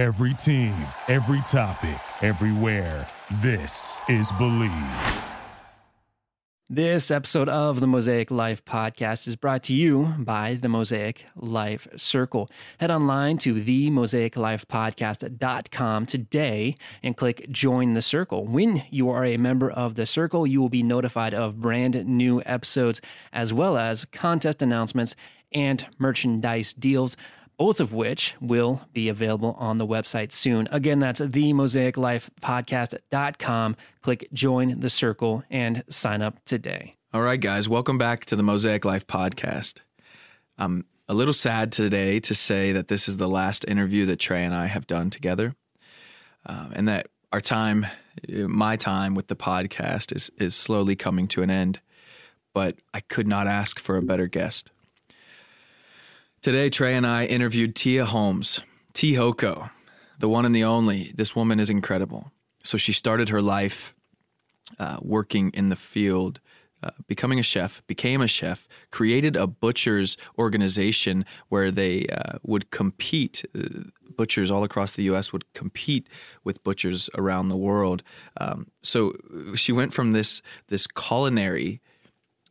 Every 0.00 0.32
team, 0.32 0.74
every 1.08 1.42
topic, 1.42 2.00
everywhere. 2.22 3.06
This 3.42 4.00
is 4.08 4.32
Believe. 4.32 5.24
This 6.70 7.10
episode 7.10 7.50
of 7.50 7.80
the 7.80 7.86
Mosaic 7.86 8.30
Life 8.30 8.64
podcast 8.64 9.28
is 9.28 9.36
brought 9.36 9.62
to 9.64 9.74
you 9.74 10.14
by 10.16 10.54
the 10.54 10.70
Mosaic 10.70 11.26
Life 11.36 11.86
Circle. 11.96 12.50
Head 12.78 12.90
online 12.90 13.36
to 13.38 13.56
themosaiclifepodcast.com 13.56 16.06
today 16.06 16.76
and 17.02 17.14
click 17.14 17.46
join 17.50 17.92
the 17.92 18.00
circle. 18.00 18.46
When 18.46 18.82
you 18.88 19.10
are 19.10 19.26
a 19.26 19.36
member 19.36 19.70
of 19.70 19.96
the 19.96 20.06
circle, 20.06 20.46
you 20.46 20.62
will 20.62 20.70
be 20.70 20.82
notified 20.82 21.34
of 21.34 21.60
brand 21.60 22.06
new 22.06 22.40
episodes 22.46 23.02
as 23.34 23.52
well 23.52 23.76
as 23.76 24.06
contest 24.06 24.62
announcements 24.62 25.14
and 25.52 25.86
merchandise 25.98 26.72
deals 26.72 27.18
both 27.60 27.78
of 27.78 27.92
which 27.92 28.34
will 28.40 28.80
be 28.94 29.10
available 29.10 29.54
on 29.58 29.76
the 29.76 29.86
website 29.86 30.32
soon. 30.32 30.66
Again, 30.70 30.98
that's 30.98 31.20
themosaiclifepodcast.com. 31.20 33.76
Click 34.00 34.26
join 34.32 34.80
the 34.80 34.88
circle 34.88 35.44
and 35.50 35.84
sign 35.90 36.22
up 36.22 36.42
today. 36.46 36.96
All 37.12 37.20
right, 37.20 37.38
guys, 37.38 37.68
welcome 37.68 37.98
back 37.98 38.24
to 38.24 38.34
the 38.34 38.42
Mosaic 38.42 38.86
Life 38.86 39.06
podcast. 39.06 39.80
I'm 40.56 40.86
a 41.06 41.12
little 41.12 41.34
sad 41.34 41.70
today 41.70 42.18
to 42.20 42.34
say 42.34 42.72
that 42.72 42.88
this 42.88 43.06
is 43.06 43.18
the 43.18 43.28
last 43.28 43.66
interview 43.68 44.06
that 44.06 44.16
Trey 44.16 44.42
and 44.42 44.54
I 44.54 44.64
have 44.64 44.86
done 44.86 45.10
together, 45.10 45.54
um, 46.46 46.72
and 46.74 46.88
that 46.88 47.08
our 47.30 47.42
time, 47.42 47.86
my 48.26 48.76
time 48.76 49.14
with 49.14 49.26
the 49.26 49.36
podcast, 49.36 50.16
is 50.16 50.30
is 50.38 50.56
slowly 50.56 50.96
coming 50.96 51.28
to 51.28 51.42
an 51.42 51.50
end. 51.50 51.82
But 52.54 52.78
I 52.94 53.00
could 53.00 53.28
not 53.28 53.46
ask 53.46 53.78
for 53.78 53.98
a 53.98 54.02
better 54.02 54.28
guest. 54.28 54.70
Today, 56.42 56.70
Trey 56.70 56.94
and 56.94 57.06
I 57.06 57.26
interviewed 57.26 57.76
Tia 57.76 58.06
Holmes, 58.06 58.62
TIHOCO, 58.94 59.68
the 60.18 60.28
one 60.28 60.46
and 60.46 60.54
the 60.54 60.64
only. 60.64 61.12
This 61.14 61.36
woman 61.36 61.60
is 61.60 61.68
incredible. 61.68 62.32
So 62.64 62.78
she 62.78 62.94
started 62.94 63.28
her 63.28 63.42
life 63.42 63.94
uh, 64.78 64.96
working 65.02 65.50
in 65.50 65.68
the 65.68 65.76
field, 65.76 66.40
uh, 66.82 66.92
becoming 67.06 67.38
a 67.38 67.42
chef, 67.42 67.82
became 67.86 68.22
a 68.22 68.26
chef, 68.26 68.66
created 68.90 69.36
a 69.36 69.46
butchers 69.46 70.16
organization 70.38 71.26
where 71.50 71.70
they 71.70 72.06
uh, 72.06 72.38
would 72.42 72.70
compete. 72.70 73.44
Uh, 73.54 73.90
butchers 74.16 74.50
all 74.50 74.64
across 74.64 74.94
the 74.94 75.02
U.S. 75.04 75.34
would 75.34 75.44
compete 75.52 76.08
with 76.42 76.64
butchers 76.64 77.10
around 77.18 77.48
the 77.48 77.56
world. 77.56 78.02
Um, 78.38 78.68
so 78.82 79.12
she 79.56 79.72
went 79.72 79.92
from 79.92 80.12
this 80.12 80.40
this 80.68 80.86
culinary 80.86 81.82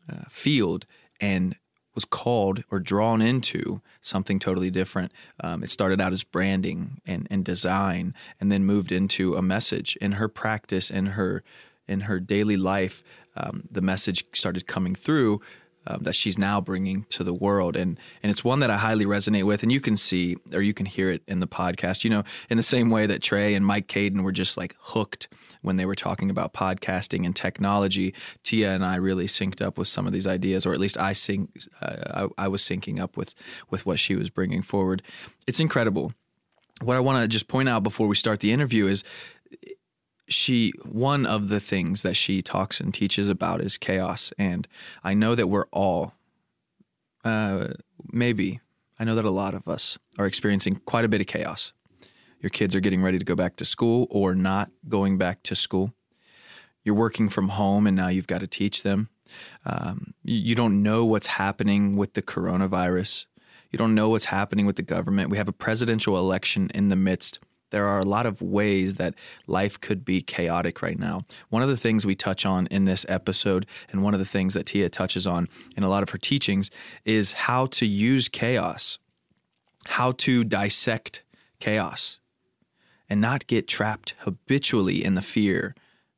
uh, 0.08 0.26
field 0.30 0.86
and 1.20 1.56
was 2.00 2.06
called 2.06 2.64
or 2.72 2.80
drawn 2.80 3.22
into 3.22 3.82
something 4.02 4.40
totally 4.40 4.72
different. 4.72 5.12
Um, 5.44 5.64
it 5.64 5.70
started 5.70 6.00
out 6.00 6.14
as 6.14 6.24
branding 6.24 7.02
and, 7.06 7.28
and 7.30 7.44
design, 7.44 8.14
and 8.40 8.50
then 8.50 8.64
moved 8.64 8.94
into 8.94 9.36
a 9.36 9.42
message. 9.42 9.98
In 10.00 10.14
her 10.14 10.30
practice, 10.30 10.90
in 10.90 11.08
her 11.08 11.44
in 11.90 12.02
her 12.02 12.20
daily 12.22 12.56
life, 12.56 13.04
um, 13.36 13.64
the 13.70 13.82
message 13.82 14.24
started 14.34 14.66
coming 14.66 14.96
through 14.96 15.42
um, 15.90 16.04
that 16.04 16.14
she's 16.14 16.38
now 16.38 16.62
bringing 16.62 17.04
to 17.10 17.24
the 17.24 17.34
world, 17.34 17.76
and 17.76 18.00
and 18.22 18.32
it's 18.32 18.44
one 18.44 18.60
that 18.60 18.70
I 18.70 18.78
highly 18.78 19.06
resonate 19.06 19.44
with. 19.44 19.64
And 19.64 19.72
you 19.72 19.82
can 19.82 19.98
see 19.98 20.38
or 20.54 20.62
you 20.62 20.74
can 20.74 20.86
hear 20.86 21.10
it 21.10 21.24
in 21.28 21.40
the 21.40 21.48
podcast. 21.48 22.04
You 22.04 22.12
know, 22.12 22.24
in 22.50 22.58
the 22.58 22.64
same 22.64 22.90
way 22.90 23.08
that 23.08 23.22
Trey 23.22 23.56
and 23.56 23.66
Mike 23.66 23.88
Caden 23.88 24.24
were 24.24 24.32
just 24.32 24.56
like 24.56 24.76
hooked 24.80 25.28
when 25.62 25.78
they 25.78 25.86
were 25.86 25.96
talking 25.96 26.30
about 26.30 26.54
podcasting 26.54 27.26
and 27.26 27.36
technology. 27.36 28.14
Tia 28.44 28.72
and 28.72 28.86
I 28.86 28.96
really 28.96 29.26
synced 29.26 29.62
up 29.62 29.78
with 29.78 29.88
some 29.88 30.06
of 30.06 30.14
these 30.14 30.28
ideas, 30.28 30.66
or 30.66 30.74
at 30.74 30.80
least 30.80 30.98
I 30.98 31.14
sync. 31.14 31.50
Uh, 31.82 32.28
I, 32.38 32.46
I 32.46 32.48
was 32.48 32.62
syncing 32.62 33.00
up 33.00 33.18
with 33.18 33.34
with 33.70 33.86
what 33.86 34.00
she 34.00 34.16
was 34.16 34.30
bringing 34.30 34.62
forward. 34.62 35.02
It's 35.48 35.60
incredible. 35.60 36.14
What 36.82 36.96
I 36.96 37.02
want 37.02 37.22
to 37.22 37.28
just 37.28 37.50
point 37.50 37.68
out 37.68 37.84
before 37.84 38.08
we 38.08 38.16
start 38.16 38.40
the 38.40 38.54
interview 38.54 38.88
is 38.88 39.04
she 40.30 40.74
one 40.84 41.26
of 41.26 41.50
the 41.50 41.60
things 41.60 42.02
that 42.04 42.16
she 42.16 42.42
talks 42.42 42.80
and 42.80 42.94
teaches 42.94 43.30
about 43.30 43.62
is 43.62 43.78
chaos. 43.78 44.32
And 44.38 44.68
i 45.04 45.14
know 45.14 45.36
that 45.36 45.48
we're 45.48 45.68
all 45.72 46.14
uh, 47.24 47.70
maybe 48.12 48.60
i 49.00 49.04
know 49.04 49.16
that 49.16 49.26
a 49.26 49.32
lot 49.32 49.54
of 49.54 49.68
us 49.68 49.98
are 50.18 50.26
experiencing 50.26 50.82
quite 50.86 51.06
a 51.06 51.10
bit 51.10 51.22
of 51.22 51.28
chaos. 51.28 51.74
Your 52.42 52.50
kids 52.50 52.74
are 52.76 52.80
getting 52.80 53.02
ready 53.02 53.20
to 53.20 53.26
go 53.26 53.36
back 53.36 53.58
to 53.58 53.66
school 53.66 54.08
or 54.10 54.34
not 54.34 54.72
going 54.88 55.18
back 55.18 55.44
to 55.44 55.56
school. 55.56 55.94
You're 56.84 56.96
working 56.96 57.28
from 57.28 57.50
home 57.50 57.86
and 57.86 57.96
now 57.96 58.08
you've 58.08 58.28
got 58.28 58.40
to 58.40 58.48
teach 58.48 58.84
them. 58.84 59.10
Um, 59.66 60.14
you, 60.24 60.38
you 60.38 60.56
don't 60.56 60.82
know 60.82 61.06
what's 61.06 61.28
happening 61.28 61.98
with 61.98 62.14
the 62.14 62.22
coronavirus. 62.22 63.26
You 63.72 63.78
don't 63.78 63.94
know 63.94 64.10
what's 64.10 64.26
happening 64.26 64.66
with 64.66 64.78
the 64.78 64.82
government. 64.82 65.30
We 65.30 65.38
have 65.38 65.50
a 65.50 65.54
presidential 65.54 66.18
election 66.18 66.72
in 66.74 66.90
the 66.90 66.96
midst 66.96 67.40
there 67.72 67.88
are 67.88 68.00
a 68.00 68.06
lot 68.06 68.26
of 68.26 68.42
ways 68.42 68.96
that 68.96 69.16
life 69.48 69.80
could 69.80 70.04
be 70.04 70.22
chaotic 70.22 70.82
right 70.82 70.98
now. 70.98 71.26
One 71.50 71.62
of 71.62 71.70
the 71.70 71.78
things 71.78 72.06
we 72.06 72.16
touch 72.16 72.46
on 72.46 72.68
in 72.68 72.86
this 72.86 73.06
episode, 73.10 73.66
and 73.92 74.04
one 74.04 74.14
of 74.14 74.20
the 74.20 74.26
things 74.26 74.54
that 74.54 74.66
Tia 74.66 74.90
touches 74.90 75.28
on 75.28 75.48
in 75.76 75.84
a 75.84 75.90
lot 75.90 76.04
of 76.04 76.10
her 76.10 76.18
teachings, 76.18 76.72
is 77.06 77.34
how 77.34 77.68
to 77.68 77.86
use 77.86 78.28
chaos, 78.28 78.98
how 79.86 80.12
to 80.14 80.44
dissect 80.44 81.24
chaos, 81.60 82.20
and 83.10 83.20
not 83.22 83.48
get 83.48 83.68
trapped 83.68 84.14
habitually 84.20 85.04
in 85.04 85.16
the 85.16 85.22
fear 85.22 85.76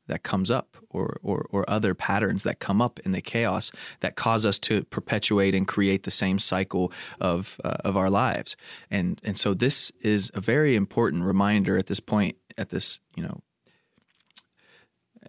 that 0.07 0.23
comes 0.23 0.51
up 0.51 0.70
or, 0.91 1.17
or, 1.23 1.45
or 1.49 1.69
other 1.69 1.93
patterns 1.93 2.43
that 2.43 2.59
come 2.59 2.81
up 2.81 2.99
in 2.99 3.11
the 3.11 3.21
chaos 3.21 3.71
that 4.01 4.15
cause 4.15 4.45
us 4.45 4.59
to 4.59 4.83
perpetuate 4.85 5.55
and 5.55 5.67
create 5.67 6.03
the 6.03 6.11
same 6.11 6.39
cycle 6.39 6.91
of, 7.19 7.59
uh, 7.63 7.77
of 7.83 7.97
our 7.97 8.09
lives. 8.09 8.55
And, 8.89 9.19
and 9.23 9.37
so 9.37 9.53
this 9.53 9.91
is 10.01 10.31
a 10.33 10.41
very 10.41 10.75
important 10.75 11.23
reminder 11.23 11.77
at 11.77 11.87
this 11.87 11.99
point, 11.99 12.37
at 12.57 12.69
this, 12.69 12.99
you 13.15 13.23
know, 13.23 13.41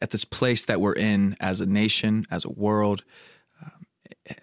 at 0.00 0.10
this 0.10 0.24
place 0.24 0.64
that 0.64 0.80
we're 0.80 0.94
in 0.94 1.36
as 1.38 1.60
a 1.60 1.66
nation, 1.66 2.26
as 2.30 2.44
a 2.44 2.50
world, 2.50 3.04
um, 3.62 3.86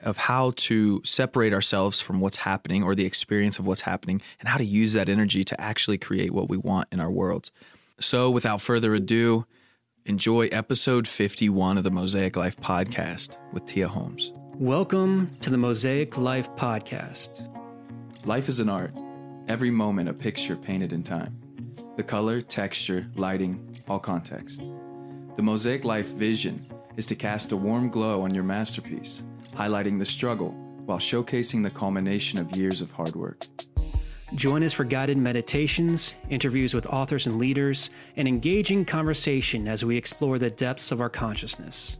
of 0.02 0.18
how 0.18 0.54
to 0.56 1.02
separate 1.04 1.54
ourselves 1.54 2.00
from 2.00 2.22
what's 2.22 2.38
happening 2.38 2.82
or 2.82 2.96
the 2.96 3.06
experience 3.06 3.60
of 3.60 3.68
what's 3.68 3.82
happening 3.82 4.22
and 4.40 4.48
how 4.48 4.58
to 4.58 4.64
use 4.64 4.94
that 4.94 5.10
energy 5.10 5.44
to 5.44 5.60
actually 5.60 5.98
create 5.98 6.32
what 6.32 6.50
we 6.50 6.56
want 6.58 6.88
in 6.92 7.00
our 7.00 7.12
worlds. 7.12 7.52
So, 8.00 8.32
without 8.32 8.62
further 8.62 8.94
ado, 8.94 9.46
Enjoy 10.06 10.48
episode 10.48 11.08
51 11.08 11.78
of 11.78 11.84
the 11.84 11.92
Mosaic 11.92 12.36
Life 12.36 12.58
podcast 12.58 13.36
with 13.54 13.66
Tia 13.66 13.88
Holmes. 13.88 14.32
Welcome 14.56 15.36
to 15.42 15.50
the 15.50 15.58
Mosaic 15.58 16.18
Life 16.18 16.50
podcast. 16.56 17.48
Life 18.26 18.50
is 18.50 18.60
an 18.60 18.70
art, 18.70 18.94
every 19.48 19.70
moment 19.70 20.10
a 20.10 20.14
picture 20.14 20.56
painted 20.56 20.94
in 20.94 21.04
time. 21.04 21.38
The 21.98 22.04
color, 22.04 22.42
texture, 22.42 23.08
lighting, 23.16 23.82
all 23.88 24.00
context. 24.00 24.62
The 25.36 25.44
Mosaic 25.44 25.84
Life 25.86 26.08
vision 26.08 26.66
is 26.98 27.06
to 27.08 27.16
cast 27.16 27.52
a 27.52 27.58
warm 27.58 27.90
glow 27.90 28.22
on 28.22 28.34
your 28.34 28.44
masterpiece, 28.44 29.24
highlighting 29.54 30.00
the 30.00 30.06
struggle 30.06 30.52
while 30.86 31.00
showcasing 31.00 31.62
the 31.62 31.70
culmination 31.70 32.40
of 32.40 32.56
years 32.58 32.82
of 32.82 32.92
hard 32.92 33.16
work. 33.16 33.46
Join 34.36 34.64
us 34.64 34.74
for 34.74 34.84
guided 34.84 35.18
meditations, 35.18 36.16
interviews 36.30 36.76
with 36.76 36.86
authors 36.88 37.26
and 37.26 37.38
leaders, 37.38 37.90
and 38.16 38.28
engaging 38.28 38.86
conversation 38.86 39.68
as 39.68 39.84
we 39.84 39.98
explore 39.98 40.38
the 40.38 40.52
depths 40.52 40.92
of 40.92 41.02
our 41.02 41.10
consciousness. 41.10 41.98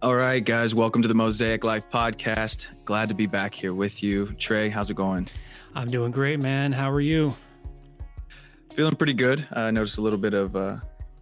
All 0.00 0.14
right, 0.14 0.44
guys, 0.44 0.72
welcome 0.72 1.02
to 1.02 1.08
the 1.08 1.14
Mosaic 1.14 1.64
Life 1.64 1.82
podcast. 1.92 2.66
Glad 2.84 3.08
to 3.08 3.14
be 3.14 3.26
back 3.26 3.54
here 3.54 3.74
with 3.74 4.04
you. 4.04 4.26
Trey, 4.38 4.68
how's 4.68 4.88
it 4.88 4.94
going? 4.94 5.26
I'm 5.74 5.88
doing 5.88 6.12
great, 6.12 6.40
man. 6.40 6.70
How 6.70 6.88
are 6.92 7.00
you? 7.00 7.36
Feeling 8.72 8.94
pretty 8.94 9.14
good. 9.14 9.44
I 9.50 9.72
noticed 9.72 9.98
a 9.98 10.00
little 10.00 10.18
bit 10.18 10.34
of 10.34 10.54
uh, 10.54 10.76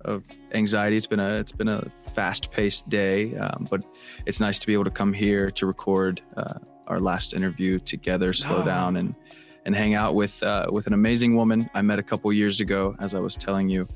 of 0.04 0.22
anxiety. 0.52 0.98
It's 0.98 1.06
been 1.06 1.20
a 1.20 1.36
it's 1.36 1.52
been 1.52 1.68
a 1.68 1.82
fast 2.14 2.52
paced 2.52 2.90
day, 2.90 3.34
um, 3.36 3.66
but 3.70 3.82
it's 4.26 4.40
nice 4.40 4.58
to 4.58 4.66
be 4.66 4.74
able 4.74 4.84
to 4.84 4.90
come 4.90 5.14
here 5.14 5.50
to 5.52 5.64
record 5.64 6.20
uh, 6.36 6.58
our 6.88 7.00
last 7.00 7.32
interview 7.32 7.78
together, 7.78 8.34
slow 8.34 8.60
oh. 8.60 8.64
down, 8.66 8.98
and 8.98 9.16
and 9.66 9.74
hang 9.74 9.94
out 9.94 10.14
with 10.14 10.42
uh, 10.42 10.66
with 10.70 10.86
an 10.86 10.94
amazing 10.94 11.34
woman 11.34 11.68
I 11.74 11.82
met 11.82 11.98
a 11.98 12.02
couple 12.02 12.32
years 12.32 12.60
ago, 12.60 12.96
as 13.00 13.14
I 13.14 13.20
was 13.20 13.36
telling 13.36 13.68
you 13.68 13.86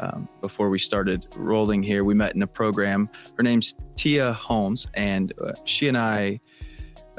um, 0.00 0.28
before 0.42 0.68
we 0.68 0.78
started 0.78 1.26
rolling 1.36 1.82
here. 1.82 2.04
We 2.04 2.14
met 2.14 2.34
in 2.34 2.42
a 2.42 2.46
program. 2.46 3.08
Her 3.36 3.42
name's 3.42 3.74
Tia 3.96 4.32
Holmes, 4.32 4.86
and 4.92 5.32
uh, 5.40 5.52
she 5.64 5.88
and 5.88 5.96
I. 5.96 6.40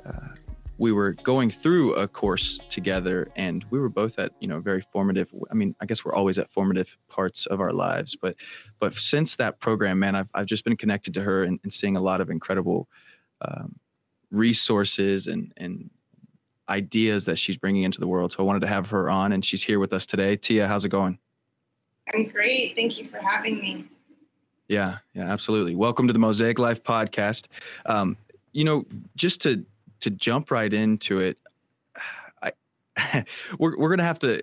Uh, 0.06 0.28
we 0.78 0.92
were 0.92 1.14
going 1.14 1.50
through 1.50 1.94
a 1.94 2.06
course 2.06 2.58
together 2.58 3.31
and 3.38 3.64
we 3.69 3.80
were 3.80 3.88
both 3.88 4.19
at 4.19 4.34
you 4.42 4.48
know 4.50 4.60
very 4.60 4.81
formative 4.81 5.34
i 5.50 5.54
mean 5.54 5.74
i 5.80 5.86
guess 5.86 6.04
we're 6.04 6.14
always 6.14 6.38
at 6.38 6.52
formative 6.52 6.98
parts 7.08 7.46
of 7.46 7.62
our 7.62 7.72
lives 7.72 8.14
but 8.22 8.36
but 8.78 8.94
since 8.94 9.38
that 9.38 9.58
program 9.62 9.98
man 10.00 10.18
i've, 10.18 10.28
I've 10.34 10.48
just 10.48 10.66
been 10.66 10.75
connected 10.75 11.14
to 11.14 11.22
her 11.22 11.44
and, 11.44 11.62
and 11.64 11.72
seeing 11.72 11.96
a 11.96 12.02
lot 12.02 12.19
of 12.19 12.30
incredible 12.30 12.90
um, 13.40 13.80
resources 14.31 15.28
and 15.28 15.54
and 15.56 15.90
ideas 16.70 17.26
that 17.26 17.38
she's 17.38 17.58
bringing 17.58 17.84
into 17.84 18.00
the 18.00 18.08
world. 18.08 18.32
So 18.32 18.40
I 18.40 18.46
wanted 18.46 18.62
to 18.62 18.68
have 18.68 18.90
her 18.90 19.10
on, 19.10 19.32
and 19.32 19.44
she's 19.44 19.64
here 19.64 19.80
with 19.80 19.94
us 19.94 20.06
today. 20.06 20.36
Tia, 20.36 20.68
how's 20.68 20.86
it 20.86 20.90
going? 20.90 21.20
I'm 22.14 22.28
great. 22.28 22.76
Thank 22.76 23.00
you 23.00 23.08
for 23.08 23.18
having 23.18 23.60
me. 23.60 23.86
Yeah, 24.68 24.98
yeah, 25.14 25.32
absolutely. 25.32 25.76
Welcome 25.76 26.08
to 26.08 26.14
the 26.14 26.20
Mosaic 26.20 26.58
Life 26.60 26.84
podcast. 26.84 27.48
Um, 27.86 28.18
you 28.52 28.64
know, 28.64 28.86
just 29.16 29.42
to 29.42 29.66
to 30.00 30.10
jump 30.10 30.50
right 30.50 30.72
into 30.74 31.20
it, 31.20 31.38
I 32.42 32.52
we're 33.60 33.78
we're 33.78 33.90
gonna 33.90 34.04
have 34.04 34.20
to 34.20 34.42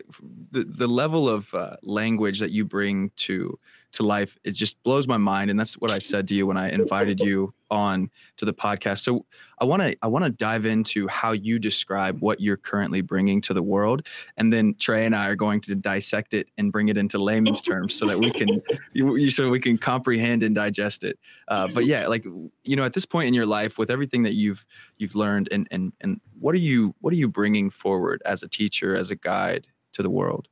the 0.50 0.64
the 0.64 0.86
level 0.86 1.28
of 1.28 1.52
uh, 1.54 1.76
language 1.82 2.38
that 2.40 2.52
you 2.52 2.64
bring 2.64 3.10
to 3.16 3.58
to 3.92 4.02
life 4.02 4.38
it 4.44 4.52
just 4.52 4.82
blows 4.82 5.06
my 5.06 5.16
mind 5.16 5.50
and 5.50 5.58
that's 5.58 5.74
what 5.74 5.90
i 5.90 5.98
said 5.98 6.26
to 6.28 6.34
you 6.34 6.46
when 6.46 6.56
i 6.56 6.70
invited 6.70 7.20
you 7.20 7.52
on 7.72 8.10
to 8.36 8.44
the 8.44 8.52
podcast. 8.52 8.98
So 9.00 9.24
i 9.60 9.64
want 9.64 9.80
to 9.82 9.96
i 10.02 10.06
want 10.06 10.24
to 10.24 10.30
dive 10.30 10.66
into 10.66 11.08
how 11.08 11.32
you 11.32 11.58
describe 11.58 12.20
what 12.20 12.40
you're 12.40 12.56
currently 12.56 13.00
bringing 13.00 13.40
to 13.40 13.54
the 13.54 13.62
world 13.62 14.06
and 14.36 14.52
then 14.52 14.74
trey 14.78 15.06
and 15.06 15.16
i 15.16 15.28
are 15.28 15.34
going 15.34 15.60
to 15.62 15.74
dissect 15.74 16.34
it 16.34 16.50
and 16.58 16.70
bring 16.70 16.88
it 16.88 16.98
into 16.98 17.18
layman's 17.18 17.62
terms 17.62 17.94
so 17.94 18.06
that 18.06 18.18
we 18.18 18.30
can 18.30 18.62
so 19.30 19.48
we 19.48 19.58
can 19.58 19.78
comprehend 19.78 20.42
and 20.42 20.54
digest 20.54 21.02
it. 21.02 21.18
Uh, 21.48 21.66
but 21.66 21.86
yeah 21.86 22.06
like 22.06 22.24
you 22.64 22.76
know 22.76 22.84
at 22.84 22.92
this 22.92 23.06
point 23.06 23.26
in 23.26 23.34
your 23.34 23.46
life 23.46 23.78
with 23.78 23.90
everything 23.90 24.22
that 24.22 24.34
you've 24.34 24.64
you've 24.98 25.14
learned 25.14 25.48
and 25.50 25.66
and 25.70 25.92
and 26.02 26.20
what 26.38 26.54
are 26.54 26.58
you 26.58 26.94
what 27.00 27.12
are 27.12 27.16
you 27.16 27.28
bringing 27.28 27.70
forward 27.70 28.20
as 28.26 28.42
a 28.42 28.48
teacher 28.48 28.94
as 28.94 29.10
a 29.10 29.16
guide 29.16 29.66
to 29.92 30.02
the 30.02 30.10
world 30.10 30.48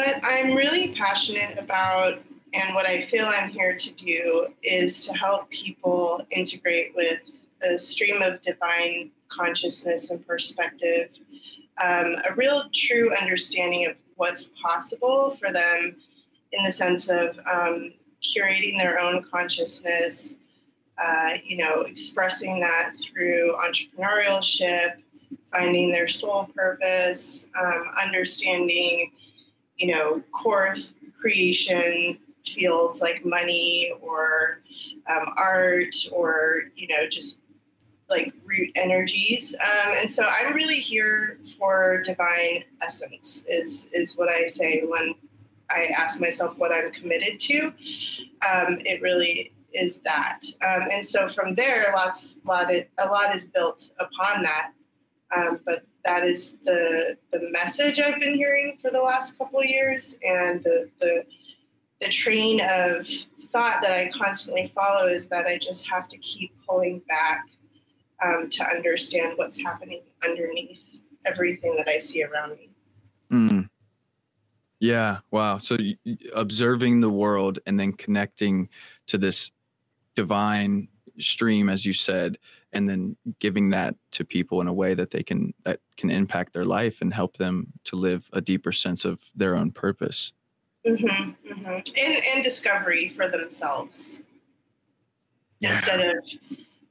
what 0.00 0.24
I'm 0.24 0.54
really 0.54 0.94
passionate 0.94 1.58
about 1.58 2.14
and 2.54 2.74
what 2.74 2.86
I 2.86 3.02
feel 3.02 3.26
I'm 3.26 3.50
here 3.50 3.76
to 3.76 3.92
do 3.92 4.46
is 4.62 5.04
to 5.04 5.12
help 5.12 5.50
people 5.50 6.24
integrate 6.30 6.94
with 6.96 7.44
a 7.62 7.78
stream 7.78 8.22
of 8.22 8.40
divine 8.40 9.10
consciousness 9.28 10.10
and 10.10 10.26
perspective, 10.26 11.10
um, 11.84 12.14
a 12.30 12.34
real 12.34 12.64
true 12.72 13.14
understanding 13.20 13.90
of 13.90 13.96
what's 14.16 14.52
possible 14.62 15.32
for 15.32 15.52
them 15.52 15.96
in 16.52 16.64
the 16.64 16.72
sense 16.72 17.10
of 17.10 17.38
um, 17.40 17.92
curating 18.22 18.78
their 18.78 18.98
own 18.98 19.22
consciousness, 19.30 20.38
uh, 20.96 21.34
you 21.44 21.58
know, 21.58 21.82
expressing 21.82 22.58
that 22.60 22.94
through 23.02 23.54
entrepreneurship, 23.56 24.94
finding 25.52 25.92
their 25.92 26.08
soul 26.08 26.48
purpose, 26.56 27.50
um, 27.60 27.84
understanding 28.02 29.12
you 29.80 29.88
know, 29.88 30.22
core 30.30 30.76
creation 31.18 32.18
fields 32.46 33.00
like 33.00 33.24
money 33.24 33.92
or 34.00 34.60
um, 35.08 35.24
art 35.36 35.94
or, 36.12 36.64
you 36.76 36.86
know, 36.88 37.08
just 37.08 37.40
like 38.08 38.34
root 38.44 38.70
energies. 38.74 39.54
Um, 39.54 39.94
and 39.98 40.10
so 40.10 40.24
I'm 40.24 40.54
really 40.54 40.80
here 40.80 41.38
for 41.58 42.02
divine 42.04 42.64
essence 42.82 43.46
is, 43.48 43.88
is 43.92 44.16
what 44.16 44.28
I 44.28 44.46
say 44.46 44.82
when 44.86 45.14
I 45.70 45.86
ask 45.96 46.20
myself 46.20 46.58
what 46.58 46.72
I'm 46.72 46.92
committed 46.92 47.40
to. 47.40 47.66
Um, 47.66 48.78
it 48.80 49.00
really 49.00 49.52
is 49.72 50.00
that. 50.00 50.40
Um, 50.66 50.82
and 50.92 51.04
so 51.04 51.28
from 51.28 51.54
there, 51.54 51.92
lots, 51.94 52.40
lot, 52.44 52.74
of, 52.74 52.84
a 52.98 53.06
lot 53.06 53.34
is 53.34 53.46
built 53.46 53.90
upon 53.98 54.42
that. 54.42 54.72
Um, 55.34 55.60
but 55.64 55.84
that 56.04 56.24
is 56.24 56.58
the 56.58 57.16
the 57.30 57.50
message 57.50 58.00
I've 58.00 58.20
been 58.20 58.36
hearing 58.36 58.76
for 58.80 58.90
the 58.90 59.00
last 59.00 59.38
couple 59.38 59.60
of 59.60 59.66
years, 59.66 60.18
and 60.26 60.62
the 60.62 60.90
the 61.00 61.24
the 62.00 62.08
train 62.08 62.60
of 62.60 63.06
thought 63.52 63.82
that 63.82 63.92
I 63.92 64.10
constantly 64.10 64.72
follow 64.74 65.06
is 65.06 65.28
that 65.28 65.46
I 65.46 65.58
just 65.58 65.88
have 65.90 66.08
to 66.08 66.18
keep 66.18 66.52
pulling 66.66 67.02
back 67.08 67.46
um, 68.22 68.48
to 68.50 68.66
understand 68.66 69.34
what's 69.36 69.62
happening 69.62 70.02
underneath 70.26 70.82
everything 71.26 71.76
that 71.76 71.88
I 71.88 71.98
see 71.98 72.24
around 72.24 72.56
me. 72.56 72.70
Mm. 73.30 73.68
Yeah. 74.78 75.18
Wow. 75.30 75.58
So 75.58 75.76
observing 76.34 77.00
the 77.00 77.10
world 77.10 77.58
and 77.66 77.78
then 77.78 77.92
connecting 77.92 78.68
to 79.08 79.18
this 79.18 79.50
divine 80.14 80.88
stream, 81.18 81.68
as 81.68 81.84
you 81.84 81.92
said, 81.92 82.38
and 82.72 82.88
then 82.88 83.16
giving 83.38 83.70
that 83.70 83.94
to 84.12 84.24
people 84.24 84.60
in 84.60 84.68
a 84.68 84.72
way 84.72 84.94
that 84.94 85.10
they 85.10 85.22
can 85.22 85.52
that 85.64 85.80
can 85.96 86.10
impact 86.10 86.52
their 86.52 86.64
life 86.64 87.00
and 87.00 87.12
help 87.12 87.36
them 87.36 87.66
to 87.84 87.96
live 87.96 88.28
a 88.32 88.40
deeper 88.40 88.72
sense 88.72 89.04
of 89.04 89.18
their 89.34 89.56
own 89.56 89.70
purpose. 89.70 90.32
Mm-hmm, 90.86 91.06
mm-hmm. 91.06 91.68
And, 91.68 92.24
and 92.34 92.44
discovery 92.44 93.08
for 93.08 93.28
themselves. 93.28 94.22
Yeah. 95.60 95.74
instead 95.74 96.00
of 96.00 96.24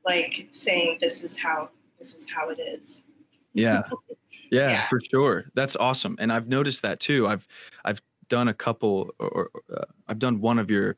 like 0.06 0.48
saying 0.52 1.00
this 1.02 1.24
is 1.24 1.38
how 1.38 1.70
this 1.98 2.14
is 2.14 2.28
how 2.30 2.50
it 2.50 2.60
is. 2.60 3.06
Yeah. 3.54 3.82
yeah 4.52 4.70
yeah. 4.70 4.88
for 4.88 5.00
sure. 5.02 5.46
That's 5.56 5.76
awesome. 5.76 6.16
And 6.20 6.32
i've 6.32 6.48
noticed 6.48 6.84
that 6.84 7.00
too. 7.00 7.28
I've 7.28 7.48
i've 7.84 8.02
done 8.28 8.48
a 8.48 8.54
couple 8.54 9.10
or, 9.20 9.28
or 9.28 9.50
uh, 9.76 9.86
i've 10.08 10.20
done 10.20 10.40
one 10.40 10.60
of 10.60 10.70
your 10.70 10.98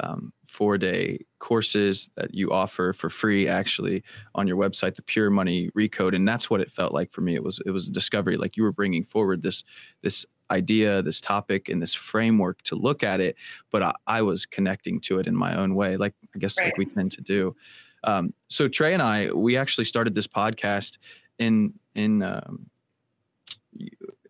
um, 0.00 0.32
four 0.54 0.78
day 0.78 1.18
courses 1.40 2.08
that 2.14 2.32
you 2.32 2.52
offer 2.52 2.92
for 2.92 3.10
free 3.10 3.48
actually 3.48 4.04
on 4.36 4.46
your 4.46 4.56
website 4.56 4.94
the 4.94 5.02
pure 5.02 5.28
money 5.28 5.68
recode 5.76 6.14
and 6.14 6.28
that's 6.28 6.48
what 6.48 6.60
it 6.60 6.70
felt 6.70 6.92
like 6.94 7.10
for 7.10 7.22
me 7.22 7.34
it 7.34 7.42
was 7.42 7.60
it 7.66 7.72
was 7.72 7.88
a 7.88 7.90
discovery 7.90 8.36
like 8.36 8.56
you 8.56 8.62
were 8.62 8.70
bringing 8.70 9.02
forward 9.02 9.42
this 9.42 9.64
this 10.02 10.24
idea 10.52 11.02
this 11.02 11.20
topic 11.20 11.68
and 11.68 11.82
this 11.82 11.92
framework 11.92 12.62
to 12.62 12.76
look 12.76 13.02
at 13.02 13.20
it 13.20 13.34
but 13.72 13.82
i, 13.82 13.92
I 14.06 14.22
was 14.22 14.46
connecting 14.46 15.00
to 15.00 15.18
it 15.18 15.26
in 15.26 15.34
my 15.34 15.56
own 15.56 15.74
way 15.74 15.96
like 15.96 16.14
i 16.36 16.38
guess 16.38 16.56
right. 16.56 16.66
like 16.66 16.78
we 16.78 16.86
tend 16.86 17.10
to 17.12 17.20
do 17.20 17.56
um, 18.04 18.32
so 18.46 18.68
trey 18.68 18.94
and 18.94 19.02
i 19.02 19.32
we 19.32 19.56
actually 19.56 19.86
started 19.86 20.14
this 20.14 20.28
podcast 20.28 20.98
in 21.40 21.74
in 21.96 22.22
um, 22.22 22.70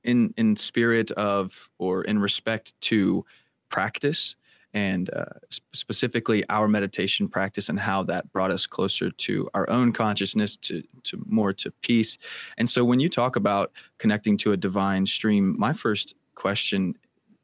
in 0.02 0.32
in 0.38 0.56
spirit 0.56 1.10
of 1.10 1.68
or 1.76 2.02
in 2.04 2.18
respect 2.18 2.72
to 2.80 3.26
practice 3.68 4.36
and 4.74 5.08
uh, 5.14 5.24
specifically 5.72 6.44
our 6.50 6.66
meditation 6.68 7.28
practice 7.28 7.68
and 7.68 7.78
how 7.78 8.02
that 8.02 8.30
brought 8.32 8.50
us 8.50 8.66
closer 8.66 9.10
to 9.10 9.48
our 9.54 9.70
own 9.70 9.92
consciousness 9.92 10.56
to 10.56 10.82
to 11.04 11.22
more 11.26 11.52
to 11.52 11.70
peace. 11.80 12.18
And 12.58 12.68
so 12.68 12.84
when 12.84 13.00
you 13.00 13.08
talk 13.08 13.36
about 13.36 13.72
connecting 13.98 14.36
to 14.38 14.52
a 14.52 14.56
divine 14.56 15.06
stream 15.06 15.56
my 15.58 15.72
first 15.72 16.14
question 16.34 16.94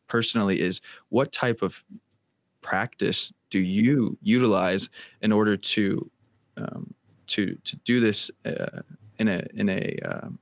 personally 0.08 0.60
is 0.60 0.80
what 1.08 1.32
type 1.32 1.62
of 1.62 1.84
practice 2.62 3.32
do 3.48 3.60
you 3.60 4.18
utilize 4.20 4.90
in 5.22 5.30
order 5.32 5.56
to 5.56 6.10
um, 6.56 6.92
to 7.28 7.54
to 7.64 7.76
do 7.76 8.00
this 8.00 8.30
uh, 8.44 8.82
in 9.18 9.28
a 9.28 9.42
in 9.54 9.68
a 9.68 9.96
um, 10.04 10.38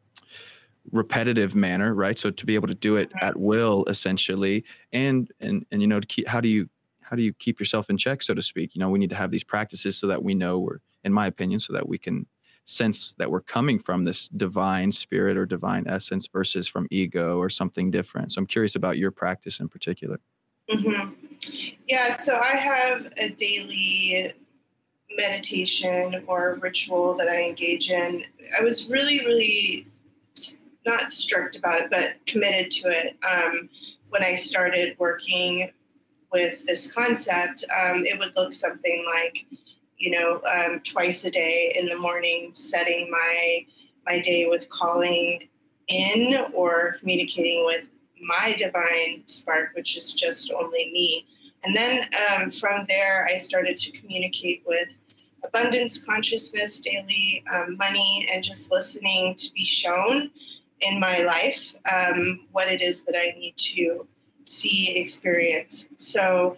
repetitive 0.90 1.54
manner 1.54 1.92
right? 1.92 2.18
So 2.18 2.30
to 2.30 2.46
be 2.46 2.54
able 2.54 2.68
to 2.68 2.74
do 2.74 2.96
it 2.96 3.12
at 3.20 3.36
will 3.36 3.84
essentially. 3.88 4.64
And 4.92 5.30
and 5.40 5.66
and 5.70 5.82
you 5.82 5.86
know 5.86 6.00
keep 6.08 6.26
how 6.26 6.40
do 6.40 6.48
you 6.48 6.68
how 7.08 7.16
do 7.16 7.22
you 7.22 7.32
keep 7.34 7.58
yourself 7.58 7.88
in 7.88 7.96
check, 7.96 8.22
so 8.22 8.34
to 8.34 8.42
speak? 8.42 8.74
You 8.74 8.80
know, 8.80 8.90
we 8.90 8.98
need 8.98 9.10
to 9.10 9.16
have 9.16 9.30
these 9.30 9.44
practices 9.44 9.96
so 9.96 10.06
that 10.08 10.22
we 10.22 10.34
know 10.34 10.58
we're, 10.58 10.78
in 11.04 11.12
my 11.12 11.26
opinion, 11.26 11.58
so 11.58 11.72
that 11.72 11.88
we 11.88 11.96
can 11.96 12.26
sense 12.66 13.14
that 13.14 13.30
we're 13.30 13.40
coming 13.40 13.78
from 13.78 14.04
this 14.04 14.28
divine 14.28 14.92
spirit 14.92 15.38
or 15.38 15.46
divine 15.46 15.88
essence 15.88 16.26
versus 16.26 16.68
from 16.68 16.86
ego 16.90 17.38
or 17.38 17.48
something 17.48 17.90
different. 17.90 18.32
So 18.32 18.40
I'm 18.40 18.46
curious 18.46 18.76
about 18.76 18.98
your 18.98 19.10
practice 19.10 19.60
in 19.60 19.68
particular. 19.68 20.20
Mm-hmm. 20.70 21.14
Yeah, 21.86 22.12
so 22.12 22.36
I 22.36 22.56
have 22.56 23.10
a 23.16 23.30
daily 23.30 24.34
meditation 25.16 26.22
or 26.26 26.58
ritual 26.60 27.16
that 27.16 27.28
I 27.28 27.42
engage 27.42 27.90
in. 27.90 28.22
I 28.58 28.62
was 28.62 28.90
really, 28.90 29.20
really 29.20 29.86
not 30.84 31.10
strict 31.10 31.56
about 31.56 31.80
it, 31.80 31.90
but 31.90 32.14
committed 32.26 32.70
to 32.70 32.88
it 32.88 33.16
um, 33.26 33.70
when 34.10 34.22
I 34.22 34.34
started 34.34 34.94
working 34.98 35.70
with 36.32 36.64
this 36.66 36.90
concept, 36.92 37.64
um, 37.64 38.04
it 38.04 38.18
would 38.18 38.34
look 38.36 38.54
something 38.54 39.04
like, 39.06 39.46
you 39.96 40.10
know, 40.10 40.40
um, 40.42 40.80
twice 40.80 41.24
a 41.24 41.30
day 41.30 41.74
in 41.78 41.86
the 41.86 41.96
morning, 41.96 42.50
setting 42.52 43.10
my 43.10 43.66
my 44.06 44.20
day 44.20 44.46
with 44.46 44.68
calling 44.68 45.48
in 45.88 46.38
or 46.54 46.96
communicating 46.98 47.64
with 47.64 47.84
my 48.20 48.54
divine 48.58 49.22
spark, 49.26 49.70
which 49.74 49.96
is 49.96 50.14
just 50.14 50.50
only 50.52 50.90
me. 50.92 51.26
And 51.64 51.76
then 51.76 52.04
um, 52.30 52.50
from 52.50 52.84
there, 52.88 53.28
I 53.30 53.36
started 53.36 53.76
to 53.76 53.98
communicate 53.98 54.62
with 54.66 54.88
abundance 55.44 56.02
consciousness 56.02 56.80
daily, 56.80 57.44
um, 57.52 57.76
money, 57.76 58.28
and 58.32 58.42
just 58.42 58.70
listening 58.72 59.34
to 59.36 59.52
be 59.52 59.64
shown 59.64 60.30
in 60.80 61.00
my 61.00 61.18
life 61.20 61.74
um, 61.90 62.46
what 62.52 62.68
it 62.68 62.80
is 62.80 63.02
that 63.04 63.16
I 63.16 63.38
need 63.38 63.56
to 63.56 64.06
see 64.48 64.96
experience. 64.96 65.90
So 65.96 66.56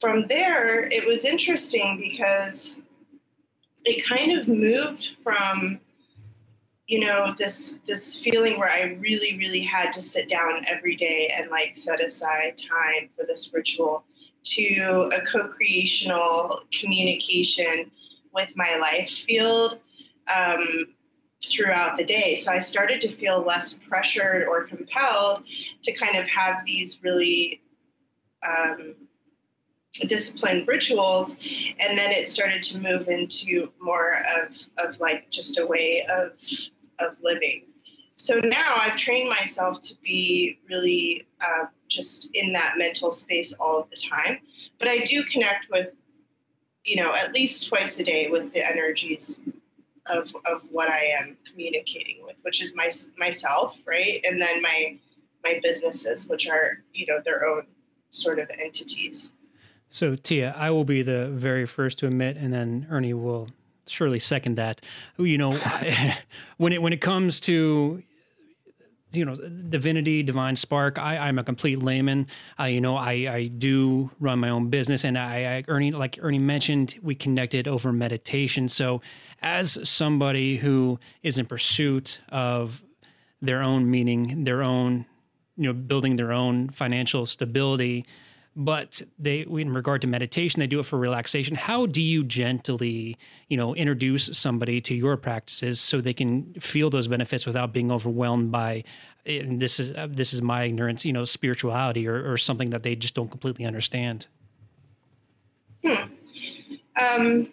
from 0.00 0.26
there, 0.26 0.84
it 0.84 1.06
was 1.06 1.24
interesting 1.24 1.98
because 1.98 2.86
it 3.84 4.04
kind 4.06 4.38
of 4.38 4.48
moved 4.48 5.16
from 5.22 5.80
you 6.86 7.00
know 7.00 7.34
this 7.38 7.78
this 7.86 8.18
feeling 8.18 8.58
where 8.58 8.68
i 8.68 8.98
really 9.00 9.38
really 9.38 9.60
had 9.60 9.92
to 9.92 10.02
sit 10.02 10.28
down 10.28 10.64
every 10.66 10.94
day 10.94 11.32
and 11.36 11.48
like 11.50 11.74
set 11.74 12.04
aside 12.04 12.54
time 12.58 13.08
for 13.16 13.24
this 13.26 13.50
ritual 13.54 14.04
to 14.42 15.08
a 15.14 15.24
co-creational 15.24 16.60
communication 16.78 17.90
with 18.34 18.52
my 18.56 18.76
life 18.76 19.08
field 19.08 19.78
um, 20.34 20.68
throughout 21.44 21.96
the 21.96 22.04
day. 22.04 22.34
So 22.34 22.52
I 22.52 22.60
started 22.60 23.00
to 23.02 23.08
feel 23.08 23.42
less 23.44 23.74
pressured 23.74 24.46
or 24.46 24.64
compelled 24.64 25.44
to 25.82 25.92
kind 25.92 26.16
of 26.16 26.28
have 26.28 26.64
these 26.64 27.00
really 27.02 27.62
um, 28.46 28.94
disciplined 30.06 30.66
rituals. 30.68 31.36
And 31.80 31.98
then 31.98 32.10
it 32.10 32.28
started 32.28 32.62
to 32.62 32.78
move 32.78 33.08
into 33.08 33.72
more 33.80 34.16
of, 34.40 34.56
of 34.78 34.98
like 35.00 35.30
just 35.30 35.58
a 35.58 35.66
way 35.66 36.06
of, 36.10 36.32
of 36.98 37.18
living. 37.22 37.64
so 38.14 38.38
now 38.38 38.74
I've 38.76 38.96
trained 38.96 39.28
myself 39.28 39.80
to 39.82 39.94
be 40.02 40.58
really 40.68 41.26
uh, 41.40 41.66
just 41.88 42.30
in 42.34 42.52
that 42.52 42.78
mental 42.78 43.10
space 43.10 43.52
all 43.54 43.88
the 43.90 43.96
time. 43.96 44.38
But 44.78 44.88
I 44.88 45.00
do 45.00 45.24
connect 45.24 45.68
with, 45.70 45.96
you 46.84 46.96
know, 46.96 47.14
at 47.14 47.32
least 47.32 47.68
twice 47.68 47.98
a 47.98 48.04
day 48.04 48.28
with 48.30 48.52
the 48.52 48.66
energies 48.66 49.42
of, 50.06 50.34
of 50.46 50.62
what 50.70 50.88
I 50.88 51.04
am 51.18 51.36
communicating 51.48 52.22
with, 52.22 52.36
which 52.42 52.60
is 52.60 52.74
my 52.74 52.90
myself, 53.16 53.80
right, 53.86 54.20
and 54.24 54.40
then 54.40 54.62
my 54.62 54.98
my 55.44 55.60
businesses, 55.62 56.28
which 56.28 56.48
are 56.48 56.78
you 56.92 57.06
know 57.06 57.20
their 57.24 57.46
own 57.46 57.66
sort 58.10 58.38
of 58.38 58.50
entities. 58.62 59.32
So 59.90 60.16
Tia, 60.16 60.54
I 60.56 60.70
will 60.70 60.84
be 60.84 61.02
the 61.02 61.28
very 61.28 61.66
first 61.66 61.98
to 61.98 62.06
admit, 62.06 62.36
and 62.36 62.52
then 62.52 62.86
Ernie 62.90 63.14
will 63.14 63.48
surely 63.86 64.18
second 64.18 64.56
that. 64.56 64.80
You 65.18 65.38
know, 65.38 65.52
when 66.56 66.72
it 66.72 66.82
when 66.82 66.92
it 66.92 67.00
comes 67.00 67.40
to 67.40 68.02
you 69.12 69.24
know 69.24 69.34
divinity 69.34 70.22
divine 70.22 70.56
spark 70.56 70.98
I, 70.98 71.18
i'm 71.18 71.38
a 71.38 71.44
complete 71.44 71.82
layman 71.82 72.26
you 72.64 72.80
know 72.80 72.96
I, 72.96 73.12
I 73.12 73.46
do 73.46 74.10
run 74.20 74.38
my 74.38 74.48
own 74.48 74.70
business 74.70 75.04
and 75.04 75.18
I, 75.18 75.56
I 75.56 75.64
ernie 75.68 75.92
like 75.92 76.18
ernie 76.22 76.38
mentioned 76.38 76.98
we 77.02 77.14
connected 77.14 77.68
over 77.68 77.92
meditation 77.92 78.68
so 78.68 79.02
as 79.42 79.88
somebody 79.88 80.56
who 80.56 80.98
is 81.22 81.38
in 81.38 81.46
pursuit 81.46 82.20
of 82.30 82.82
their 83.40 83.62
own 83.62 83.90
meaning 83.90 84.44
their 84.44 84.62
own 84.62 85.04
you 85.56 85.64
know 85.64 85.72
building 85.72 86.16
their 86.16 86.32
own 86.32 86.70
financial 86.70 87.26
stability 87.26 88.06
but 88.54 89.00
they 89.18 89.40
in 89.40 89.72
regard 89.72 90.00
to 90.00 90.06
meditation 90.06 90.60
they 90.60 90.66
do 90.66 90.78
it 90.78 90.86
for 90.86 90.98
relaxation 90.98 91.56
how 91.56 91.86
do 91.86 92.00
you 92.00 92.22
gently 92.22 93.16
you 93.48 93.56
know 93.56 93.74
introduce 93.74 94.30
somebody 94.36 94.80
to 94.80 94.94
your 94.94 95.16
practices 95.16 95.80
so 95.80 96.00
they 96.00 96.12
can 96.12 96.54
feel 96.54 96.90
those 96.90 97.08
benefits 97.08 97.46
without 97.46 97.72
being 97.72 97.90
overwhelmed 97.90 98.52
by 98.52 98.84
and 99.26 99.60
this 99.60 99.80
is 99.80 99.90
uh, 99.92 100.06
this 100.10 100.32
is 100.32 100.42
my 100.42 100.64
ignorance 100.64 101.04
you 101.04 101.12
know 101.12 101.24
spirituality 101.24 102.06
or, 102.06 102.30
or 102.30 102.36
something 102.36 102.70
that 102.70 102.82
they 102.82 102.94
just 102.94 103.14
don't 103.14 103.30
completely 103.30 103.64
understand 103.64 104.26
hmm. 105.84 105.94
um, 107.00 107.48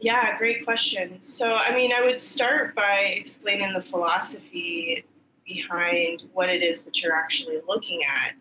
yeah 0.00 0.36
great 0.38 0.64
question 0.64 1.20
so 1.20 1.54
i 1.54 1.74
mean 1.74 1.92
i 1.92 2.00
would 2.00 2.20
start 2.20 2.74
by 2.74 3.14
explaining 3.16 3.72
the 3.72 3.82
philosophy 3.82 5.04
behind 5.44 6.24
what 6.32 6.48
it 6.48 6.62
is 6.62 6.84
that 6.84 7.02
you're 7.02 7.14
actually 7.14 7.58
looking 7.66 8.00
at 8.04 8.34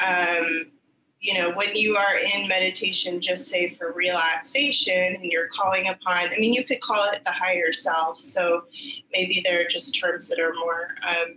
um, 0.00 0.70
you 1.20 1.34
know, 1.34 1.50
when 1.52 1.74
you 1.74 1.96
are 1.96 2.16
in 2.16 2.48
meditation, 2.48 3.20
just 3.20 3.48
say 3.48 3.68
for 3.68 3.92
relaxation 3.92 5.14
and 5.14 5.24
you're 5.24 5.48
calling 5.48 5.88
upon, 5.88 6.30
I 6.30 6.36
mean, 6.38 6.54
you 6.54 6.64
could 6.64 6.80
call 6.80 7.10
it 7.12 7.22
the 7.24 7.30
higher 7.30 7.72
self. 7.72 8.18
So 8.18 8.64
maybe 9.12 9.42
there 9.44 9.60
are 9.60 9.68
just 9.68 10.00
terms 10.00 10.28
that 10.28 10.40
are 10.40 10.54
more 10.54 10.88
um, 11.06 11.36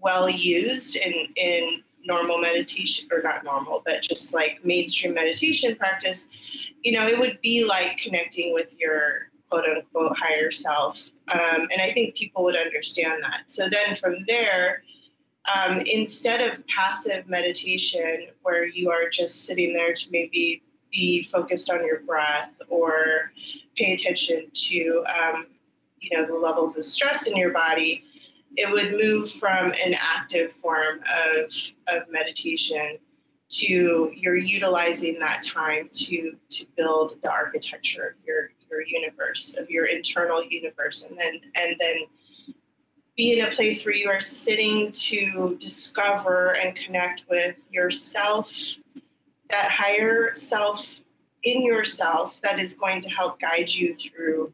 well 0.00 0.30
used 0.30 0.96
in, 0.96 1.12
in 1.36 1.82
normal 2.04 2.38
meditation, 2.38 3.06
or 3.12 3.20
not 3.20 3.44
normal, 3.44 3.82
but 3.84 4.00
just 4.00 4.32
like 4.32 4.64
mainstream 4.64 5.12
meditation 5.12 5.76
practice. 5.76 6.28
You 6.82 6.92
know, 6.92 7.06
it 7.06 7.18
would 7.18 7.38
be 7.42 7.64
like 7.64 7.98
connecting 7.98 8.54
with 8.54 8.74
your 8.78 9.30
quote 9.48 9.64
unquote 9.64 10.16
higher 10.16 10.50
self. 10.50 11.10
Um, 11.32 11.68
and 11.72 11.80
I 11.80 11.92
think 11.92 12.14
people 12.14 12.44
would 12.44 12.56
understand 12.56 13.22
that. 13.22 13.50
So 13.50 13.68
then 13.68 13.96
from 13.96 14.16
there, 14.26 14.82
um, 15.54 15.80
instead 15.86 16.40
of 16.40 16.66
passive 16.66 17.26
meditation 17.26 18.26
where 18.42 18.66
you 18.66 18.90
are 18.90 19.08
just 19.08 19.46
sitting 19.46 19.72
there 19.72 19.92
to 19.94 20.10
maybe 20.10 20.62
be 20.92 21.22
focused 21.22 21.70
on 21.70 21.84
your 21.84 22.00
breath 22.00 22.52
or 22.68 23.32
pay 23.76 23.94
attention 23.94 24.46
to 24.52 25.04
um, 25.20 25.46
you 26.00 26.16
know 26.16 26.26
the 26.26 26.34
levels 26.34 26.78
of 26.78 26.86
stress 26.86 27.26
in 27.26 27.36
your 27.36 27.52
body 27.52 28.04
it 28.56 28.70
would 28.70 28.92
move 28.92 29.30
from 29.30 29.72
an 29.84 29.94
active 29.94 30.52
form 30.52 31.00
of, 31.00 31.52
of 31.88 32.08
meditation 32.10 32.98
to 33.50 34.12
you're 34.14 34.36
utilizing 34.36 35.18
that 35.18 35.42
time 35.42 35.88
to 35.92 36.36
to 36.50 36.66
build 36.76 37.16
the 37.22 37.30
architecture 37.30 38.14
of 38.18 38.26
your 38.26 38.50
your 38.70 38.82
universe 38.82 39.56
of 39.56 39.70
your 39.70 39.86
internal 39.86 40.44
universe 40.44 41.06
and 41.08 41.18
then 41.18 41.40
and 41.54 41.76
then 41.80 42.02
be 43.18 43.36
in 43.36 43.44
a 43.44 43.50
place 43.50 43.84
where 43.84 43.94
you 43.94 44.08
are 44.08 44.20
sitting 44.20 44.92
to 44.92 45.56
discover 45.58 46.54
and 46.54 46.76
connect 46.76 47.24
with 47.28 47.66
yourself, 47.70 48.54
that 49.50 49.68
higher 49.68 50.32
self 50.36 51.00
in 51.42 51.64
yourself 51.64 52.40
that 52.42 52.60
is 52.60 52.74
going 52.74 53.00
to 53.00 53.10
help 53.10 53.40
guide 53.40 53.68
you 53.68 53.92
through 53.92 54.52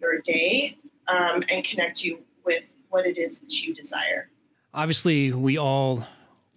your 0.00 0.18
day 0.22 0.76
um, 1.06 1.42
and 1.50 1.64
connect 1.64 2.02
you 2.02 2.18
with 2.44 2.74
what 2.88 3.06
it 3.06 3.16
is 3.16 3.38
that 3.38 3.62
you 3.62 3.72
desire. 3.72 4.28
Obviously, 4.74 5.32
we 5.32 5.56
all 5.56 6.04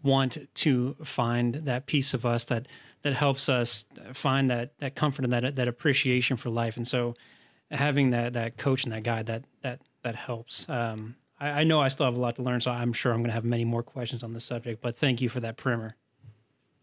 want 0.04 0.38
to 0.54 0.96
find 1.04 1.56
that 1.56 1.86
piece 1.86 2.14
of 2.14 2.26
us 2.26 2.44
that 2.46 2.68
that 3.04 3.14
helps 3.14 3.50
us 3.50 3.86
find 4.14 4.50
that 4.50 4.78
that 4.80 4.96
comfort 4.96 5.26
and 5.26 5.34
that 5.34 5.56
that 5.56 5.68
appreciation 5.68 6.38
for 6.38 6.50
life. 6.50 6.78
And 6.78 6.88
so, 6.88 7.16
having 7.72 8.12
that 8.12 8.34
that 8.34 8.58
coach 8.58 8.84
and 8.84 8.94
that 8.94 9.04
guide 9.04 9.28
that 9.28 9.44
that 9.62 9.82
that 10.04 10.16
helps. 10.16 10.68
Um, 10.70 11.16
I, 11.40 11.62
I 11.62 11.64
know 11.64 11.80
I 11.80 11.88
still 11.88 12.06
have 12.06 12.16
a 12.16 12.20
lot 12.20 12.36
to 12.36 12.44
learn, 12.44 12.62
so 12.62 12.72
I'm 12.72 12.94
sure 12.94 13.12
I'm 13.12 13.20
going 13.20 13.30
to 13.30 13.34
have 13.34 13.46
many 13.46 13.66
more 13.66 13.84
questions 13.84 14.24
on 14.24 14.34
this 14.34 14.46
subject. 14.46 14.82
But 14.82 14.98
thank 14.98 15.22
you 15.22 15.30
for 15.30 15.40
that 15.40 15.58
primer. 15.58 15.96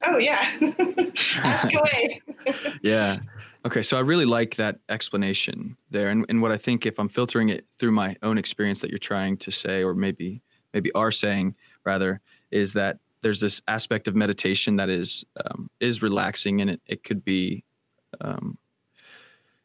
Oh 0.02 0.18
yeah, 0.18 0.50
ask 1.36 1.68
away. 1.74 2.22
yeah. 2.82 3.20
Okay, 3.66 3.82
so 3.82 3.98
I 3.98 4.00
really 4.00 4.24
like 4.24 4.56
that 4.56 4.78
explanation 4.88 5.76
there, 5.90 6.08
and 6.08 6.24
and 6.28 6.40
what 6.40 6.52
I 6.52 6.56
think 6.56 6.86
if 6.86 6.98
I'm 6.98 7.08
filtering 7.08 7.50
it 7.50 7.66
through 7.78 7.92
my 7.92 8.16
own 8.22 8.38
experience 8.38 8.80
that 8.80 8.90
you're 8.90 8.98
trying 8.98 9.36
to 9.38 9.50
say, 9.50 9.82
or 9.82 9.94
maybe 9.94 10.42
maybe 10.72 10.90
are 10.92 11.12
saying 11.12 11.54
rather, 11.84 12.20
is 12.50 12.72
that 12.72 12.98
there's 13.22 13.40
this 13.40 13.60
aspect 13.68 14.08
of 14.08 14.14
meditation 14.14 14.76
that 14.76 14.88
is 14.88 15.24
um, 15.44 15.70
is 15.80 16.02
relaxing, 16.02 16.60
and 16.60 16.70
it 16.70 16.80
it 16.86 17.04
could 17.04 17.24
be. 17.24 17.64
Um, 18.20 18.58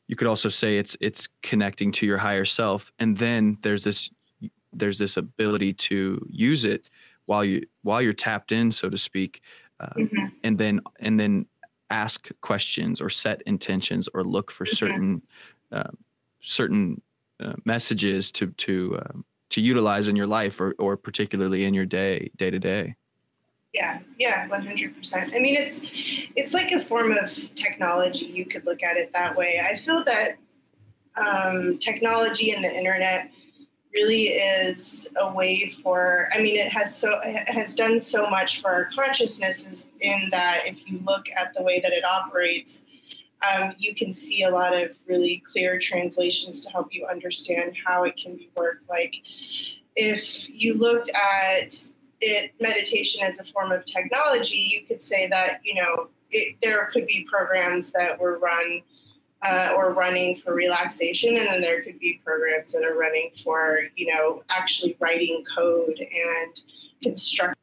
you 0.08 0.16
could 0.16 0.28
also 0.28 0.50
say 0.50 0.78
it's 0.78 0.96
it's 1.02 1.28
connecting 1.42 1.92
to 1.94 2.06
your 2.06 2.18
higher 2.18 2.46
self, 2.46 2.92
and 3.00 3.18
then 3.18 3.58
there's 3.62 3.84
this 3.84 4.10
there's 4.72 5.00
this 5.00 5.18
ability 5.18 5.74
to 5.74 6.24
use 6.30 6.66
it 6.66 6.90
while 7.26 7.44
you 7.44 7.66
while 7.82 8.02
you're 8.02 8.14
tapped 8.14 8.52
in, 8.52 8.72
so 8.72 8.90
to 8.90 8.98
speak, 8.98 9.42
uh, 9.80 9.88
mm-hmm. 9.98 10.26
and 10.44 10.58
then 10.58 10.82
and 11.00 11.20
then 11.20 11.46
ask 11.90 12.30
questions 12.42 13.02
or 13.02 13.10
set 13.10 13.42
intentions 13.46 14.10
or 14.14 14.24
look 14.24 14.52
for 14.52 14.66
mm-hmm. 14.66 14.76
certain 14.76 15.22
uh, 15.72 15.92
certain 16.42 17.02
uh, 17.40 17.54
messages 17.66 18.32
to 18.32 18.48
to 18.52 19.00
um, 19.02 19.26
to 19.50 19.62
utilize 19.62 20.08
in 20.08 20.16
your 20.16 20.28
life 20.28 20.60
or 20.60 20.76
or 20.78 20.98
particularly 20.98 21.66
in 21.66 21.74
your 21.74 21.86
day 21.86 22.30
day 22.38 22.52
to 22.52 22.60
day. 22.60 22.96
Yeah, 23.76 24.00
yeah, 24.18 24.48
one 24.48 24.66
hundred 24.66 24.96
percent. 24.96 25.34
I 25.36 25.40
mean, 25.40 25.56
it's 25.58 25.82
it's 26.38 26.54
like 26.54 26.72
a 26.72 26.80
form 26.80 27.12
of 27.12 27.30
technology. 27.56 28.26
You 28.26 28.46
could 28.46 28.66
look 28.66 28.82
at 28.82 28.96
it 28.96 29.12
that 29.12 29.36
way. 29.36 29.60
I 29.62 29.76
feel 29.76 30.02
that 30.06 30.38
um, 31.18 31.78
technology 31.80 32.52
and 32.52 32.64
the 32.64 32.74
internet 32.74 33.32
really 33.94 34.28
is 34.28 35.10
a 35.18 35.34
way 35.34 35.70
for 35.70 36.28
i 36.34 36.42
mean 36.42 36.58
it 36.58 36.68
has 36.68 36.94
so 36.98 37.18
it 37.24 37.48
has 37.48 37.74
done 37.74 37.98
so 37.98 38.30
much 38.30 38.60
for 38.60 38.70
our 38.70 38.90
consciousnesses 38.94 39.88
in 40.02 40.28
that 40.32 40.64
if 40.66 40.86
you 40.86 41.00
look 41.06 41.24
at 41.38 41.54
the 41.54 41.64
way 41.64 41.80
that 41.80 41.94
it 41.94 42.04
operates 42.04 42.86
um, 43.50 43.72
you 43.78 43.96
can 43.96 44.12
see 44.12 44.44
a 44.44 44.50
lot 44.50 44.74
of 44.74 44.98
really 45.08 45.42
clear 45.50 45.80
translations 45.80 46.60
to 46.66 46.70
help 46.72 46.90
you 46.92 47.06
understand 47.06 47.74
how 47.86 48.04
it 48.04 48.18
can 48.18 48.36
be 48.36 48.50
worked 48.54 48.84
like 48.90 49.16
if 49.96 50.50
you 50.50 50.74
looked 50.74 51.10
at 51.10 51.74
it 52.22 52.54
meditation 52.60 53.24
as 53.24 53.40
a 53.40 53.44
form 53.46 53.72
of 53.72 53.84
technology 53.86 54.58
you 54.58 54.86
could 54.86 55.02
say 55.02 55.28
that 55.28 55.60
you 55.64 55.76
know 55.76 56.08
it, 56.32 56.56
there 56.62 56.86
could 56.92 57.08
be 57.08 57.28
programs 57.30 57.92
that 57.92 58.20
were 58.20 58.40
run 58.40 58.82
uh, 59.46 59.74
or 59.76 59.94
running 59.94 60.36
for 60.38 60.54
relaxation, 60.54 61.38
and 61.38 61.48
then 61.48 61.62
there 61.62 61.84
could 61.84 62.00
be 62.00 62.20
programs 62.26 62.72
that 62.72 62.84
are 62.84 62.98
running 62.98 63.30
for 63.44 63.80
you 63.96 64.14
know 64.14 64.42
actually 64.50 64.98
writing 65.00 65.44
code 65.56 65.98
and 66.00 66.62
constructing 67.04 67.56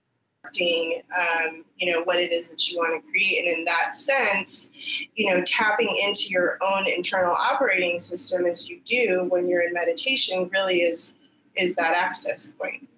um, 1.18 1.64
you 1.76 1.92
know 1.92 2.02
what 2.02 2.18
it 2.18 2.30
is 2.30 2.48
that 2.50 2.68
you 2.68 2.78
want 2.78 3.02
to 3.02 3.10
create. 3.10 3.44
And 3.44 3.58
in 3.58 3.64
that 3.64 3.96
sense, 3.96 4.72
you 5.14 5.34
know 5.34 5.42
tapping 5.44 5.96
into 6.04 6.28
your 6.28 6.58
own 6.62 6.86
internal 6.86 7.32
operating 7.32 7.98
system 7.98 8.46
as 8.46 8.68
you 8.68 8.80
do 8.84 9.26
when 9.28 9.48
you're 9.48 9.62
in 9.62 9.72
meditation 9.72 10.48
really 10.52 10.82
is 10.82 11.18
is 11.56 11.74
that 11.76 11.94
access 11.94 12.52
point. 12.52 12.88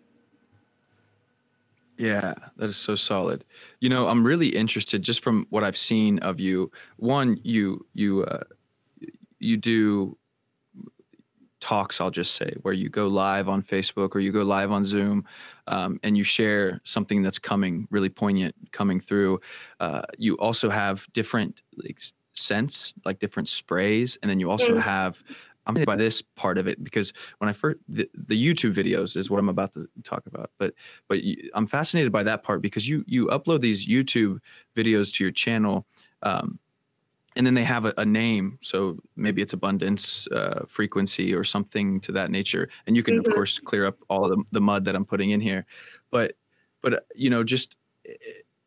Yeah, 1.97 2.35
that 2.57 2.71
is 2.71 2.77
so 2.77 2.97
solid. 2.97 3.45
You 3.81 3.89
know, 3.89 4.09
I'm 4.09 4.27
really 4.27 4.49
interested 4.49 5.03
just 5.03 5.23
from 5.23 5.47
what 5.51 5.63
I've 5.63 5.77
seen 5.77 6.19
of 6.21 6.41
you. 6.41 6.73
One, 6.97 7.39
you 7.43 7.87
you 7.95 8.25
uh, 8.25 8.45
you 9.39 9.57
do 9.57 10.17
talks 11.61 11.99
i'll 11.99 12.11
just 12.11 12.35
say 12.35 12.53
where 12.61 12.75
you 12.75 12.91
go 12.91 13.07
live 13.09 13.49
on 13.49 13.63
facebook 13.63 14.15
or 14.15 14.21
you 14.21 14.31
go 14.31 14.43
live 14.43 14.71
on 14.71 14.85
zoom 14.85 15.25
um, 15.67 15.99
and 16.03 16.15
you 16.15 16.23
share 16.23 16.79
something 16.85 17.23
that's 17.23 17.39
coming 17.39 17.89
really 17.91 18.11
poignant 18.11 18.55
coming 18.71 19.01
through 19.01 19.41
uh, 19.81 20.03
you 20.19 20.35
also 20.35 20.69
have 20.69 21.07
different 21.15 21.63
like 21.83 22.03
scents 22.35 22.93
like 23.07 23.19
different 23.19 23.49
sprays 23.49 24.19
and 24.21 24.31
then 24.31 24.39
you 24.39 24.51
also 24.51 24.75
mm. 24.75 24.81
have 24.81 25.25
I'm 25.67 25.75
by 25.85 25.97
this 25.97 26.23
part 26.23 26.59
of 26.59 26.67
it 26.69 26.83
because 26.83 27.13
when 27.39 27.49
I 27.49 27.53
first 27.53 27.79
the, 27.89 28.09
the 28.15 28.35
YouTube 28.35 28.75
videos 28.75 29.17
is 29.17 29.31
what 29.31 29.39
I'm 29.39 29.49
about 29.49 29.73
to 29.75 29.89
talk 30.03 30.27
about. 30.27 30.51
But 30.59 30.75
but 31.09 31.19
I'm 31.55 31.67
fascinated 31.67 32.13
by 32.13 32.23
that 32.25 32.43
part 32.43 32.63
because 32.63 32.89
you 32.89 33.05
you 33.07 33.27
upload 33.27 33.61
these 33.61 33.87
YouTube 33.87 34.41
videos 34.77 35.15
to 35.15 35.25
your 35.25 35.31
channel, 35.31 35.87
um, 36.23 36.59
and 37.37 37.47
then 37.47 37.55
they 37.55 37.65
have 37.65 37.87
a, 37.87 37.95
a, 37.97 38.05
name. 38.05 38.59
So 38.61 38.99
maybe 39.17 39.43
it's 39.43 39.53
abundance 39.53 40.29
uh, 40.29 40.65
frequency 40.69 41.35
or 41.35 41.45
something 41.45 42.01
to 42.01 42.13
that 42.13 42.31
nature, 42.31 42.69
and 42.87 42.97
you 42.97 43.03
can 43.03 43.19
mm-hmm. 43.19 43.31
of 43.31 43.35
course 43.35 43.59
clear 43.59 43.87
up 43.87 43.99
all 44.09 44.29
the 44.29 44.43
the 44.53 44.61
mud 44.61 44.85
that 44.85 44.95
I'm 44.95 45.07
putting 45.07 45.31
in 45.31 45.41
here. 45.41 45.67
But 46.11 46.37
but 46.83 47.07
you 47.15 47.31
know 47.31 47.43
just 47.43 47.77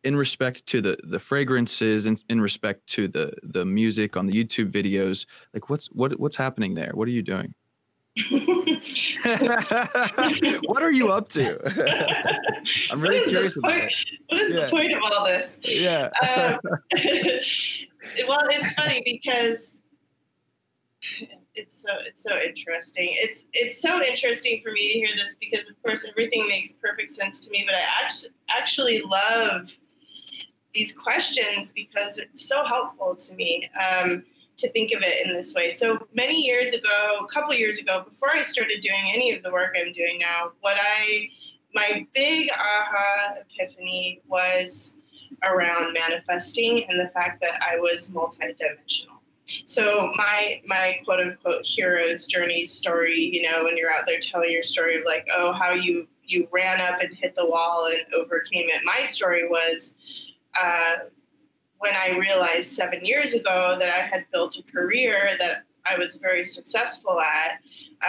in 0.07 0.15
respect 0.15 0.65
to 0.67 0.81
the 0.81 0.97
the 1.03 1.19
fragrances 1.19 2.05
and 2.05 2.23
in 2.29 2.39
respect 2.39 2.87
to 2.87 3.09
the 3.09 3.33
the 3.43 3.65
music 3.65 4.15
on 4.15 4.25
the 4.25 4.31
YouTube 4.31 4.71
videos, 4.71 5.25
like 5.53 5.69
what's 5.69 5.87
what 5.87 6.17
what's 6.17 6.37
happening 6.37 6.73
there? 6.75 6.91
What 6.93 7.09
are 7.09 7.11
you 7.11 7.21
doing? 7.21 7.53
what 10.71 10.81
are 10.81 10.91
you 10.91 11.11
up 11.11 11.27
to? 11.29 11.59
I'm 12.91 13.01
really 13.01 13.27
curious 13.27 13.57
about 13.57 13.69
that. 13.69 13.91
What 14.29 14.41
is 14.41 14.53
yeah. 14.53 14.61
the 14.61 14.69
point 14.69 14.93
of 14.93 15.03
all 15.03 15.25
this? 15.25 15.59
Yeah. 15.61 16.09
Um, 16.21 16.57
well, 18.27 18.43
it's 18.49 18.71
funny 18.73 19.01
because 19.05 19.81
it's 21.53 21.83
so 21.83 21.89
it's 22.07 22.23
so 22.23 22.33
interesting. 22.39 23.09
It's 23.11 23.43
it's 23.51 23.81
so 23.81 24.01
interesting 24.01 24.61
for 24.63 24.71
me 24.71 24.93
to 24.93 24.99
hear 24.99 25.09
this 25.17 25.35
because 25.37 25.67
of 25.69 25.75
course 25.83 26.07
everything 26.09 26.47
makes 26.47 26.73
perfect 26.73 27.09
sense 27.09 27.45
to 27.45 27.51
me, 27.51 27.65
but 27.67 27.75
I 27.75 27.83
actually 28.01 28.31
actually 28.49 29.01
love 29.01 29.77
these 30.77 30.95
questions 30.95 31.71
because 31.71 32.19
it's 32.19 32.47
so 32.47 32.63
helpful 32.63 33.15
to 33.15 33.35
me 33.35 33.67
um, 33.81 34.23
to 34.57 34.69
think 34.71 34.91
of 34.91 35.01
it 35.01 35.25
in 35.25 35.33
this 35.33 35.55
way. 35.55 35.69
So 35.69 36.07
many 36.13 36.39
years 36.39 36.71
ago, 36.71 37.19
a 37.19 37.27
couple 37.33 37.53
years 37.55 37.79
ago, 37.79 38.03
before 38.07 38.29
I 38.29 38.43
started 38.43 38.81
doing 38.81 39.11
any 39.11 39.33
of 39.33 39.41
the 39.41 39.51
work 39.51 39.75
I'm 39.75 39.91
doing 39.91 40.19
now, 40.19 40.51
what 40.61 40.77
I 40.79 41.29
my 41.73 42.07
big 42.13 42.49
aha 42.51 43.35
epiphany 43.41 44.21
was 44.27 44.99
around 45.43 45.93
manifesting 45.93 46.85
and 46.89 46.99
the 46.99 47.09
fact 47.09 47.41
that 47.41 47.61
I 47.61 47.77
was 47.77 48.11
multidimensional. 48.11 49.17
So 49.65 50.11
my 50.15 50.61
my 50.65 50.99
quote 51.05 51.21
unquote 51.21 51.65
hero's 51.65 52.25
journey 52.25 52.65
story, 52.65 53.19
you 53.33 53.41
know, 53.41 53.63
when 53.63 53.77
you're 53.77 53.91
out 53.91 54.03
there 54.05 54.19
telling 54.19 54.51
your 54.51 54.63
story 54.63 54.97
of 54.97 55.05
like, 55.05 55.25
oh, 55.35 55.53
how 55.53 55.73
you 55.73 56.07
you 56.23 56.47
ran 56.51 56.79
up 56.81 57.01
and 57.01 57.15
hit 57.15 57.33
the 57.33 57.45
wall 57.45 57.89
and 57.91 58.01
overcame 58.13 58.65
it. 58.69 58.81
My 58.83 59.03
story 59.05 59.47
was 59.47 59.97
uh, 60.59 60.95
when 61.79 61.93
I 61.95 62.17
realized 62.17 62.71
seven 62.71 63.05
years 63.05 63.33
ago 63.33 63.75
that 63.79 63.89
I 63.89 64.01
had 64.01 64.25
built 64.31 64.57
a 64.57 64.63
career 64.71 65.35
that 65.39 65.63
I 65.85 65.97
was 65.97 66.15
very 66.15 66.43
successful 66.43 67.19
at, 67.19 67.59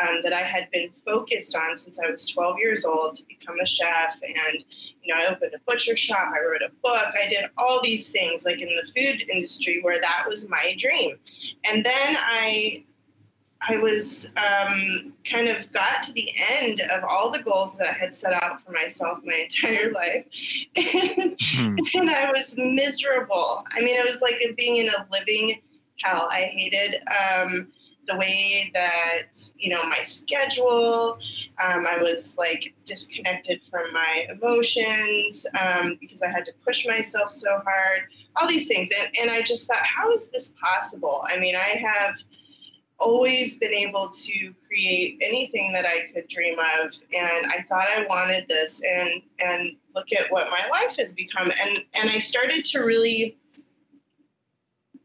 um, 0.00 0.21
that 0.23 0.33
I 0.33 0.42
had 0.42 0.71
been 0.71 0.90
focused 0.90 1.54
on 1.57 1.76
since 1.76 1.99
I 2.00 2.11
was 2.11 2.26
12 2.26 2.59
years 2.59 2.85
old 2.85 3.14
to 3.14 3.25
become 3.26 3.57
a 3.61 3.66
chef. 3.66 4.21
And, 4.23 4.64
you 5.02 5.14
know, 5.14 5.21
I 5.21 5.26
opened 5.26 5.52
a 5.54 5.59
butcher 5.66 5.97
shop, 5.97 6.33
I 6.35 6.40
wrote 6.40 6.62
a 6.62 6.71
book, 6.83 7.12
I 7.23 7.28
did 7.28 7.45
all 7.57 7.80
these 7.83 8.11
things 8.11 8.45
like 8.45 8.61
in 8.61 8.68
the 8.68 8.90
food 8.92 9.28
industry 9.30 9.80
where 9.83 10.00
that 10.00 10.25
was 10.26 10.49
my 10.50 10.75
dream. 10.78 11.16
And 11.64 11.85
then 11.85 12.16
I 12.18 12.85
I 13.61 13.77
was 13.77 14.31
um, 14.37 15.12
kind 15.25 15.49
of 15.49 15.71
got 15.73 16.03
to 16.05 16.12
the 16.12 16.31
end 16.61 16.81
of 16.81 17.03
all 17.05 17.31
the 17.31 17.41
goals 17.41 17.77
that 17.79 17.88
I 17.88 17.93
had 17.93 18.15
set 18.15 18.33
out 18.33 18.61
for 18.61 18.73
myself 18.73 19.19
my 19.25 19.35
entire 19.62 19.91
life. 19.93 20.25
and, 20.77 21.37
hmm. 21.41 21.77
and 21.95 22.11
I 22.11 22.31
was 22.31 22.57
miserable. 22.57 23.65
I 23.73 23.81
mean, 23.81 23.99
it 23.99 24.05
was 24.05 24.23
like 24.23 24.37
being 24.57 24.77
in 24.77 24.88
a 24.88 25.07
living 25.11 25.61
hell. 26.00 26.29
I 26.31 26.43
hated 26.43 27.03
um, 27.07 27.69
the 28.07 28.17
way 28.17 28.71
that, 28.75 29.27
you 29.57 29.71
know, 29.71 29.85
my 29.88 30.03
schedule, 30.03 31.19
um, 31.62 31.87
I 31.87 31.99
was 31.99 32.37
like 32.38 32.75
disconnected 32.85 33.61
from 33.71 33.93
my 33.93 34.27
emotions 34.31 35.45
um, 35.61 35.99
because 36.00 36.23
I 36.23 36.29
had 36.29 36.45
to 36.47 36.53
push 36.65 36.87
myself 36.87 37.31
so 37.31 37.61
hard, 37.65 38.03
all 38.37 38.49
these 38.49 38.69
things. 38.69 38.88
And, 38.99 39.11
and 39.21 39.31
I 39.31 39.42
just 39.42 39.66
thought, 39.66 39.85
how 39.85 40.12
is 40.12 40.31
this 40.31 40.55
possible? 40.61 41.25
I 41.29 41.38
mean, 41.38 41.57
I 41.57 41.81
have 41.85 42.23
always 42.99 43.59
been 43.59 43.73
able 43.73 44.09
to 44.09 44.53
create 44.67 45.19
anything 45.21 45.73
that 45.73 45.87
I 45.87 46.13
could 46.13 46.27
dream 46.29 46.59
of 46.59 46.93
and 47.17 47.47
I 47.47 47.63
thought 47.69 47.87
I 47.89 48.05
wanted 48.09 48.49
this 48.49 48.83
and 48.83 49.23
and 49.39 49.77
look 49.95 50.13
at 50.13 50.31
what 50.33 50.51
my 50.51 50.67
life 50.71 50.97
has 50.97 51.13
become 51.13 51.51
and 51.63 51.85
and 51.95 52.11
I 52.11 52.19
started 52.19 52.65
to 52.67 52.81
really 52.81 53.37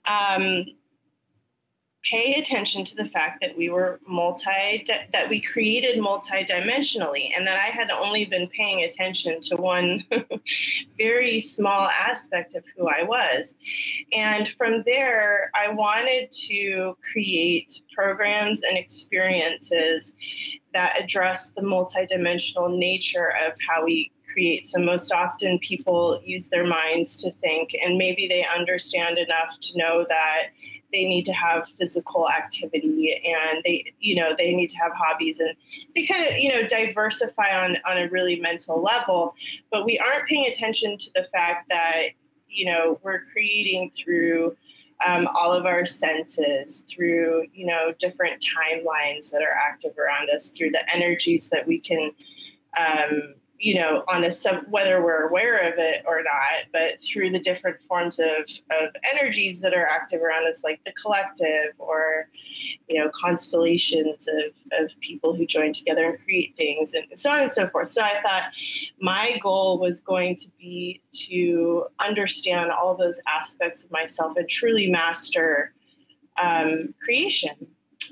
um, 0.06 0.66
pay 2.04 2.34
attention 2.34 2.84
to 2.84 2.96
the 2.96 3.06
fact 3.06 3.40
that 3.42 3.58
we 3.58 3.70
were 3.70 4.00
multi 4.06 4.84
that 5.12 5.30
we 5.30 5.40
created 5.40 6.00
multidimensionally 6.00 7.32
and 7.36 7.48
that 7.48 7.58
I 7.58 7.68
had 7.68 7.92
only 7.92 8.26
been 8.26 8.48
paying 8.48 8.84
attention 8.84 9.40
to 9.42 9.56
one 9.56 10.04
very 10.98 11.40
small 11.40 11.88
aspect 11.88 12.56
of 12.56 12.66
who 12.76 12.90
I 12.90 13.04
was. 13.04 13.56
And 14.12 14.50
from 14.50 14.84
there, 14.86 15.50
I 15.56 15.70
wanted 15.70 16.30
to 16.50 16.98
create 17.12 17.82
programs 17.96 18.64
and 18.64 18.78
experiences 18.78 20.16
that 20.74 21.00
address 21.02 21.52
the 21.52 21.62
multidimensional 21.62 22.76
nature 22.78 23.34
of 23.46 23.54
how 23.68 23.86
we 23.86 24.12
create. 24.34 24.66
So, 24.66 24.82
most 24.82 25.12
often 25.12 25.60
people 25.60 26.20
use 26.26 26.50
their 26.50 26.66
minds 26.66 27.18
to 27.18 27.32
think, 27.32 27.76
and 27.84 27.98
maybe 27.98 28.28
they 28.28 28.46
understand 28.46 29.18
enough 29.18 29.60
to 29.62 29.78
know 29.78 30.06
that 30.10 30.48
they 30.94 31.06
need 31.06 31.26
to 31.26 31.34
have 31.34 31.68
physical 31.78 32.30
activity 32.30 33.22
and 33.26 33.62
they 33.64 33.94
you 34.00 34.16
know 34.16 34.34
they 34.38 34.56
need 34.56 34.70
to 34.70 34.78
have 34.78 34.92
hobbies 34.96 35.40
and 35.40 35.54
they 35.96 36.06
kind 36.06 36.26
of 36.28 36.38
you 36.38 36.50
know 36.50 36.66
diversify 36.68 37.66
on 37.66 37.78
on 37.86 37.98
a 37.98 38.08
really 38.10 38.40
mental 38.40 38.82
level. 38.82 39.36
But 39.72 39.86
we 39.86 40.00
aren't 40.00 40.28
paying 40.28 40.48
attention 40.48 40.98
to 40.98 41.10
the 41.16 41.28
fact 41.34 41.68
that 41.70 42.10
you 42.48 42.66
know 42.66 43.00
we're 43.04 43.24
creating 43.24 43.90
through 43.90 44.56
um, 45.06 45.28
all 45.36 45.52
of 45.52 45.66
our 45.66 45.86
senses 45.86 46.82
through 46.82 47.48
you 47.54 47.66
know 47.66 47.94
different 48.00 48.42
timelines 48.42 49.32
that 49.32 49.42
are 49.42 49.54
active 49.54 49.98
around 49.98 50.30
us 50.30 50.50
through 50.50 50.72
the 50.72 50.94
energies 50.94 51.50
that 51.50 51.68
we 51.68 51.80
can 51.80 52.12
um, 52.78 53.36
you 53.64 53.76
know, 53.76 54.04
on 54.10 54.26
a 54.26 54.30
sub, 54.30 54.58
whether 54.70 55.02
we're 55.02 55.30
aware 55.30 55.58
of 55.72 55.76
it 55.78 56.04
or 56.06 56.22
not, 56.22 56.66
but 56.74 57.02
through 57.02 57.30
the 57.30 57.40
different 57.40 57.82
forms 57.84 58.20
of, 58.20 58.42
of 58.72 58.90
energies 59.14 59.62
that 59.62 59.74
are 59.74 59.86
active 59.86 60.22
around 60.22 60.46
us, 60.46 60.66
like 60.66 60.82
the 60.84 60.92
collective 61.02 61.72
or, 61.78 62.28
you 62.90 63.00
know, 63.00 63.10
constellations 63.16 64.28
of, 64.28 64.84
of 64.84 64.92
people 65.00 65.34
who 65.34 65.46
join 65.46 65.72
together 65.72 66.10
and 66.10 66.20
create 66.20 66.54
things 66.58 66.94
and 66.94 67.06
so 67.18 67.32
on 67.32 67.40
and 67.40 67.50
so 67.50 67.66
forth. 67.70 67.88
So 67.88 68.02
I 68.02 68.22
thought 68.22 68.52
my 69.00 69.40
goal 69.42 69.80
was 69.80 70.02
going 70.02 70.36
to 70.36 70.50
be 70.60 71.02
to 71.30 71.86
understand 72.06 72.70
all 72.70 72.98
those 72.98 73.22
aspects 73.30 73.86
of 73.86 73.92
myself 73.92 74.36
and 74.36 74.50
truly 74.50 74.92
master 74.92 75.74
um, 76.38 76.94
creation. 77.02 77.56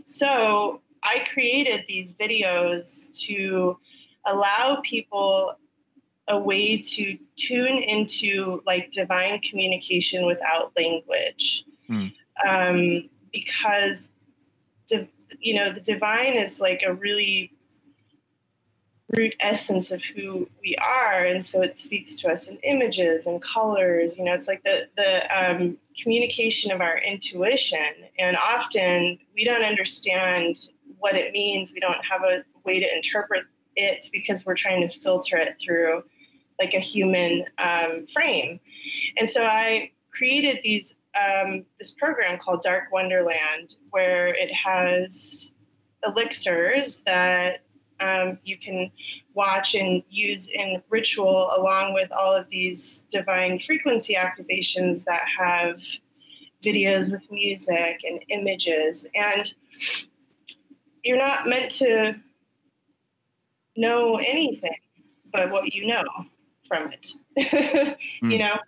So 0.05 0.79
I 1.03 1.25
created 1.33 1.83
these 1.89 2.13
videos 2.13 3.19
to 3.25 3.77
allow 4.25 4.81
people 4.84 5.55
a 6.27 6.39
way 6.39 6.77
to 6.77 7.17
tune 7.36 7.77
into 7.77 8.62
like 8.65 8.91
divine 8.91 9.39
communication 9.41 10.25
without 10.25 10.71
language. 10.77 11.65
Mm. 11.89 12.13
um, 12.47 13.10
because 13.34 14.12
di- 14.88 15.10
you 15.39 15.55
know 15.55 15.73
the 15.73 15.81
divine 15.81 16.34
is 16.34 16.62
like 16.62 16.84
a 16.86 16.93
really 16.93 17.51
root 19.17 19.36
essence 19.41 19.91
of 19.91 20.01
who 20.01 20.47
we 20.62 20.73
are 20.77 21.25
and 21.25 21.43
so 21.43 21.62
it 21.62 21.77
speaks 21.77 22.15
to 22.15 22.31
us 22.31 22.47
in 22.47 22.55
images 22.63 23.27
and 23.27 23.41
colors 23.41 24.17
you 24.17 24.23
know 24.23 24.34
it's 24.34 24.47
like 24.47 24.63
the 24.63 24.88
the 24.95 25.38
um, 25.38 25.77
communication 25.97 26.71
of 26.71 26.81
our 26.81 26.97
intuition. 26.97 27.79
And 28.19 28.38
often 28.38 29.19
we 29.36 29.43
don't 29.43 29.63
understand 29.63 30.55
what 30.97 31.15
it 31.15 31.34
means. 31.34 31.73
We 31.73 31.79
don't 31.79 32.03
have 32.05 32.21
a 32.23 32.43
way 32.65 32.79
to 32.79 32.95
interpret 32.95 33.43
it 33.75 34.05
because 34.12 34.45
we're 34.45 34.55
trying 34.55 34.88
to 34.88 34.99
filter 34.99 35.38
it 35.38 35.57
through 35.60 36.03
like 36.60 36.73
a 36.73 36.79
human 36.79 37.45
um, 37.57 38.05
frame. 38.07 38.60
And 39.17 39.29
so 39.29 39.43
I 39.43 39.91
created 40.12 40.60
these 40.63 40.97
um, 41.19 41.65
this 41.77 41.91
program 41.91 42.38
called 42.38 42.62
Dark 42.62 42.86
Wonderland, 42.91 43.75
where 43.89 44.27
it 44.27 44.51
has 44.53 45.53
elixirs 46.05 47.01
that 47.01 47.60
um, 47.99 48.39
you 48.43 48.57
can 48.57 48.91
watch 49.34 49.75
and 49.75 50.03
use 50.10 50.49
in 50.49 50.81
ritual, 50.89 51.51
along 51.57 51.93
with 51.93 52.12
all 52.12 52.34
of 52.34 52.49
these 52.49 53.03
divine 53.12 53.60
frequency 53.60 54.15
activations 54.15 55.03
that 55.03 55.21
have 55.38 55.81
videos 56.63 57.12
with 57.12 57.29
music 57.31 58.01
and 58.03 58.23
images. 58.29 59.07
And 59.15 59.53
you're 61.03 61.17
not 61.17 61.47
meant 61.47 61.71
to 61.71 62.15
know 63.82 64.17
anything 64.17 64.78
but 65.32 65.52
what 65.52 65.74
you 65.74 65.88
know 65.88 66.04
from 66.67 66.91
it. 66.91 67.13
mm. 67.38 67.98
You 68.32 68.39
know? 68.39 68.60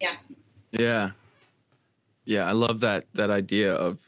Yeah. 0.00 0.16
Yeah. 0.72 1.10
Yeah, 2.24 2.46
I 2.46 2.52
love 2.52 2.80
that 2.80 3.06
that 3.14 3.30
idea 3.30 3.74
of 3.74 3.98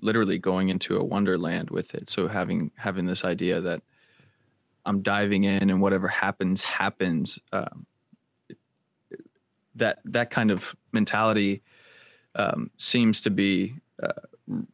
literally 0.00 0.38
going 0.38 0.68
into 0.68 0.98
a 0.98 1.04
wonderland 1.04 1.70
with 1.70 1.94
it. 1.94 2.10
So 2.10 2.28
having 2.28 2.70
having 2.76 3.06
this 3.06 3.24
idea 3.24 3.60
that 3.62 3.82
I'm 4.84 5.02
diving 5.02 5.44
in 5.44 5.70
and 5.70 5.80
whatever 5.80 6.08
happens 6.08 6.62
happens. 6.62 7.38
Um, 7.52 7.86
that 9.76 9.98
that 10.04 10.30
kind 10.30 10.50
of 10.50 10.76
mentality 10.92 11.62
um, 12.36 12.70
seems 12.76 13.20
to 13.22 13.30
be 13.30 13.74
uh, 14.02 14.12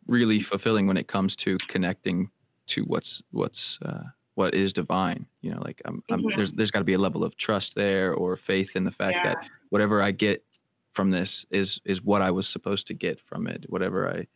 really 0.06 0.40
fulfilling 0.40 0.86
when 0.86 0.96
it 0.96 1.06
comes 1.06 1.36
to 1.36 1.56
connecting 1.68 2.30
to 2.70 2.82
what's 2.82 3.22
what's 3.30 3.78
uh, 3.84 4.04
what 4.34 4.54
is 4.54 4.72
divine. 4.72 5.26
You 5.42 5.52
know, 5.52 5.62
like 5.62 5.82
I'm, 5.84 6.02
I'm, 6.10 6.20
mm-hmm. 6.20 6.36
there's 6.36 6.52
there's 6.52 6.70
got 6.70 6.80
to 6.80 6.84
be 6.84 6.94
a 6.94 6.98
level 6.98 7.24
of 7.24 7.36
trust 7.36 7.74
there 7.74 8.14
or 8.14 8.36
faith 8.36 8.76
in 8.76 8.84
the 8.84 8.90
fact 8.90 9.16
yeah. 9.16 9.34
that 9.34 9.48
whatever 9.68 10.02
I 10.02 10.12
get 10.12 10.44
from 10.92 11.10
this 11.10 11.44
is 11.50 11.80
is 11.84 12.02
what 12.02 12.22
I 12.22 12.30
was 12.30 12.48
supposed 12.48 12.86
to 12.88 12.94
get 12.94 13.20
from 13.20 13.46
it. 13.46 13.66
Whatever 13.68 14.08
I, 14.08 14.26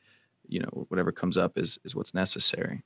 you 0.47 0.61
know, 0.61 0.87
whatever 0.89 1.13
comes 1.13 1.39
up 1.39 1.57
is 1.57 1.79
is 1.85 1.95
what's 1.95 2.15
necessary. 2.15 2.83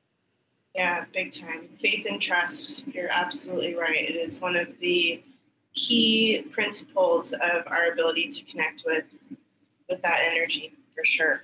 Yeah, 0.75 1.07
big 1.13 1.33
time. 1.33 1.69
Faith 1.79 2.07
and 2.09 2.21
trust. 2.21 2.87
You're 2.89 3.11
absolutely 3.11 3.75
right. 3.75 3.97
It 3.97 4.15
is 4.15 4.41
one 4.41 4.55
of 4.55 4.69
the 4.79 5.23
key 5.75 6.45
principles 6.53 7.33
of 7.33 7.63
our 7.67 7.91
ability 7.93 8.29
to 8.29 8.45
connect 8.45 8.85
with 8.87 9.15
with 9.89 10.03
that 10.03 10.21
energy 10.31 10.75
for 10.95 11.05
sure. 11.05 11.43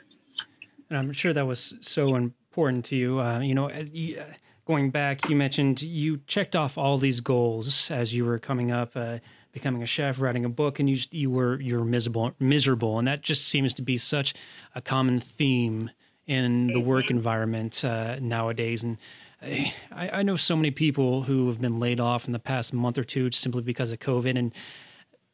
And 0.90 0.98
I'm 0.98 1.12
sure 1.12 1.32
that 1.32 1.46
was 1.46 1.74
so 1.80 2.02
important 2.06 2.34
to 2.54 2.96
you. 2.96 3.20
Uh, 3.20 3.40
you 3.40 3.54
know, 3.54 3.70
you, 3.92 4.18
uh, 4.18 4.24
going 4.64 4.90
back, 4.90 5.28
you 5.28 5.36
mentioned 5.36 5.82
you 5.82 6.18
checked 6.26 6.56
off 6.56 6.78
all 6.78 6.98
these 6.98 7.20
goals 7.20 7.90
as 7.90 8.14
you 8.14 8.24
were 8.24 8.38
coming 8.38 8.70
up, 8.70 8.92
uh, 8.96 9.18
becoming 9.52 9.82
a 9.82 9.86
chef, 9.86 10.20
writing 10.20 10.44
a 10.44 10.48
book, 10.48 10.78
and 10.78 10.88
you 10.88 10.98
you 11.10 11.30
were 11.30 11.60
you 11.60 11.76
were 11.76 11.84
miserable, 11.84 12.32
miserable, 12.38 12.98
and 12.98 13.08
that 13.08 13.22
just 13.22 13.46
seems 13.48 13.74
to 13.74 13.82
be 13.82 13.98
such 13.98 14.34
a 14.74 14.80
common 14.80 15.20
theme 15.20 15.90
in 16.26 16.68
the 16.68 16.80
work 16.80 17.06
mm-hmm. 17.06 17.16
environment 17.16 17.84
uh, 17.84 18.16
nowadays. 18.20 18.82
And 18.82 18.98
I, 19.42 19.72
I 19.92 20.22
know 20.22 20.36
so 20.36 20.56
many 20.56 20.70
people 20.70 21.22
who 21.22 21.46
have 21.48 21.60
been 21.60 21.78
laid 21.78 22.00
off 22.00 22.26
in 22.26 22.32
the 22.32 22.38
past 22.38 22.72
month 22.72 22.96
or 22.96 23.04
two 23.04 23.30
simply 23.30 23.62
because 23.62 23.90
of 23.90 23.98
COVID, 23.98 24.38
and 24.38 24.54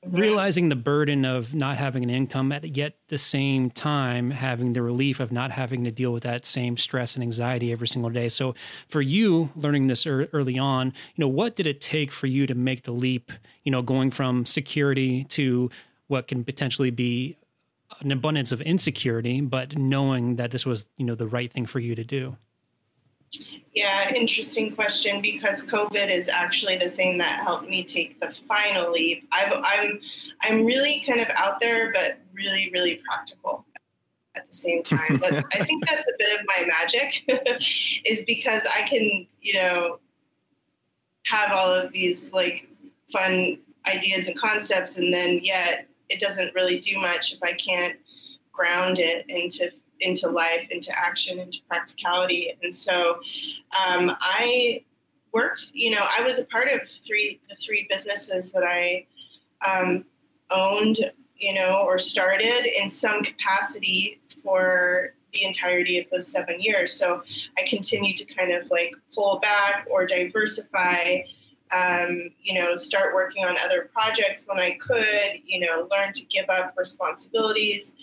realizing 0.06 0.70
the 0.70 0.76
burden 0.76 1.26
of 1.26 1.54
not 1.54 1.76
having 1.76 2.02
an 2.02 2.10
income 2.10 2.52
at 2.52 2.76
yet 2.76 2.94
the 3.08 3.18
same 3.18 3.70
time 3.70 4.30
having 4.30 4.72
the 4.72 4.80
relief 4.80 5.20
of 5.20 5.30
not 5.30 5.50
having 5.50 5.84
to 5.84 5.90
deal 5.90 6.10
with 6.10 6.22
that 6.22 6.46
same 6.46 6.76
stress 6.76 7.16
and 7.16 7.22
anxiety 7.22 7.70
every 7.70 7.86
single 7.86 8.10
day. 8.10 8.28
So 8.28 8.54
for 8.88 9.02
you 9.02 9.50
learning 9.54 9.88
this 9.88 10.06
early 10.06 10.58
on 10.58 10.86
you 10.86 11.22
know 11.22 11.28
what 11.28 11.54
did 11.54 11.66
it 11.66 11.80
take 11.80 12.10
for 12.12 12.26
you 12.26 12.46
to 12.46 12.54
make 12.54 12.84
the 12.84 12.92
leap 12.92 13.30
you 13.64 13.70
know 13.70 13.82
going 13.82 14.10
from 14.10 14.46
security 14.46 15.24
to 15.24 15.70
what 16.08 16.28
can 16.28 16.44
potentially 16.44 16.90
be 16.90 17.36
an 18.00 18.10
abundance 18.10 18.52
of 18.52 18.60
insecurity 18.62 19.40
but 19.40 19.76
knowing 19.76 20.36
that 20.36 20.50
this 20.50 20.64
was 20.64 20.86
you 20.96 21.04
know 21.04 21.14
the 21.14 21.26
right 21.26 21.52
thing 21.52 21.66
for 21.66 21.78
you 21.78 21.94
to 21.94 22.04
do 22.04 22.36
yeah, 23.72 24.12
interesting 24.12 24.74
question 24.74 25.22
because 25.22 25.66
COVID 25.66 26.10
is 26.10 26.28
actually 26.28 26.76
the 26.76 26.90
thing 26.90 27.18
that 27.18 27.40
helped 27.40 27.68
me 27.68 27.84
take 27.84 28.20
the 28.20 28.30
final 28.30 28.90
leap. 28.90 29.28
i 29.32 29.44
am 29.44 29.62
I'm, 29.64 30.00
I'm 30.42 30.64
really 30.64 31.02
kind 31.06 31.20
of 31.20 31.28
out 31.36 31.60
there, 31.60 31.92
but 31.92 32.18
really, 32.34 32.70
really 32.72 33.00
practical 33.06 33.64
at 34.34 34.46
the 34.46 34.52
same 34.52 34.82
time. 34.82 35.18
That's 35.20 35.46
I 35.54 35.64
think 35.64 35.86
that's 35.88 36.06
a 36.06 36.12
bit 36.18 36.38
of 36.38 36.46
my 36.46 36.66
magic, 36.66 37.24
is 38.04 38.24
because 38.24 38.66
I 38.66 38.82
can 38.82 39.26
you 39.40 39.54
know 39.54 39.98
have 41.24 41.52
all 41.52 41.72
of 41.72 41.92
these 41.92 42.32
like 42.32 42.68
fun 43.12 43.58
ideas 43.86 44.26
and 44.26 44.38
concepts, 44.38 44.98
and 44.98 45.12
then 45.12 45.40
yet 45.42 45.86
it 46.08 46.20
doesn't 46.20 46.54
really 46.54 46.80
do 46.80 46.98
much 46.98 47.32
if 47.32 47.42
I 47.42 47.52
can't 47.54 47.98
ground 48.52 48.98
it 48.98 49.24
into 49.28 49.70
into 50.00 50.28
life, 50.28 50.66
into 50.70 50.90
action, 50.98 51.38
into 51.38 51.58
practicality. 51.68 52.56
And 52.62 52.74
so 52.74 53.20
um, 53.86 54.12
I 54.20 54.84
worked, 55.32 55.70
you 55.74 55.90
know, 55.90 56.06
I 56.18 56.22
was 56.22 56.38
a 56.38 56.46
part 56.46 56.68
of 56.68 56.88
three 56.88 57.40
the 57.48 57.54
three 57.56 57.86
businesses 57.88 58.52
that 58.52 58.64
I 58.64 59.06
um, 59.66 60.04
owned, 60.50 60.98
you 61.36 61.54
know, 61.54 61.84
or 61.86 61.98
started 61.98 62.66
in 62.80 62.88
some 62.88 63.22
capacity 63.22 64.20
for 64.42 65.14
the 65.32 65.44
entirety 65.44 65.98
of 65.98 66.06
those 66.10 66.26
seven 66.26 66.60
years. 66.60 66.92
So 66.92 67.22
I 67.56 67.62
continued 67.68 68.16
to 68.16 68.24
kind 68.24 68.52
of 68.52 68.70
like 68.70 68.94
pull 69.14 69.38
back 69.38 69.86
or 69.90 70.06
diversify. 70.06 71.20
Um, 71.72 72.24
you 72.42 72.54
know, 72.60 72.74
start 72.74 73.14
working 73.14 73.44
on 73.44 73.56
other 73.64 73.88
projects 73.92 74.44
when 74.48 74.58
I 74.58 74.76
could, 74.84 75.40
you 75.44 75.60
know, 75.60 75.86
learn 75.88 76.12
to 76.14 76.24
give 76.24 76.50
up 76.50 76.74
responsibilities. 76.76 77.96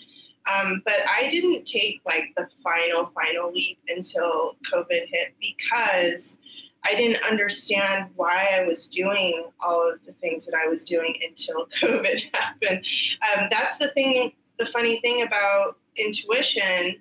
Um, 0.52 0.82
but 0.84 0.96
I 1.06 1.28
didn't 1.28 1.66
take 1.66 2.00
like 2.06 2.32
the 2.36 2.48
final, 2.62 3.06
final 3.06 3.52
leap 3.52 3.78
until 3.88 4.56
COVID 4.72 5.08
hit 5.10 5.34
because 5.40 6.40
I 6.84 6.94
didn't 6.94 7.22
understand 7.24 8.10
why 8.16 8.48
I 8.52 8.64
was 8.64 8.86
doing 8.86 9.50
all 9.60 9.90
of 9.90 10.04
the 10.06 10.12
things 10.12 10.46
that 10.46 10.56
I 10.56 10.68
was 10.68 10.84
doing 10.84 11.14
until 11.26 11.66
COVID 11.80 12.20
happened. 12.32 12.84
Um, 13.36 13.48
that's 13.50 13.78
the 13.78 13.88
thing, 13.88 14.32
the 14.58 14.66
funny 14.66 15.00
thing 15.00 15.22
about 15.22 15.76
intuition 15.96 16.96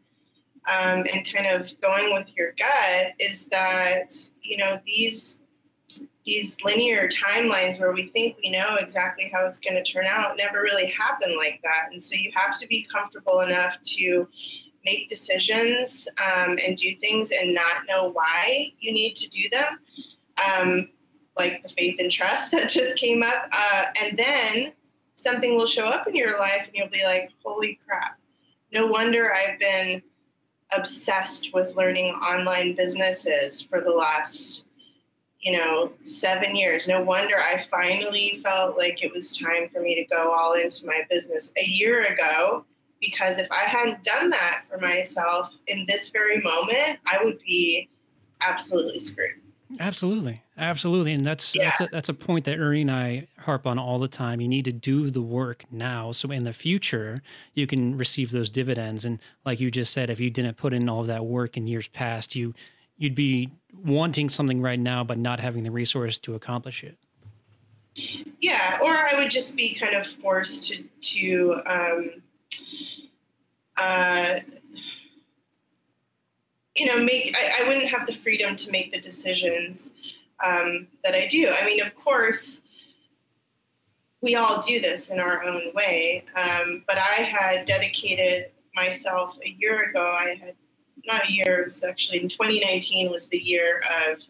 um, 0.68 1.06
and 1.14 1.26
kind 1.34 1.48
of 1.48 1.80
going 1.80 2.14
with 2.14 2.36
your 2.36 2.54
gut 2.58 3.14
is 3.20 3.48
that, 3.48 4.12
you 4.42 4.58
know, 4.58 4.80
these 4.86 5.44
these 6.28 6.58
linear 6.62 7.08
timelines 7.08 7.80
where 7.80 7.94
we 7.94 8.08
think 8.08 8.36
we 8.44 8.50
know 8.50 8.76
exactly 8.76 9.32
how 9.34 9.46
it's 9.48 9.60
going 9.60 9.82
to 9.82 9.92
turn 9.92 10.06
out 10.06 10.36
never 10.36 10.62
really 10.62 10.88
happen 10.88 11.38
like 11.38 11.62
that. 11.64 11.90
And 11.90 12.04
so 12.04 12.16
you 12.16 12.32
have 12.36 12.60
to 12.60 12.68
be 12.68 12.86
comfortable 12.94 13.40
enough 13.40 13.82
to 13.82 14.28
make 14.84 15.08
decisions 15.08 16.06
um, 16.18 16.58
and 16.66 16.76
do 16.76 16.94
things 16.94 17.32
and 17.32 17.54
not 17.54 17.88
know 17.88 18.10
why 18.10 18.74
you 18.78 18.92
need 18.92 19.16
to 19.16 19.30
do 19.30 19.48
them, 19.54 19.80
um, 20.46 20.90
like 21.38 21.64
the 21.64 21.70
faith 21.70 21.96
and 22.00 22.12
trust 22.12 22.52
that 22.52 22.70
just 22.70 22.98
came 22.98 23.24
up. 23.24 23.48
Uh, 23.50 23.86
and 24.04 24.20
then 24.20 24.74
something 25.16 25.56
will 25.56 25.66
show 25.66 25.88
up 25.88 26.08
in 26.08 26.16
your 26.16 26.38
life 26.38 26.66
and 26.66 26.76
you'll 26.76 26.90
be 26.90 27.06
like, 27.06 27.32
holy 27.42 27.80
crap. 27.88 28.20
No 28.74 28.88
wonder 28.88 29.34
I've 29.34 29.60
been 29.60 30.04
obsessed 30.74 31.54
with 31.54 31.78
learning 31.78 32.16
online 32.16 32.76
businesses 32.76 33.62
for 33.62 33.80
the 33.80 33.92
last 33.92 34.67
you 35.48 35.54
know, 35.54 35.94
seven 36.02 36.58
years. 36.58 36.90
No 36.90 37.02
wonder 37.02 37.38
I 37.40 37.58
finally 37.58 38.42
felt 38.44 38.78
like 38.78 39.02
it 39.02 39.14
was 39.14 39.38
time 39.38 39.70
for 39.70 39.80
me 39.80 39.96
to 39.96 40.04
go 40.14 40.34
all 40.34 40.56
into 40.56 40.86
my 40.86 41.04
business 41.10 41.54
a 41.58 41.66
year 41.66 42.04
ago. 42.04 42.66
Because 43.00 43.38
if 43.38 43.48
I 43.50 43.62
hadn't 43.62 44.04
done 44.04 44.30
that 44.32 44.64
for 44.70 44.78
myself 44.78 45.58
in 45.68 45.86
this 45.88 46.10
very 46.10 46.42
moment, 46.42 47.00
I 47.06 47.24
would 47.24 47.40
be 47.48 47.88
absolutely 48.42 49.00
screwed. 49.00 49.40
Absolutely, 49.80 50.42
absolutely, 50.58 51.14
and 51.14 51.26
that's 51.26 51.56
yeah. 51.56 51.66
that's 51.66 51.82
a, 51.82 51.88
that's 51.92 52.10
a 52.10 52.14
point 52.14 52.44
that 52.46 52.58
Uri 52.58 52.82
and 52.82 52.92
I 52.92 53.28
harp 53.40 53.68
on 53.68 53.80
all 53.80 54.00
the 54.00 54.08
time. 54.10 54.42
You 54.42 54.50
need 54.50 54.66
to 54.66 54.74
do 54.74 55.10
the 55.10 55.22
work 55.22 55.64
now, 55.72 56.12
so 56.12 56.30
in 56.32 56.44
the 56.44 56.54
future 56.54 57.22
you 57.54 57.68
can 57.68 57.98
receive 57.98 58.32
those 58.32 58.50
dividends. 58.50 59.06
And 59.06 59.20
like 59.46 59.62
you 59.62 59.72
just 59.72 59.94
said, 59.94 60.10
if 60.10 60.20
you 60.20 60.30
didn't 60.30 60.58
put 60.58 60.74
in 60.74 60.90
all 60.90 61.02
of 61.02 61.08
that 61.08 61.26
work 61.26 61.56
in 61.56 61.68
years 61.68 61.88
past, 61.88 62.36
you 62.36 62.54
you'd 62.98 63.16
be 63.16 63.50
wanting 63.84 64.30
something 64.30 64.62
right 64.62 64.80
now 64.80 65.04
but 65.04 65.18
not 65.18 65.40
having 65.40 65.64
the 65.64 65.72
resource 65.72 66.18
to 66.20 66.36
accomplish 66.36 66.84
it. 66.84 66.98
Yeah 68.40 68.80
or 68.82 68.94
i 68.94 69.14
would 69.18 69.32
just 69.32 69.56
be 69.56 69.74
kind 69.74 69.96
of 69.96 70.06
forced 70.06 70.68
to 70.68 70.84
to 71.02 71.62
um, 71.66 72.10
uh, 73.78 74.40
you 76.76 76.86
know 76.86 77.04
make 77.04 77.36
I, 77.38 77.64
I, 77.64 77.68
wouldn't 77.68 77.88
have 77.88 78.06
the 78.08 78.14
freedom 78.14 78.56
to 78.56 78.72
make 78.72 78.92
the 78.92 79.00
decisions 79.00 79.94
um, 80.44 80.88
that 81.04 81.16
i 81.16 81.28
do. 81.28 81.50
I 81.50 81.66
mean 81.66 81.82
of 81.82 81.96
course 81.96 82.62
we 84.22 84.36
all 84.36 84.62
do 84.62 84.80
this 84.80 85.10
in 85.10 85.20
our 85.20 85.44
own 85.44 85.74
way 85.74 86.24
um, 86.36 86.84
but 86.88 86.98
i 86.98 87.22
had 87.22 87.66
dedicated 87.66 88.52
myself 88.76 89.38
a 89.44 89.50
year 89.60 89.90
ago 89.90 90.06
i 90.06 90.38
had 90.40 90.56
not 91.08 91.28
a 91.28 91.32
year, 91.32 91.62
it 91.62 91.64
was 91.66 91.84
actually 91.84 92.22
in 92.22 92.28
2019 92.28 93.10
was 93.12 93.28
the 93.30 93.38
year 93.38 93.82
of 94.10 94.22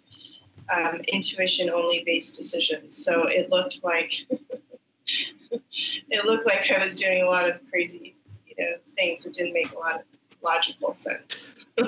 um, 0.73 1.01
intuition 1.07 1.69
only 1.69 2.03
based 2.05 2.35
decisions. 2.35 3.03
So 3.03 3.27
it 3.27 3.49
looked 3.49 3.83
like 3.83 4.25
it 5.51 6.25
looked 6.25 6.45
like 6.45 6.71
I 6.71 6.81
was 6.81 6.95
doing 6.95 7.23
a 7.23 7.25
lot 7.25 7.49
of 7.49 7.59
crazy, 7.69 8.15
you 8.45 8.55
know, 8.59 8.75
things 8.95 9.23
that 9.23 9.33
didn't 9.33 9.53
make 9.53 9.71
a 9.73 9.79
lot 9.79 9.95
of 9.95 10.01
logical 10.41 10.93
sense. 10.93 11.53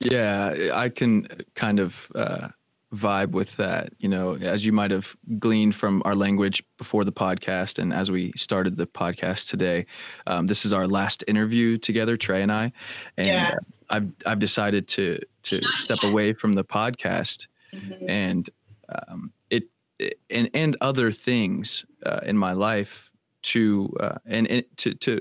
yeah, 0.00 0.70
I 0.72 0.88
can 0.88 1.28
kind 1.54 1.78
of 1.78 2.10
uh, 2.14 2.48
vibe 2.94 3.30
with 3.30 3.56
that. 3.56 3.92
You 3.98 4.08
know, 4.08 4.36
as 4.36 4.64
you 4.66 4.72
might 4.72 4.90
have 4.90 5.16
gleaned 5.38 5.74
from 5.74 6.02
our 6.04 6.14
language 6.14 6.62
before 6.76 7.04
the 7.04 7.12
podcast 7.12 7.78
and 7.78 7.92
as 7.92 8.10
we 8.10 8.32
started 8.36 8.76
the 8.76 8.86
podcast 8.86 9.48
today, 9.48 9.86
um, 10.26 10.46
this 10.46 10.64
is 10.64 10.72
our 10.72 10.86
last 10.86 11.24
interview 11.26 11.78
together, 11.78 12.16
Trey 12.16 12.42
and 12.42 12.52
I, 12.52 12.72
and 13.16 13.28
yeah. 13.28 13.54
I've 13.90 14.10
I've 14.26 14.38
decided 14.38 14.88
to 14.88 15.18
to 15.44 15.60
step 15.76 15.98
away 16.02 16.32
from 16.32 16.54
the 16.54 16.64
podcast, 16.64 17.46
mm-hmm. 17.72 18.08
and 18.08 18.50
um, 18.88 19.32
it, 19.50 19.64
it, 19.98 20.18
and 20.30 20.50
and 20.54 20.76
other 20.80 21.12
things 21.12 21.84
uh, 22.04 22.20
in 22.24 22.36
my 22.36 22.52
life 22.52 23.10
to 23.42 23.94
uh, 24.00 24.18
and, 24.26 24.46
and 24.48 24.64
to 24.78 24.94
to 24.94 25.20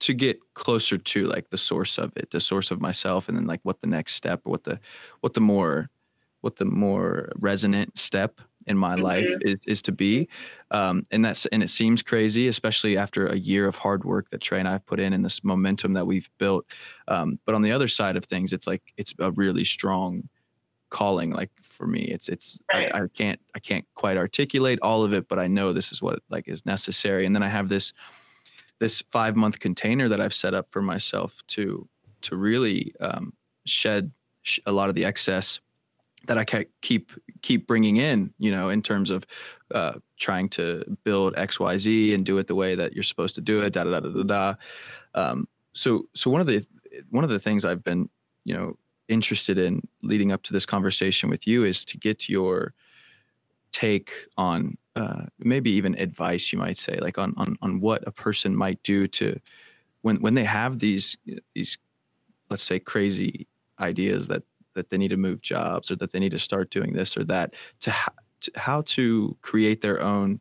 to 0.00 0.14
get 0.14 0.38
closer 0.54 0.96
to 0.96 1.26
like 1.26 1.50
the 1.50 1.58
source 1.58 1.98
of 1.98 2.12
it, 2.16 2.30
the 2.30 2.40
source 2.40 2.70
of 2.70 2.80
myself, 2.80 3.28
and 3.28 3.36
then 3.36 3.46
like 3.46 3.60
what 3.64 3.80
the 3.80 3.86
next 3.86 4.14
step, 4.14 4.40
what 4.44 4.64
the 4.64 4.80
what 5.20 5.34
the 5.34 5.40
more 5.40 5.90
what 6.40 6.56
the 6.56 6.64
more 6.64 7.30
resonant 7.36 7.96
step 7.98 8.40
in 8.66 8.76
my 8.76 8.94
mm-hmm. 8.94 9.04
life 9.04 9.28
is, 9.40 9.58
is 9.66 9.82
to 9.82 9.92
be 9.92 10.28
um, 10.70 11.02
and 11.10 11.24
that's 11.24 11.46
and 11.46 11.62
it 11.62 11.70
seems 11.70 12.02
crazy 12.02 12.48
especially 12.48 12.96
after 12.96 13.26
a 13.26 13.36
year 13.36 13.66
of 13.66 13.74
hard 13.74 14.04
work 14.04 14.28
that 14.30 14.40
trey 14.40 14.58
and 14.58 14.68
i've 14.68 14.84
put 14.86 15.00
in 15.00 15.12
and 15.12 15.24
this 15.24 15.42
momentum 15.42 15.92
that 15.94 16.06
we've 16.06 16.30
built 16.38 16.66
um, 17.08 17.38
but 17.46 17.54
on 17.54 17.62
the 17.62 17.72
other 17.72 17.88
side 17.88 18.16
of 18.16 18.24
things 18.24 18.52
it's 18.52 18.66
like 18.66 18.82
it's 18.96 19.14
a 19.18 19.30
really 19.32 19.64
strong 19.64 20.28
calling 20.90 21.30
like 21.30 21.50
for 21.62 21.86
me 21.86 22.02
it's 22.02 22.28
it's 22.28 22.60
right. 22.72 22.94
I, 22.94 23.04
I, 23.04 23.06
can't 23.14 23.40
i 23.54 23.60
can't 23.60 23.86
quite 23.94 24.16
articulate 24.16 24.80
all 24.82 25.04
of 25.04 25.12
it 25.12 25.28
but 25.28 25.38
i 25.38 25.46
know 25.46 25.72
this 25.72 25.92
is 25.92 26.02
what 26.02 26.18
like 26.28 26.48
is 26.48 26.66
necessary 26.66 27.24
and 27.26 27.34
then 27.34 27.44
i 27.44 27.48
have 27.48 27.68
this 27.68 27.92
this 28.80 29.02
five 29.12 29.36
month 29.36 29.60
container 29.60 30.08
that 30.08 30.20
i've 30.20 30.34
set 30.34 30.52
up 30.52 30.66
for 30.70 30.82
myself 30.82 31.36
to 31.48 31.88
to 32.22 32.36
really 32.36 32.92
um, 33.00 33.32
shed 33.64 34.10
a 34.66 34.72
lot 34.72 34.88
of 34.88 34.94
the 34.94 35.04
excess 35.04 35.60
that 36.26 36.38
I 36.38 36.44
keep 36.80 37.10
keep 37.42 37.66
bringing 37.66 37.96
in, 37.96 38.32
you 38.38 38.50
know, 38.50 38.68
in 38.68 38.82
terms 38.82 39.10
of 39.10 39.26
uh, 39.74 39.94
trying 40.18 40.48
to 40.50 40.84
build 41.04 41.34
X 41.36 41.58
Y 41.58 41.76
Z 41.78 42.14
and 42.14 42.24
do 42.24 42.38
it 42.38 42.46
the 42.46 42.54
way 42.54 42.74
that 42.74 42.92
you're 42.92 43.02
supposed 43.02 43.34
to 43.36 43.40
do 43.40 43.62
it. 43.62 43.72
Da 43.72 43.84
da 43.84 44.00
da 44.00 44.08
da 44.08 44.22
da. 44.22 44.54
Um, 45.14 45.48
so 45.72 46.06
so 46.14 46.30
one 46.30 46.40
of 46.40 46.46
the 46.46 46.66
one 47.10 47.24
of 47.24 47.30
the 47.30 47.38
things 47.38 47.64
I've 47.64 47.84
been 47.84 48.08
you 48.44 48.54
know 48.54 48.76
interested 49.08 49.58
in 49.58 49.86
leading 50.02 50.32
up 50.32 50.42
to 50.44 50.52
this 50.52 50.66
conversation 50.66 51.28
with 51.28 51.46
you 51.46 51.64
is 51.64 51.84
to 51.84 51.98
get 51.98 52.28
your 52.28 52.74
take 53.72 54.12
on 54.36 54.76
uh, 54.96 55.22
maybe 55.38 55.70
even 55.70 55.98
advice 55.98 56.52
you 56.52 56.58
might 56.58 56.76
say 56.76 56.96
like 57.00 57.18
on 57.18 57.34
on 57.36 57.56
on 57.62 57.80
what 57.80 58.06
a 58.06 58.12
person 58.12 58.54
might 58.54 58.82
do 58.82 59.06
to 59.06 59.38
when 60.02 60.20
when 60.20 60.34
they 60.34 60.44
have 60.44 60.78
these 60.78 61.16
these 61.54 61.78
let's 62.50 62.62
say 62.62 62.78
crazy 62.78 63.46
ideas 63.80 64.26
that 64.28 64.42
that 64.74 64.90
they 64.90 64.98
need 64.98 65.08
to 65.08 65.16
move 65.16 65.40
jobs 65.40 65.90
or 65.90 65.96
that 65.96 66.12
they 66.12 66.18
need 66.18 66.32
to 66.32 66.38
start 66.38 66.70
doing 66.70 66.92
this 66.92 67.16
or 67.16 67.24
that 67.24 67.54
to, 67.80 67.90
ha- 67.90 68.12
to 68.40 68.50
how 68.56 68.82
to 68.82 69.36
create 69.42 69.80
their 69.80 70.02
own 70.02 70.40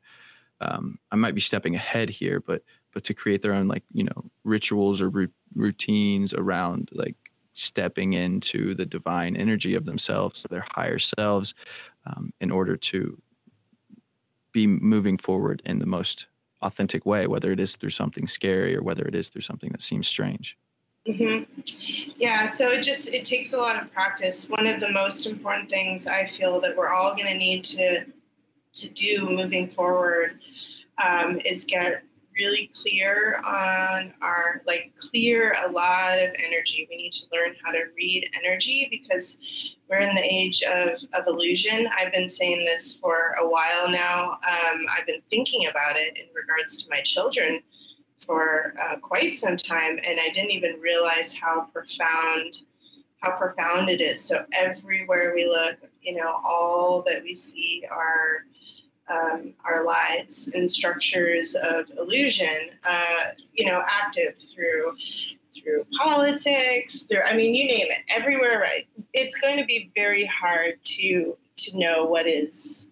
um, 0.62 0.98
i 1.12 1.16
might 1.16 1.36
be 1.36 1.42
stepping 1.42 1.76
ahead 1.76 2.10
here 2.10 2.40
but 2.40 2.64
but 2.94 3.04
to 3.04 3.14
create 3.14 3.42
their 3.42 3.54
own 3.54 3.68
like 3.68 3.84
you 3.94 4.04
know 4.04 4.32
rituals 4.44 5.02
or 5.02 5.30
routines 5.56 6.34
around 6.34 6.90
like 6.94 7.16
stepping 7.54 8.14
into 8.14 8.74
the 8.76 8.86
divine 8.86 9.36
energy 9.36 9.76
of 9.76 9.86
themselves 9.86 10.46
their 10.50 10.66
higher 10.72 11.00
selves 11.00 11.54
um, 12.06 12.32
in 12.40 12.52
order 12.52 12.78
to 12.78 13.22
be 14.52 14.66
moving 14.66 15.18
forward 15.18 15.62
in 15.66 15.80
the 15.80 15.86
most 15.86 16.28
authentic 16.62 17.06
way 17.06 17.28
whether 17.28 17.52
it 17.52 17.60
is 17.60 17.76
through 17.76 17.90
something 17.90 18.28
scary 18.28 18.76
or 18.76 18.82
whether 18.84 19.04
it 19.04 19.16
is 19.16 19.30
through 19.30 19.42
something 19.42 19.72
that 19.72 19.82
seems 19.82 20.08
strange 20.08 20.58
Mm-hmm. 21.08 21.62
Yeah, 22.18 22.46
so 22.46 22.70
it 22.70 22.82
just 22.84 23.14
it 23.14 23.26
takes 23.26 23.54
a 23.54 23.58
lot 23.58 23.82
of 23.82 23.92
practice. 23.92 24.50
One 24.50 24.68
of 24.68 24.80
the 24.80 24.92
most 24.92 25.26
important 25.26 25.70
things 25.70 26.08
I 26.08 26.28
feel 26.28 26.60
that 26.62 26.76
we're 26.76 26.90
all 26.90 27.16
going 27.16 27.28
to 27.28 27.38
need 27.38 27.64
to 27.66 28.06
to 28.74 28.90
do 28.90 29.30
moving 29.30 29.68
forward 29.68 30.40
um, 31.04 31.40
is 31.46 31.64
get 31.64 32.04
really 32.38 32.72
clear 32.82 33.42
on 33.46 34.14
our 34.22 34.62
like 34.68 34.94
clear 34.98 35.56
a 35.66 35.72
lot 35.72 36.20
of 36.20 36.30
energy. 36.46 36.88
We 36.90 36.98
need 36.98 37.14
to 37.14 37.26
learn 37.32 37.56
how 37.64 37.72
to 37.72 37.86
read 37.98 38.30
energy 38.44 38.88
because 38.92 39.38
we're 39.90 40.00
in 40.00 40.14
the 40.14 40.24
age 40.24 40.62
of, 40.64 41.02
of 41.14 41.28
illusion. 41.28 41.90
I've 41.98 42.14
been 42.14 42.30
saying 42.30 42.64
this 42.66 42.98
for 42.98 43.36
a 43.42 43.48
while 43.48 43.90
now. 43.90 44.34
Um, 44.34 44.86
I've 44.96 45.08
been 45.08 45.22
thinking 45.30 45.68
about 45.68 45.96
it 45.96 46.18
in 46.18 46.28
regards 46.36 46.84
to 46.84 46.90
my 46.90 47.02
children 47.02 47.62
for 48.20 48.74
uh, 48.82 48.98
quite 48.98 49.34
some 49.34 49.58
time, 49.58 49.98
and 50.06 50.20
I 50.20 50.30
didn't 50.30 50.52
even 50.52 50.80
realize 50.80 51.34
how 51.34 51.68
profound 51.74 52.62
how 53.22 53.32
profound 53.38 53.90
it 53.90 54.00
is. 54.00 54.22
So 54.22 54.46
everywhere 54.54 55.34
we 55.36 55.46
look, 55.46 55.78
you 56.02 56.16
know, 56.16 56.40
all 56.44 57.04
that 57.06 57.22
we 57.22 57.34
see 57.34 57.84
are 57.92 58.46
um, 59.10 59.54
our 59.66 59.84
lives 59.84 60.50
and 60.54 60.70
structures 60.70 61.56
of 61.56 61.86
illusion, 61.98 62.70
uh, 62.88 63.32
you 63.54 63.66
know, 63.66 63.82
active 63.86 64.38
through 64.38 64.94
through 65.52 65.84
politics, 65.98 67.04
through 67.04 67.22
I 67.24 67.36
mean, 67.36 67.56
you 67.56 67.66
name 67.68 67.88
it, 67.90 68.04
everywhere. 68.08 68.60
Right, 68.60 68.88
it's 69.14 69.36
going 69.40 69.58
to 69.58 69.66
be 69.66 69.92
very 69.96 70.26
hard 70.26 70.76
to 70.84 71.38
to 71.58 71.78
know 71.78 72.06
what 72.06 72.28
is 72.28 72.89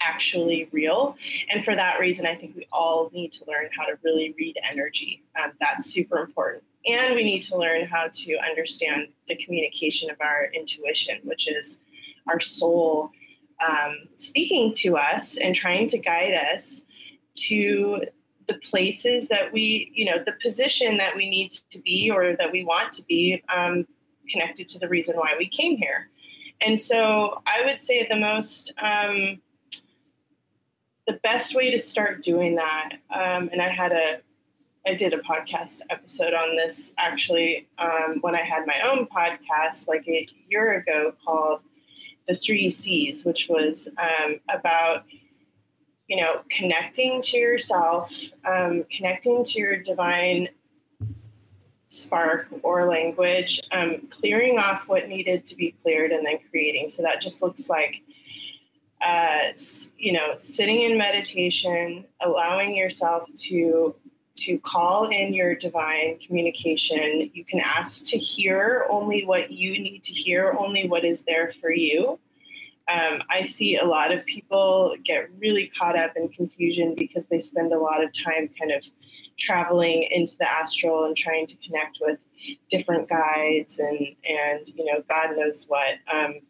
actually 0.00 0.68
real. 0.72 1.16
And 1.50 1.64
for 1.64 1.74
that 1.74 2.00
reason, 2.00 2.26
I 2.26 2.34
think 2.34 2.56
we 2.56 2.66
all 2.72 3.10
need 3.12 3.32
to 3.32 3.44
learn 3.46 3.68
how 3.76 3.84
to 3.84 3.98
really 4.02 4.34
read 4.38 4.56
energy. 4.70 5.22
Um, 5.42 5.52
that's 5.60 5.86
super 5.86 6.18
important. 6.18 6.64
And 6.86 7.14
we 7.14 7.24
need 7.24 7.42
to 7.42 7.58
learn 7.58 7.86
how 7.86 8.08
to 8.12 8.36
understand 8.38 9.08
the 9.28 9.36
communication 9.36 10.10
of 10.10 10.16
our 10.20 10.50
intuition, 10.54 11.18
which 11.24 11.48
is 11.48 11.82
our 12.28 12.40
soul 12.40 13.10
um, 13.66 13.96
speaking 14.14 14.72
to 14.76 14.96
us 14.96 15.36
and 15.36 15.54
trying 15.54 15.88
to 15.88 15.98
guide 15.98 16.32
us 16.32 16.84
to 17.34 18.02
the 18.46 18.54
places 18.54 19.28
that 19.28 19.52
we, 19.52 19.92
you 19.94 20.04
know, 20.06 20.18
the 20.24 20.34
position 20.42 20.96
that 20.96 21.14
we 21.14 21.28
need 21.28 21.50
to 21.70 21.78
be 21.80 22.10
or 22.10 22.34
that 22.36 22.50
we 22.50 22.64
want 22.64 22.90
to 22.92 23.02
be 23.04 23.42
um, 23.54 23.86
connected 24.28 24.68
to 24.68 24.78
the 24.78 24.88
reason 24.88 25.16
why 25.16 25.34
we 25.38 25.46
came 25.46 25.76
here. 25.76 26.08
And 26.60 26.78
so 26.78 27.42
I 27.46 27.64
would 27.64 27.78
say 27.78 28.06
the 28.08 28.16
most 28.16 28.72
um, 28.82 29.40
the 31.10 31.18
best 31.24 31.56
way 31.56 31.72
to 31.72 31.78
start 31.78 32.22
doing 32.22 32.54
that, 32.54 32.92
um, 33.12 33.50
and 33.50 33.60
I 33.60 33.68
had 33.68 33.90
a, 33.90 34.20
I 34.86 34.94
did 34.94 35.12
a 35.12 35.18
podcast 35.18 35.80
episode 35.90 36.34
on 36.34 36.54
this 36.54 36.92
actually 36.98 37.68
um, 37.78 38.18
when 38.20 38.36
I 38.36 38.42
had 38.42 38.64
my 38.64 38.80
own 38.88 39.06
podcast 39.06 39.88
like 39.88 40.06
a 40.06 40.24
year 40.48 40.74
ago 40.74 41.12
called 41.24 41.62
The 42.28 42.36
Three 42.36 42.68
C's, 42.68 43.26
which 43.26 43.48
was 43.48 43.88
um, 43.98 44.36
about, 44.48 45.04
you 46.06 46.16
know, 46.16 46.42
connecting 46.48 47.20
to 47.22 47.38
yourself, 47.38 48.14
um, 48.44 48.84
connecting 48.96 49.42
to 49.42 49.58
your 49.58 49.78
divine 49.78 50.48
spark 51.88 52.46
or 52.62 52.86
language, 52.86 53.60
um, 53.72 54.06
clearing 54.10 54.58
off 54.58 54.88
what 54.88 55.08
needed 55.08 55.44
to 55.46 55.56
be 55.56 55.74
cleared, 55.82 56.12
and 56.12 56.24
then 56.24 56.38
creating. 56.50 56.88
So 56.88 57.02
that 57.02 57.20
just 57.20 57.42
looks 57.42 57.68
like 57.68 58.02
uh, 59.02 59.52
you 59.96 60.12
know, 60.12 60.36
sitting 60.36 60.82
in 60.82 60.98
meditation, 60.98 62.04
allowing 62.20 62.76
yourself 62.76 63.26
to 63.34 63.94
to 64.36 64.58
call 64.58 65.08
in 65.08 65.34
your 65.34 65.54
divine 65.54 66.18
communication. 66.18 67.30
You 67.34 67.44
can 67.44 67.60
ask 67.60 68.06
to 68.06 68.18
hear 68.18 68.86
only 68.88 69.24
what 69.24 69.50
you 69.50 69.72
need 69.72 70.02
to 70.04 70.12
hear, 70.12 70.56
only 70.58 70.88
what 70.88 71.04
is 71.04 71.24
there 71.24 71.52
for 71.60 71.70
you. 71.70 72.18
Um, 72.88 73.22
I 73.28 73.42
see 73.42 73.76
a 73.76 73.84
lot 73.84 74.12
of 74.12 74.24
people 74.24 74.96
get 75.04 75.28
really 75.38 75.70
caught 75.78 75.96
up 75.96 76.16
in 76.16 76.28
confusion 76.28 76.94
because 76.96 77.26
they 77.26 77.38
spend 77.38 77.72
a 77.72 77.78
lot 77.78 78.02
of 78.02 78.12
time 78.12 78.48
kind 78.58 78.72
of 78.72 78.84
traveling 79.38 80.06
into 80.10 80.36
the 80.38 80.50
astral 80.50 81.04
and 81.04 81.16
trying 81.16 81.46
to 81.46 81.56
connect 81.56 81.98
with 82.00 82.26
different 82.68 83.08
guides 83.08 83.78
and 83.78 83.98
and 84.28 84.68
you 84.68 84.84
know 84.84 85.02
God 85.08 85.36
knows 85.36 85.66
what. 85.68 85.96
Um, 86.12 86.40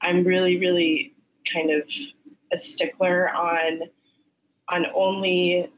I'm 0.00 0.24
really 0.24 0.58
really 0.58 1.13
kind 1.52 1.70
of 1.70 1.88
a 2.52 2.58
stickler 2.58 3.30
on 3.30 3.82
on 4.68 4.86
only 4.94 5.70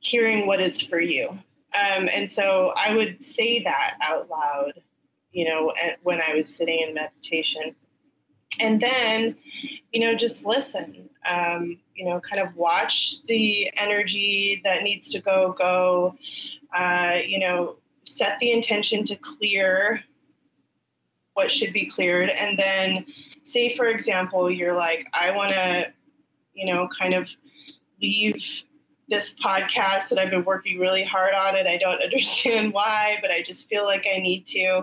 hearing 0.00 0.46
what 0.46 0.60
is 0.60 0.80
for 0.80 1.00
you. 1.00 1.28
Um, 1.28 2.08
and 2.12 2.28
so 2.28 2.72
I 2.76 2.94
would 2.94 3.22
say 3.22 3.62
that 3.62 3.94
out 4.00 4.28
loud, 4.28 4.72
you 5.32 5.48
know, 5.48 5.72
when 6.02 6.20
I 6.20 6.34
was 6.34 6.54
sitting 6.54 6.80
in 6.80 6.94
meditation. 6.94 7.74
And 8.60 8.80
then, 8.80 9.36
you 9.92 10.00
know, 10.00 10.14
just 10.14 10.46
listen, 10.46 11.08
um, 11.28 11.78
you 11.94 12.04
know, 12.04 12.20
kind 12.20 12.46
of 12.46 12.54
watch 12.54 13.22
the 13.26 13.70
energy 13.76 14.60
that 14.64 14.82
needs 14.82 15.10
to 15.12 15.20
go, 15.20 15.54
go, 15.58 16.16
uh, 16.76 17.18
you 17.24 17.38
know, 17.38 17.76
set 18.04 18.38
the 18.38 18.52
intention 18.52 19.04
to 19.06 19.16
clear 19.16 20.02
what 21.32 21.50
should 21.50 21.72
be 21.72 21.86
cleared. 21.86 22.30
And 22.30 22.56
then 22.56 23.06
say 23.44 23.74
for 23.76 23.86
example 23.86 24.50
you're 24.50 24.74
like 24.74 25.06
i 25.12 25.30
want 25.30 25.52
to 25.52 25.86
you 26.54 26.72
know 26.72 26.88
kind 26.88 27.14
of 27.14 27.30
leave 28.00 28.64
this 29.08 29.34
podcast 29.34 30.08
that 30.08 30.18
i've 30.18 30.30
been 30.30 30.44
working 30.44 30.80
really 30.80 31.04
hard 31.04 31.34
on 31.34 31.56
and 31.56 31.68
i 31.68 31.76
don't 31.76 32.02
understand 32.02 32.72
why 32.72 33.18
but 33.20 33.30
i 33.30 33.42
just 33.42 33.68
feel 33.68 33.84
like 33.84 34.06
i 34.12 34.18
need 34.18 34.44
to 34.46 34.82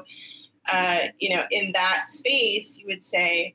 uh, 0.72 1.00
you 1.20 1.36
know 1.36 1.44
in 1.50 1.72
that 1.72 2.08
space 2.08 2.78
you 2.78 2.86
would 2.88 3.02
say 3.02 3.54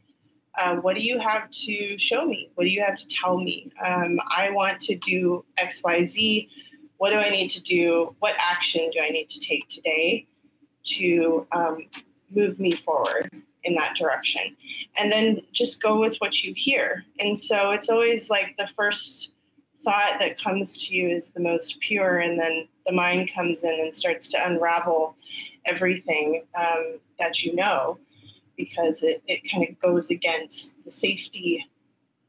uh, 0.59 0.75
what 0.77 0.97
do 0.97 1.03
you 1.03 1.19
have 1.19 1.51
to 1.51 1.99
show 1.99 2.25
me? 2.25 2.51
What 2.55 2.65
do 2.65 2.71
you 2.71 2.81
have 2.81 2.97
to 2.97 3.07
tell 3.09 3.39
me? 3.39 3.71
Um, 3.85 4.19
i 4.35 4.51
want 4.51 4.81
to 4.81 4.97
do 4.97 5.45
xyz 5.63 6.49
what 6.97 7.11
do 7.11 7.17
i 7.17 7.29
need 7.29 7.49
to 7.51 7.63
do? 7.63 8.17
What 8.19 8.35
action 8.39 8.91
do 8.93 9.01
i 9.01 9.11
need 9.11 9.29
to 9.29 9.39
take 9.39 9.69
today 9.69 10.27
to 10.85 11.47
um, 11.53 11.87
move 12.31 12.59
me 12.59 12.75
forward 12.75 13.31
in 13.67 13.75
that 13.75 13.97
direction. 13.97 14.57
And 14.99 15.13
then 15.13 15.41
just 15.53 15.83
go 15.83 16.01
with 16.01 16.17
what 16.19 16.43
you 16.43 16.55
hear. 16.55 17.05
And 17.19 17.39
so 17.39 17.73
it's 17.73 17.91
always 17.91 18.31
like 18.31 18.55
the 18.57 18.69
first 18.69 19.33
thought 19.83 20.19
that 20.19 20.41
comes 20.41 20.85
to 20.87 20.97
you 20.97 21.09
is 21.09 21.31
the 21.31 21.41
most 21.41 21.79
pure 21.81 22.19
and 22.19 22.41
then 22.41 22.67
the 22.87 22.93
mind 22.93 23.31
comes 23.35 23.63
in 23.63 23.79
and 23.79 23.95
starts 23.95 24.29
to 24.29 24.47
unravel 24.47 25.17
everything 25.65 26.43
um, 26.59 26.99
that 27.19 27.45
you 27.45 27.55
know 27.55 27.99
because 28.57 29.03
it, 29.03 29.23
it 29.27 29.41
kind 29.53 29.69
of 29.69 29.79
goes 29.79 30.11
against 30.11 30.83
the 30.85 30.91
safety 30.91 31.65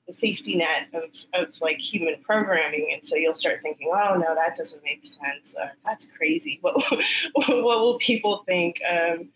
the 0.06 0.14
safety 0.14 0.56
net 0.56 0.88
of, 0.94 1.04
of 1.34 1.54
like 1.60 1.80
human 1.80 2.16
programming. 2.24 2.92
And 2.94 3.04
so 3.04 3.18
you'll 3.18 3.34
start 3.34 3.62
thinking 3.62 3.92
oh 3.94 4.16
no 4.16 4.36
that 4.36 4.56
doesn't 4.56 4.84
make 4.84 5.04
sense. 5.04 5.56
Uh, 5.62 5.70
that's 5.86 6.10
crazy. 6.16 6.60
What, 6.62 6.76
what 7.34 7.64
will 7.64 7.98
people 7.98 8.44
think? 8.48 8.80
Um, 8.90 9.30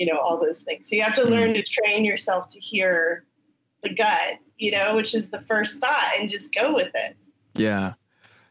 you 0.00 0.06
know 0.06 0.18
all 0.18 0.40
those 0.40 0.62
things 0.62 0.88
so 0.88 0.96
you 0.96 1.02
have 1.02 1.14
to 1.14 1.22
Hmm. 1.24 1.30
learn 1.30 1.52
to 1.54 1.62
train 1.62 2.04
yourself 2.06 2.46
to 2.48 2.58
hear 2.58 3.26
the 3.82 3.94
gut 3.94 4.38
you 4.56 4.70
know 4.72 4.96
which 4.96 5.14
is 5.14 5.28
the 5.30 5.42
first 5.42 5.78
thought 5.78 6.12
and 6.18 6.30
just 6.30 6.52
go 6.54 6.74
with 6.74 6.90
it 6.94 7.16
Yeah, 7.54 7.94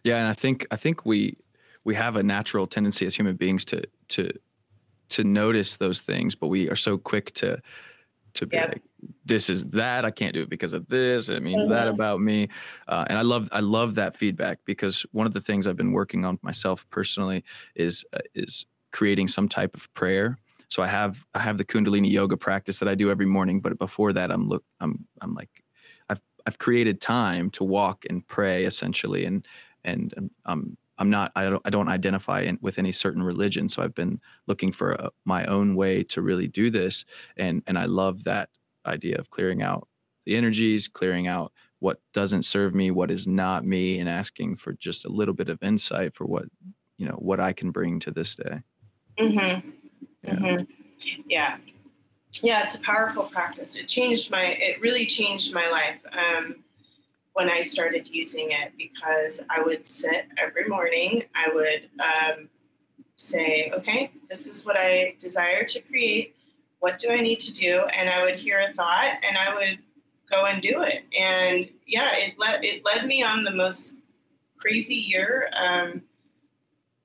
yeah, 0.04 0.18
and 0.18 0.28
I 0.28 0.34
think 0.34 0.68
I 0.72 0.76
think 0.76 1.06
we 1.06 1.38
we 1.84 1.96
have 1.96 2.16
a 2.18 2.24
natural 2.24 2.68
tendency 2.68 3.06
as 3.08 3.16
human 3.16 3.36
beings 3.36 3.66
to 3.66 3.82
to 4.10 4.30
to 5.10 5.24
notice 5.24 5.78
those 5.78 6.02
things, 6.02 6.36
but 6.36 6.50
we 6.50 6.70
are 6.70 6.76
so 6.76 6.98
quick 6.98 7.34
to 7.36 7.60
to 8.36 8.46
be 8.46 8.58
Yep. 8.58 8.70
like, 8.70 8.82
"This 9.26 9.50
is 9.50 9.66
that. 9.72 10.06
I 10.06 10.12
can't 10.12 10.34
do 10.36 10.44
it 10.44 10.50
because 10.50 10.74
of 10.74 10.88
this. 10.88 11.30
It 11.30 11.42
means 11.42 11.66
that 11.66 11.88
Mhm. 11.88 11.96
about 11.96 12.22
me." 12.22 12.50
Uh, 12.88 13.06
and 13.10 13.18
I 13.18 13.24
love 13.24 13.50
I 13.52 13.62
love 13.62 13.96
that 13.96 14.16
feedback 14.18 14.60
because 14.66 15.04
one 15.14 15.26
of 15.26 15.34
the 15.34 15.42
things 15.42 15.66
I've 15.66 15.78
been 15.78 15.94
working 15.94 16.26
on 16.26 16.38
myself 16.44 16.86
personally 16.92 17.44
is 17.76 18.06
uh, 18.14 18.20
is 18.36 18.66
creating 18.92 19.28
some 19.30 19.48
type 19.50 19.76
of 19.76 19.92
prayer. 19.96 20.38
So 20.70 20.84
I 20.84 20.88
have 20.88 21.26
I 21.34 21.40
have 21.40 21.58
the 21.58 21.66
Kundalini 21.66 22.12
yoga 22.12 22.38
practice 22.38 22.80
that 22.80 22.88
I 22.88 22.96
do 22.96 23.10
every 23.10 23.26
morning, 23.26 23.60
but 23.60 23.78
before 23.78 24.14
that, 24.14 24.32
I'm 24.32 24.48
look 24.48 24.64
I'm 24.80 25.06
I'm 25.22 25.34
like 25.34 25.64
I've 26.10 26.22
I've 26.46 26.60
created 26.60 27.02
time 27.02 27.50
to 27.52 27.64
walk 27.64 28.06
and 28.10 28.26
pray 28.28 28.66
essentially, 28.66 29.26
and 29.26 29.46
and 29.84 30.14
um, 30.16 30.30
I'm 30.46 30.78
I'm 31.00 31.10
not 31.10 31.32
I 31.36 31.50
don't 31.50 31.62
I 31.66 31.70
don't 31.72 31.90
identify 31.90 32.42
in, 32.42 32.60
with 32.62 32.78
any 32.78 32.92
certain 32.92 33.24
religion, 33.24 33.68
so 33.68 33.82
I've 33.82 33.96
been 33.96 34.22
looking 34.46 34.72
for 34.72 34.92
a, 34.92 35.10
my 35.26 35.44
own 35.46 35.76
way 35.76 36.04
to 36.04 36.22
really 36.22 36.48
do 36.48 36.70
this, 36.70 37.04
and 37.36 37.64
and 37.66 37.78
I 37.78 37.86
love 37.86 38.24
that 38.26 38.50
idea 38.86 39.18
of 39.18 39.32
clearing 39.32 39.64
out 39.64 39.88
the 40.26 40.36
energies, 40.36 40.88
clearing 40.88 41.28
out 41.28 41.52
what 41.80 42.00
doesn't 42.14 42.44
serve 42.44 42.76
me, 42.76 42.92
what 42.92 43.10
is 43.10 43.28
not 43.28 43.66
me, 43.66 44.00
and 44.00 44.08
asking 44.08 44.58
for 44.58 44.74
just 44.74 45.06
a 45.06 45.10
little 45.10 45.34
bit 45.34 45.50
of 45.50 45.64
insight 45.64 46.16
for 46.16 46.26
what 46.26 46.46
you 46.98 47.08
know 47.08 47.16
what 47.16 47.40
I 47.40 47.54
can 47.54 47.72
bring 47.72 48.00
to 48.02 48.12
this 48.12 48.36
day. 48.36 48.62
Mm-hmm. 49.18 49.70
Yeah. 50.24 50.36
hmm 50.36 50.64
Yeah. 51.28 51.58
Yeah, 52.44 52.64
it's 52.64 52.76
a 52.76 52.82
powerful 52.82 53.24
practice. 53.24 53.76
It 53.76 53.88
changed 53.88 54.30
my, 54.30 54.44
it 54.44 54.80
really 54.82 55.06
changed 55.08 55.54
my 55.54 55.68
life 55.70 56.00
um, 56.12 56.58
when 57.34 57.50
I 57.50 57.62
started 57.62 58.08
using 58.08 58.52
it 58.52 58.74
because 58.78 59.44
I 59.50 59.62
would 59.62 59.84
sit 59.86 60.28
every 60.38 60.68
morning. 60.68 61.24
I 61.34 61.50
would 61.54 61.90
um, 62.00 62.50
say, 63.16 63.72
okay, 63.74 64.12
this 64.30 64.46
is 64.46 64.64
what 64.66 64.78
I 64.78 65.16
desire 65.18 65.64
to 65.66 65.82
create. 65.82 66.36
What 66.80 67.00
do 67.00 67.10
I 67.10 67.20
need 67.20 67.40
to 67.42 67.54
do? 67.54 67.84
And 67.94 68.10
I 68.10 68.24
would 68.24 68.36
hear 68.36 68.60
a 68.60 68.74
thought 68.74 69.16
and 69.28 69.38
I 69.38 69.54
would 69.56 69.80
go 70.30 70.46
and 70.46 70.62
do 70.62 70.82
it. 70.82 71.04
And 71.20 71.68
yeah, 71.88 72.12
it 72.16 72.38
led, 72.38 72.64
it 72.64 72.86
led 72.86 73.08
me 73.08 73.24
on 73.24 73.44
the 73.44 73.52
most 73.52 73.98
crazy 74.58 74.96
year. 74.96 75.50
Um, 75.54 76.04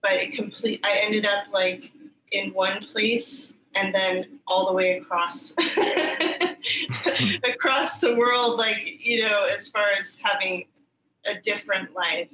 but 0.02 0.12
it 0.14 0.32
complete, 0.32 0.84
I 0.84 0.98
ended 1.02 1.24
up 1.24 1.44
like 1.50 1.92
in 2.32 2.50
one 2.52 2.84
place 2.84 3.58
and 3.74 3.94
then 3.94 4.38
all 4.46 4.66
the 4.66 4.72
way 4.72 4.98
across 4.98 5.52
across 7.44 8.00
the 8.00 8.14
world 8.16 8.58
like 8.58 9.04
you 9.04 9.20
know 9.22 9.46
as 9.52 9.68
far 9.68 9.86
as 9.98 10.18
having 10.22 10.66
a 11.26 11.40
different 11.40 11.92
life 11.94 12.32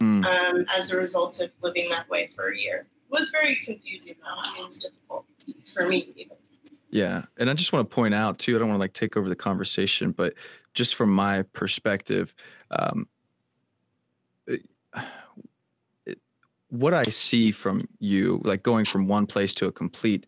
Mm, 0.00 0.24
um, 0.24 0.64
as 0.74 0.90
a 0.90 0.96
result 0.96 1.38
of 1.40 1.50
living 1.60 1.90
that 1.90 2.08
way 2.08 2.30
for 2.34 2.50
a 2.50 2.58
year. 2.58 2.86
It 3.10 3.12
was 3.12 3.28
very 3.28 3.56
confusing 3.56 4.14
though. 4.22 4.40
I 4.40 4.54
mean 4.54 4.64
it's 4.64 4.78
difficult 4.78 5.26
for 5.70 5.86
me 5.86 6.14
even. 6.16 6.34
Yeah, 6.88 7.24
and 7.36 7.50
I 7.50 7.52
just 7.52 7.74
want 7.74 7.90
to 7.90 7.94
point 7.94 8.14
out 8.14 8.38
too. 8.38 8.56
I 8.56 8.58
don't 8.58 8.68
want 8.68 8.78
to 8.78 8.80
like 8.80 8.94
take 8.94 9.18
over 9.18 9.28
the 9.28 9.36
conversation, 9.36 10.12
but 10.12 10.32
just 10.72 10.94
from 10.94 11.10
my 11.10 11.42
perspective, 11.42 12.34
um, 12.70 13.06
it- 14.46 14.64
it- 16.06 16.20
what 16.72 16.94
I 16.94 17.04
see 17.04 17.52
from 17.52 17.86
you, 17.98 18.40
like 18.44 18.62
going 18.62 18.86
from 18.86 19.06
one 19.06 19.26
place 19.26 19.52
to 19.54 19.66
a 19.66 19.72
complete 19.72 20.26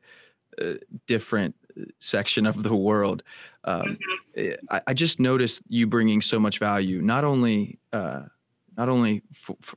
uh, 0.61 0.75
different 1.07 1.55
uh, 1.81 1.85
section 2.01 2.45
of 2.45 2.63
the 2.63 2.77
world, 2.77 3.23
um, 3.65 3.97
I, 4.71 4.83
I 4.89 4.93
just 4.93 5.19
noticed 5.19 5.63
you 5.69 5.87
bringing 5.87 6.21
so 6.21 6.39
much 6.39 6.59
value. 6.59 7.01
Not 7.01 7.25
only, 7.25 7.79
uh, 7.95 8.25
not 8.77 8.91
only 8.91 9.23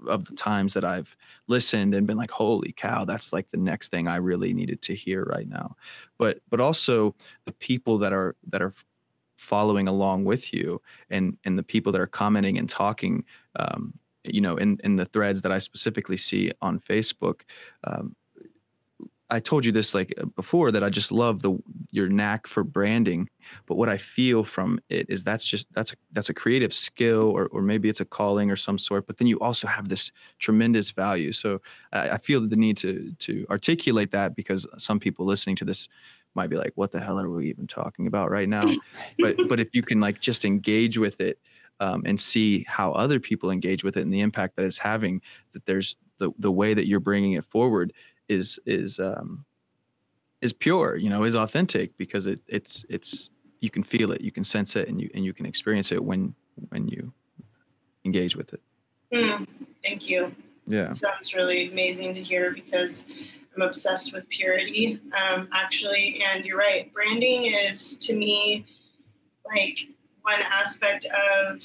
of 0.09 0.25
the 0.25 0.35
times 0.35 0.73
that 0.73 0.83
I've 0.83 1.15
listened 1.47 1.95
and 1.95 2.05
been 2.05 2.17
like, 2.17 2.31
"Holy 2.31 2.73
cow, 2.73 3.05
that's 3.05 3.31
like 3.31 3.49
the 3.51 3.57
next 3.57 3.89
thing 3.89 4.09
I 4.09 4.17
really 4.17 4.53
needed 4.53 4.81
to 4.83 4.93
hear 4.93 5.23
right 5.23 5.47
now," 5.47 5.77
but 6.17 6.39
but 6.49 6.59
also 6.59 7.15
the 7.45 7.53
people 7.53 7.97
that 7.99 8.11
are 8.11 8.35
that 8.49 8.61
are 8.61 8.73
following 9.37 9.87
along 9.87 10.25
with 10.25 10.51
you 10.51 10.81
and 11.09 11.37
and 11.45 11.57
the 11.57 11.63
people 11.63 11.93
that 11.93 12.01
are 12.01 12.07
commenting 12.07 12.57
and 12.57 12.67
talking 12.67 13.23
um, 13.55 13.93
you 14.33 14.41
know 14.41 14.55
in 14.57 14.77
in 14.83 14.95
the 14.95 15.05
threads 15.05 15.41
that 15.41 15.51
i 15.51 15.59
specifically 15.59 16.17
see 16.17 16.51
on 16.61 16.79
facebook 16.79 17.41
um, 17.83 18.15
i 19.29 19.39
told 19.39 19.65
you 19.65 19.71
this 19.71 19.93
like 19.93 20.13
before 20.35 20.71
that 20.71 20.83
i 20.83 20.89
just 20.89 21.11
love 21.11 21.41
the 21.41 21.57
your 21.91 22.09
knack 22.09 22.47
for 22.47 22.63
branding 22.63 23.27
but 23.65 23.75
what 23.75 23.89
i 23.89 23.97
feel 23.97 24.43
from 24.43 24.79
it 24.89 25.05
is 25.09 25.23
that's 25.23 25.47
just 25.47 25.67
that's 25.73 25.93
a, 25.93 25.95
that's 26.11 26.29
a 26.29 26.33
creative 26.33 26.73
skill 26.73 27.29
or, 27.29 27.47
or 27.47 27.61
maybe 27.61 27.89
it's 27.89 28.01
a 28.01 28.05
calling 28.05 28.49
or 28.49 28.55
some 28.55 28.77
sort 28.77 29.05
but 29.07 29.17
then 29.17 29.27
you 29.27 29.39
also 29.39 29.67
have 29.67 29.89
this 29.89 30.11
tremendous 30.39 30.91
value. 30.91 31.31
So 31.33 31.61
i, 31.91 32.09
I 32.11 32.17
feel 32.17 32.41
the 32.41 32.55
need 32.55 32.77
to 32.77 33.11
to 33.19 33.45
articulate 33.49 34.11
that 34.11 34.35
because 34.35 34.67
some 34.77 34.99
people 34.99 35.25
listening 35.25 35.55
to 35.57 35.65
this 35.65 35.87
might 36.37 36.49
be 36.49 36.55
like 36.55 36.71
what 36.75 36.91
the 36.91 37.01
hell 37.01 37.19
are 37.19 37.29
we 37.29 37.49
even 37.49 37.67
talking 37.67 38.07
about 38.07 38.31
right 38.31 38.47
now? 38.47 38.65
But 39.19 39.35
but 39.49 39.59
if 39.59 39.69
you 39.73 39.81
can 39.81 39.99
like 39.99 40.21
just 40.21 40.45
engage 40.45 40.97
with 40.97 41.19
it 41.19 41.39
um, 41.79 42.03
and 42.05 42.19
see 42.19 42.65
how 42.67 42.91
other 42.93 43.19
people 43.19 43.51
engage 43.51 43.83
with 43.83 43.97
it 43.97 44.01
and 44.01 44.13
the 44.13 44.21
impact 44.21 44.55
that 44.55 44.65
it's 44.65 44.77
having 44.77 45.21
that 45.53 45.65
there's 45.65 45.95
the 46.17 46.31
the 46.39 46.51
way 46.51 46.73
that 46.73 46.87
you're 46.87 46.99
bringing 46.99 47.33
it 47.33 47.45
forward 47.45 47.93
is 48.27 48.59
is 48.65 48.99
um 48.99 49.45
is 50.41 50.53
pure 50.53 50.95
you 50.95 51.09
know 51.09 51.23
is 51.23 51.35
authentic 51.35 51.95
because 51.97 52.25
it 52.25 52.39
it's 52.47 52.83
it's 52.89 53.29
you 53.59 53.69
can 53.69 53.83
feel 53.83 54.11
it 54.11 54.21
you 54.21 54.31
can 54.31 54.43
sense 54.43 54.75
it 54.75 54.87
and 54.87 54.99
you 55.01 55.09
and 55.13 55.23
you 55.23 55.33
can 55.33 55.45
experience 55.45 55.91
it 55.91 56.03
when 56.03 56.33
when 56.69 56.87
you 56.87 57.13
engage 58.05 58.35
with 58.35 58.53
it. 58.53 58.61
Hmm, 59.13 59.43
thank 59.83 60.09
you. 60.09 60.31
Yeah. 60.65 60.89
It 60.89 60.95
sounds 60.95 61.33
really 61.33 61.71
amazing 61.71 62.13
to 62.15 62.21
hear 62.21 62.51
because 62.51 63.05
I'm 63.55 63.61
obsessed 63.61 64.13
with 64.13 64.27
purity, 64.29 64.99
um, 65.13 65.47
actually. 65.53 66.21
And 66.25 66.45
you're 66.45 66.57
right, 66.57 66.91
branding 66.93 67.45
is 67.45 67.97
to 67.99 68.15
me 68.15 68.65
like 69.55 69.77
one 70.27 70.41
aspect 70.41 71.05
of, 71.05 71.63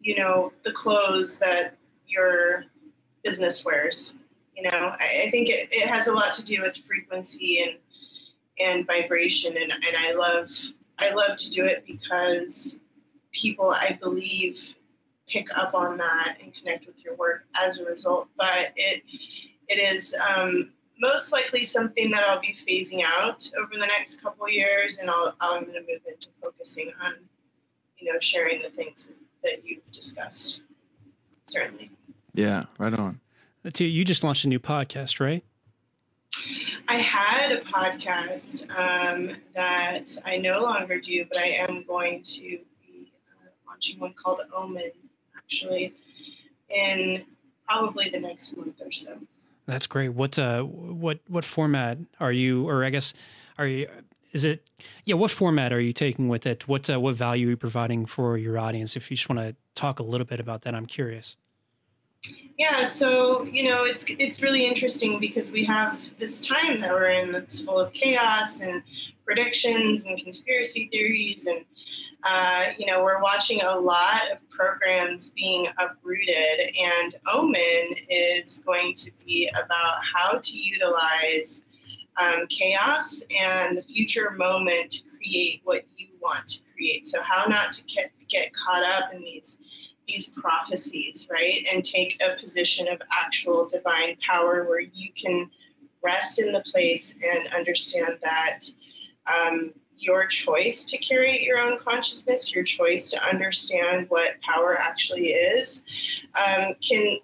you 0.00 0.14
know, 0.16 0.52
the 0.62 0.72
clothes 0.72 1.38
that 1.38 1.76
your 2.06 2.64
business 3.24 3.64
wears. 3.64 4.14
You 4.54 4.64
know, 4.64 4.94
I, 4.98 5.24
I 5.26 5.30
think 5.30 5.48
it, 5.48 5.68
it 5.70 5.88
has 5.88 6.06
a 6.06 6.12
lot 6.12 6.34
to 6.34 6.44
do 6.44 6.60
with 6.60 6.76
frequency 6.86 7.62
and 7.62 7.78
and 8.58 8.86
vibration, 8.86 9.56
and, 9.56 9.72
and 9.72 9.96
I 9.98 10.12
love 10.12 10.50
I 10.98 11.14
love 11.14 11.38
to 11.38 11.50
do 11.50 11.64
it 11.64 11.84
because 11.86 12.84
people, 13.32 13.70
I 13.70 13.98
believe, 14.02 14.74
pick 15.26 15.46
up 15.56 15.72
on 15.72 15.96
that 15.96 16.36
and 16.42 16.52
connect 16.52 16.86
with 16.86 17.02
your 17.02 17.14
work 17.14 17.44
as 17.58 17.78
a 17.78 17.84
result. 17.86 18.28
But 18.36 18.72
it 18.76 19.02
it 19.68 19.78
is 19.78 20.14
um, 20.28 20.72
most 21.00 21.32
likely 21.32 21.64
something 21.64 22.10
that 22.10 22.22
I'll 22.28 22.40
be 22.40 22.54
phasing 22.54 23.02
out 23.02 23.48
over 23.58 23.72
the 23.72 23.86
next 23.86 24.20
couple 24.22 24.46
years, 24.50 24.98
and 24.98 25.08
I'll, 25.08 25.34
I'm 25.40 25.62
going 25.62 25.74
to 25.74 25.80
move 25.80 26.02
into 26.06 26.28
focusing 26.42 26.92
on 27.02 27.14
you 28.00 28.12
know 28.12 28.18
sharing 28.20 28.62
the 28.62 28.70
things 28.70 29.12
that 29.42 29.64
you've 29.64 29.90
discussed. 29.92 30.62
Certainly, 31.44 31.90
yeah 32.34 32.64
right 32.78 32.94
on 32.98 33.20
T, 33.72 33.86
you 33.86 34.04
just 34.04 34.24
launched 34.24 34.44
a 34.44 34.48
new 34.48 34.60
podcast, 34.60 35.20
right? 35.20 35.44
I 36.88 36.94
had 36.94 37.52
a 37.52 37.60
podcast 37.60 38.68
um, 38.70 39.36
that 39.54 40.16
I 40.24 40.38
no 40.38 40.62
longer 40.62 40.98
do, 40.98 41.24
but 41.30 41.38
I 41.38 41.66
am 41.68 41.84
going 41.86 42.22
to 42.22 42.40
be 42.40 43.12
uh, 43.28 43.50
launching 43.68 44.00
one 44.00 44.14
called 44.14 44.40
Omen 44.56 44.90
actually 45.36 45.94
in 46.68 47.24
probably 47.68 48.08
the 48.08 48.20
next 48.20 48.56
month 48.56 48.80
or 48.80 48.90
so. 48.90 49.18
That's 49.66 49.86
great. 49.86 50.10
What's 50.10 50.38
uh 50.38 50.62
what 50.62 51.20
what 51.28 51.44
format 51.44 51.98
are 52.18 52.32
you 52.32 52.68
or 52.68 52.84
I 52.84 52.90
guess 52.90 53.14
are 53.58 53.66
you 53.66 53.88
is 54.32 54.44
it 54.44 54.68
yeah, 55.04 55.14
what 55.14 55.30
format 55.30 55.72
are 55.72 55.80
you 55.80 55.92
taking 55.92 56.28
with 56.28 56.46
it? 56.46 56.68
What 56.68 56.88
uh, 56.88 57.00
what 57.00 57.14
value 57.14 57.48
are 57.48 57.50
you 57.50 57.56
providing 57.56 58.06
for 58.06 58.36
your 58.38 58.58
audience? 58.58 58.96
If 58.96 59.10
you 59.10 59.16
just 59.16 59.28
want 59.28 59.40
to 59.40 59.56
talk 59.74 59.98
a 59.98 60.02
little 60.02 60.26
bit 60.26 60.40
about 60.40 60.62
that, 60.62 60.74
I'm 60.74 60.86
curious. 60.86 61.36
Yeah, 62.58 62.84
so 62.84 63.44
you 63.44 63.64
know, 63.64 63.84
it's 63.84 64.04
it's 64.08 64.42
really 64.42 64.66
interesting 64.66 65.18
because 65.18 65.50
we 65.52 65.64
have 65.64 66.16
this 66.18 66.46
time 66.46 66.78
that 66.80 66.90
we're 66.90 67.10
in 67.10 67.32
that's 67.32 67.60
full 67.60 67.78
of 67.78 67.92
chaos 67.92 68.60
and 68.60 68.82
predictions 69.24 70.04
and 70.04 70.18
conspiracy 70.18 70.88
theories 70.92 71.46
and 71.46 71.64
uh, 72.22 72.66
you 72.78 72.86
know, 72.86 73.02
we're 73.02 73.22
watching 73.22 73.60
a 73.62 73.78
lot 73.78 74.30
of 74.30 74.38
programs 74.50 75.30
being 75.30 75.66
uprooted, 75.78 76.74
and 76.78 77.14
Omen 77.32 77.94
is 78.10 78.58
going 78.58 78.94
to 78.94 79.10
be 79.24 79.50
about 79.54 79.98
how 80.14 80.38
to 80.38 80.58
utilize 80.58 81.64
um, 82.20 82.46
chaos 82.48 83.24
and 83.36 83.78
the 83.78 83.82
future 83.82 84.30
moment 84.32 84.90
to 84.92 85.02
create 85.16 85.60
what 85.64 85.84
you 85.96 86.08
want 86.20 86.48
to 86.48 86.60
create. 86.72 87.06
So, 87.06 87.22
how 87.22 87.46
not 87.46 87.72
to 87.72 87.84
get, 87.84 88.10
get 88.28 88.52
caught 88.54 88.84
up 88.84 89.12
in 89.12 89.20
these 89.22 89.58
these 90.06 90.28
prophecies, 90.28 91.28
right? 91.30 91.66
And 91.72 91.84
take 91.84 92.20
a 92.20 92.38
position 92.40 92.88
of 92.88 93.00
actual 93.12 93.66
divine 93.66 94.16
power 94.28 94.64
where 94.64 94.80
you 94.80 95.10
can 95.14 95.48
rest 96.02 96.40
in 96.40 96.52
the 96.52 96.64
place 96.72 97.16
and 97.22 97.52
understand 97.54 98.18
that 98.22 98.60
um, 99.26 99.72
your 99.96 100.26
choice 100.26 100.86
to 100.86 100.96
curate 100.96 101.42
your 101.42 101.58
own 101.58 101.78
consciousness, 101.78 102.54
your 102.54 102.64
choice 102.64 103.08
to 103.10 103.22
understand 103.22 104.06
what 104.08 104.40
power 104.40 104.78
actually 104.78 105.28
is, 105.28 105.84
um, 106.34 106.74
can 106.80 107.18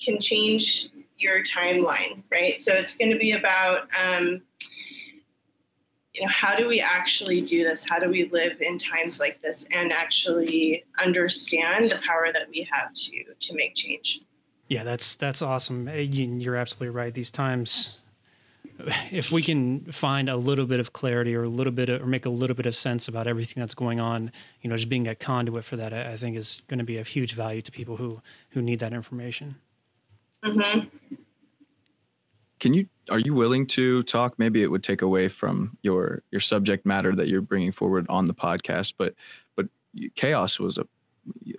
can 0.00 0.18
change 0.18 0.88
your 1.20 1.42
timeline, 1.42 2.22
right? 2.30 2.60
So 2.60 2.72
it's 2.72 2.96
going 2.96 3.10
to 3.10 3.18
be 3.18 3.32
about 3.32 3.88
um, 3.98 4.42
you 6.14 6.22
know 6.22 6.28
how 6.28 6.56
do 6.56 6.66
we 6.66 6.80
actually 6.80 7.40
do 7.40 7.62
this? 7.62 7.88
How 7.88 7.98
do 7.98 8.08
we 8.08 8.28
live 8.30 8.60
in 8.60 8.78
times 8.78 9.20
like 9.20 9.40
this 9.42 9.66
and 9.72 9.92
actually 9.92 10.84
understand 11.02 11.90
the 11.90 12.00
power 12.04 12.32
that 12.32 12.48
we 12.48 12.66
have 12.70 12.92
to 12.92 13.24
to 13.38 13.54
make 13.54 13.74
change? 13.74 14.20
Yeah, 14.68 14.84
that's 14.84 15.16
that's 15.16 15.42
awesome. 15.42 15.88
You're 15.88 16.56
absolutely 16.56 16.90
right. 16.90 17.14
These 17.14 17.30
times 17.30 18.00
if 19.10 19.30
we 19.30 19.42
can 19.42 19.80
find 19.92 20.28
a 20.28 20.36
little 20.36 20.66
bit 20.66 20.80
of 20.80 20.92
clarity 20.92 21.34
or 21.34 21.42
a 21.42 21.48
little 21.48 21.72
bit 21.72 21.88
of, 21.88 22.02
or 22.02 22.06
make 22.06 22.26
a 22.26 22.30
little 22.30 22.56
bit 22.56 22.66
of 22.66 22.76
sense 22.76 23.08
about 23.08 23.26
everything 23.26 23.60
that's 23.60 23.74
going 23.74 24.00
on, 24.00 24.32
you 24.62 24.70
know, 24.70 24.76
just 24.76 24.88
being 24.88 25.08
a 25.08 25.14
conduit 25.14 25.64
for 25.64 25.76
that, 25.76 25.92
I, 25.92 26.12
I 26.12 26.16
think 26.16 26.36
is 26.36 26.62
going 26.68 26.78
to 26.78 26.84
be 26.84 26.98
of 26.98 27.06
huge 27.06 27.34
value 27.34 27.62
to 27.62 27.72
people 27.72 27.96
who 27.96 28.20
who 28.50 28.62
need 28.62 28.80
that 28.80 28.92
information. 28.92 29.56
Mm-hmm. 30.44 30.86
Can 32.58 32.74
you 32.74 32.86
are 33.10 33.18
you 33.18 33.34
willing 33.34 33.66
to 33.68 34.02
talk? 34.04 34.38
Maybe 34.38 34.62
it 34.62 34.70
would 34.70 34.82
take 34.82 35.02
away 35.02 35.28
from 35.28 35.78
your 35.82 36.22
your 36.30 36.40
subject 36.40 36.86
matter 36.86 37.14
that 37.14 37.28
you're 37.28 37.40
bringing 37.40 37.72
forward 37.72 38.06
on 38.08 38.26
the 38.26 38.34
podcast, 38.34 38.94
but 38.98 39.14
but 39.56 39.66
chaos 40.14 40.60
was 40.60 40.78
a 40.78 40.86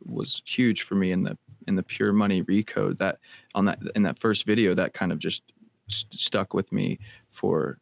was 0.06 0.42
huge 0.46 0.84
for 0.84 0.96
me 0.96 1.12
in 1.12 1.24
the 1.24 1.38
in 1.68 1.76
the 1.76 1.84
pure 1.84 2.14
money 2.14 2.44
recode 2.44 2.98
that 2.98 3.20
on 3.56 3.66
that 3.66 3.80
in 3.96 4.04
that 4.04 4.20
first 4.20 4.46
video 4.46 4.74
that 4.74 4.94
kind 4.94 5.12
of 5.12 5.20
just 5.20 5.44
st- 5.88 6.20
stuck 6.20 6.54
with 6.54 6.72
me 6.72 7.00
for 7.30 7.80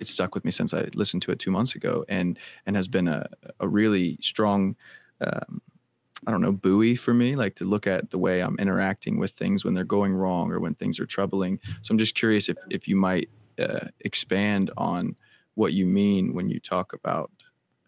it 0.00 0.06
stuck 0.06 0.34
with 0.34 0.44
me 0.44 0.50
since 0.50 0.72
I 0.72 0.88
listened 0.94 1.22
to 1.22 1.32
it 1.32 1.38
two 1.38 1.50
months 1.50 1.74
ago, 1.74 2.04
and 2.08 2.38
and 2.66 2.76
has 2.76 2.88
been 2.88 3.08
a 3.08 3.26
a 3.60 3.68
really 3.68 4.18
strong, 4.20 4.76
um, 5.20 5.60
I 6.28 6.30
don't 6.30 6.42
know, 6.42 6.52
buoy 6.52 6.94
for 6.94 7.14
me. 7.14 7.36
Like 7.36 7.54
to 7.54 7.64
look 7.64 7.86
at 7.86 8.10
the 8.10 8.18
way 8.18 8.42
I'm 8.42 8.58
interacting 8.58 9.18
with 9.18 9.30
things 9.30 9.64
when 9.64 9.72
they're 9.72 9.82
going 9.82 10.12
wrong 10.12 10.52
or 10.52 10.60
when 10.60 10.74
things 10.74 11.00
are 11.00 11.06
troubling. 11.06 11.58
So 11.80 11.90
I'm 11.90 11.96
just 11.96 12.14
curious 12.14 12.50
if 12.50 12.58
if 12.68 12.86
you 12.86 12.96
might 12.96 13.30
uh, 13.58 13.86
expand 14.00 14.70
on 14.76 15.16
what 15.54 15.72
you 15.72 15.86
mean 15.86 16.34
when 16.34 16.50
you 16.50 16.60
talk 16.60 16.92
about 16.92 17.30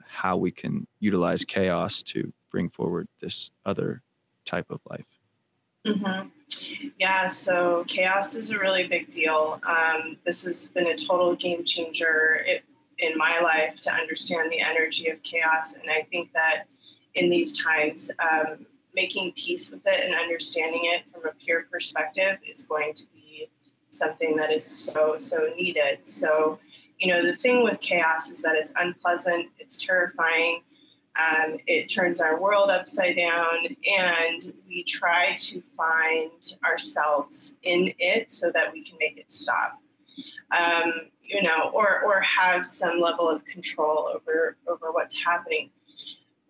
how 0.02 0.38
we 0.38 0.50
can 0.50 0.86
utilize 1.00 1.44
chaos 1.44 2.02
to 2.04 2.32
bring 2.50 2.70
forward 2.70 3.08
this 3.20 3.50
other 3.66 4.02
type 4.46 4.70
of 4.70 4.80
life. 4.88 5.04
Mm-hmm. 5.86 6.28
Yeah, 6.98 7.26
so 7.26 7.84
chaos 7.88 8.34
is 8.34 8.52
a 8.52 8.58
really 8.58 8.88
big 8.88 9.10
deal. 9.10 9.60
Um, 9.66 10.16
this 10.24 10.44
has 10.44 10.68
been 10.68 10.86
a 10.86 10.96
total 10.96 11.36
game 11.36 11.62
changer 11.62 12.42
in 12.98 13.18
my 13.18 13.38
life 13.40 13.82
to 13.82 13.92
understand 13.92 14.50
the 14.50 14.60
energy 14.60 15.10
of 15.10 15.22
chaos. 15.22 15.74
And 15.74 15.90
I 15.90 16.06
think 16.10 16.32
that 16.32 16.64
in 17.14 17.30
these 17.30 17.60
times, 17.62 18.10
um, 18.20 18.66
making 18.94 19.32
peace 19.32 19.70
with 19.70 19.86
it 19.86 20.04
and 20.04 20.14
understanding 20.14 20.82
it 20.84 21.04
from 21.12 21.24
a 21.26 21.32
pure 21.34 21.66
perspective 21.70 22.38
is 22.48 22.64
going 22.64 22.92
to 22.94 23.04
be 23.14 23.48
something 23.90 24.36
that 24.36 24.52
is 24.52 24.64
so, 24.64 25.16
so 25.16 25.48
needed. 25.56 25.98
So, 26.02 26.58
you 26.98 27.12
know, 27.12 27.24
the 27.24 27.36
thing 27.36 27.62
with 27.62 27.80
chaos 27.80 28.30
is 28.30 28.42
that 28.42 28.56
it's 28.56 28.72
unpleasant, 28.76 29.46
it's 29.58 29.84
terrifying, 29.84 30.62
um, 31.18 31.56
it 31.66 31.88
turns 31.88 32.20
our 32.20 32.40
world 32.40 32.70
upside 32.70 33.16
down, 33.16 33.66
and 33.66 34.52
we 34.66 34.84
try 34.84 35.34
to 35.34 35.60
find 35.76 36.54
ourselves 36.64 37.58
in 37.62 37.92
it 37.98 38.30
so 38.30 38.50
that 38.54 38.72
we 38.72 38.84
can 38.84 38.96
make 39.00 39.18
it 39.18 39.30
stop. 39.30 39.78
Um, 40.56 40.92
you 41.22 41.42
know, 41.42 41.70
or 41.72 42.02
or 42.02 42.20
have 42.20 42.66
some 42.66 43.00
level 43.00 43.28
of 43.28 43.44
control 43.44 44.10
over 44.14 44.56
over 44.68 44.92
what's 44.92 45.16
happening. 45.22 45.70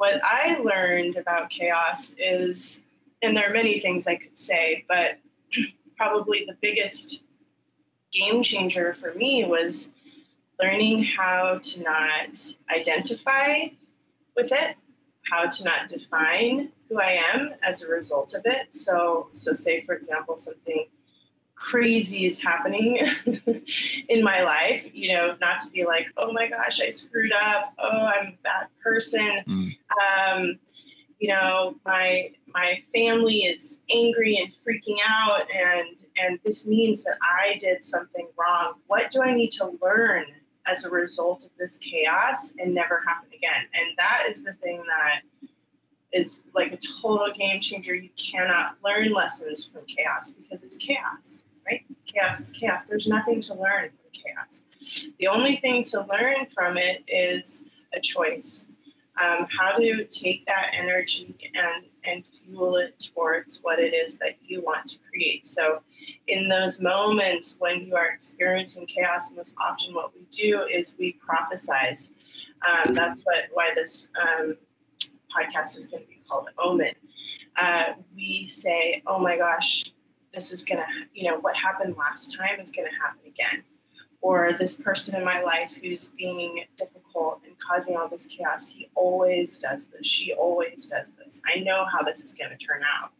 What 0.01 0.19
I 0.25 0.57
learned 0.57 1.17
about 1.17 1.51
chaos 1.51 2.15
is, 2.19 2.85
and 3.21 3.37
there 3.37 3.51
are 3.51 3.53
many 3.53 3.81
things 3.81 4.07
I 4.07 4.17
could 4.17 4.39
say, 4.39 4.87
but 4.89 5.19
probably 5.99 6.47
the 6.47 6.57
biggest 6.63 7.23
game 8.11 8.43
changer 8.43 8.95
for 8.95 9.13
me 9.13 9.45
was 9.45 9.93
learning 10.59 11.05
how 11.05 11.61
to 11.63 11.83
not 11.83 12.43
identify 12.75 13.67
with 14.35 14.51
it, 14.53 14.77
how 15.31 15.45
to 15.51 15.65
not 15.65 15.89
define 15.89 16.73
who 16.89 16.99
I 16.99 17.21
am 17.35 17.51
as 17.63 17.83
a 17.83 17.91
result 17.91 18.33
of 18.33 18.41
it. 18.47 18.75
So, 18.75 19.29
so 19.33 19.53
say 19.53 19.81
for 19.81 19.95
example, 19.95 20.35
something 20.35 20.87
crazy 21.61 22.27
is 22.27 22.43
happening 22.43 22.99
in 24.09 24.25
my 24.25 24.43
life, 24.43 24.89
you 24.93 25.15
know, 25.15 25.37
not 25.41 25.61
to 25.61 25.71
be 25.71 25.85
like, 25.85 26.07
oh 26.17 26.33
my 26.33 26.49
gosh, 26.49 26.81
I 26.81 26.91
screwed 26.91 27.33
up. 27.33 27.73
Oh, 27.79 28.07
I'm 28.07 28.29
a 28.29 28.39
bad 28.43 28.67
person. 28.83 29.45
Mm. 29.47 29.77
Um, 30.03 30.59
you 31.19 31.29
know, 31.29 31.77
my 31.85 32.31
my 32.49 32.83
family 32.95 33.41
is 33.45 33.83
angry 33.91 34.39
and 34.39 34.51
freaking 34.65 34.97
out, 35.07 35.43
and 35.55 35.97
and 36.17 36.41
this 36.45 36.67
means 36.67 37.05
that 37.05 37.19
I 37.23 37.59
did 37.59 37.85
something 37.85 38.27
wrong. 38.39 38.75
What 38.87 39.11
do 39.11 39.23
I 39.23 39.35
need 39.35 39.51
to 39.53 39.79
learn 39.83 40.25
as 40.67 40.85
a 40.85 40.91
result 40.91 41.45
of 41.45 41.57
this 41.57 41.79
chaos 41.79 42.55
and 42.59 42.75
never 42.75 43.03
happen 43.07 43.29
again. 43.35 43.67
And 43.75 43.87
that 43.97 44.25
is 44.29 44.45
the 44.45 44.53
thing 44.55 44.83
that 44.87 45.49
is 46.13 46.43
like 46.55 46.73
a 46.73 46.79
total 47.03 47.33
game 47.33 47.61
changer. 47.61 47.95
You 47.95 48.11
cannot 48.17 48.77
learn 48.85 49.13
lessons 49.13 49.65
from 49.65 49.83
chaos 49.87 50.33
because 50.33 50.63
it's 50.63 50.77
chaos, 50.77 51.45
right? 51.67 51.85
Chaos 52.07 52.41
is 52.41 52.51
chaos. 52.51 52.87
There's 52.87 53.07
nothing 53.07 53.41
to 53.43 53.55
learn 53.55 53.91
from 53.91 54.11
chaos. 54.13 54.65
The 55.19 55.29
only 55.29 55.57
thing 55.57 55.83
to 55.85 56.07
learn 56.11 56.47
from 56.47 56.77
it 56.77 57.05
is 57.09 57.67
a 57.93 58.01
choice. 58.01 58.71
Um, 59.23 59.47
how 59.51 59.77
to 59.77 60.05
take 60.07 60.47
that 60.47 60.71
energy 60.73 61.37
and 61.55 61.85
and 62.05 62.25
fuel 62.25 62.77
it 62.77 62.99
towards 62.99 63.61
what 63.63 63.79
it 63.79 63.93
is 63.93 64.19
that 64.19 64.37
you 64.41 64.63
want 64.63 64.87
to 64.89 64.99
create. 65.11 65.45
So, 65.45 65.81
in 66.29 66.49
those 66.49 66.81
moments 66.81 67.57
when 67.59 67.83
you 67.83 67.97
are 67.97 68.09
experiencing 68.09 68.87
chaos, 68.87 69.35
most 69.37 69.57
often 69.61 69.95
what 69.95 70.15
we 70.15 70.27
do 70.31 70.63
is 70.63 70.97
we 70.99 71.19
prophesize. 71.29 72.13
Um, 72.67 72.95
that's 72.95 73.23
what 73.25 73.45
why 73.53 73.73
this 73.75 74.11
um, 74.21 74.57
podcast 75.37 75.77
is 75.77 75.89
going 75.89 76.05
to 76.05 76.09
be 76.09 76.21
called 76.27 76.49
Omen. 76.59 76.95
Uh, 77.57 77.93
we 78.15 78.47
say, 78.47 79.03
"Oh 79.07 79.19
my 79.19 79.37
gosh, 79.37 79.85
this 80.33 80.53
is 80.53 80.65
going 80.65 80.79
to, 80.79 80.87
you 81.13 81.31
know, 81.31 81.39
what 81.39 81.57
happened 81.57 81.97
last 81.97 82.37
time 82.37 82.61
is 82.61 82.71
going 82.71 82.89
to 82.89 82.95
happen 82.97 83.21
again." 83.27 83.65
Or 84.23 84.53
this 84.59 84.77
person 84.77 85.17
in 85.17 85.25
my 85.25 85.41
life 85.41 85.73
who's 85.81 86.09
being 86.09 86.65
difficult 86.77 87.41
and 87.47 87.55
causing 87.59 87.97
all 87.97 88.07
this 88.07 88.27
chaos, 88.27 88.69
he 88.69 88.91
always 88.95 89.59
does 89.59 89.89
this. 89.89 90.07
She 90.07 90.35
always 90.35 90.89
does 90.89 91.13
this. 91.13 91.41
I 91.47 91.61
know 91.61 91.87
how 91.91 92.03
this 92.03 92.23
is 92.23 92.35
going 92.35 92.51
to 92.51 92.57
turn 92.59 92.83
out. 92.83 93.13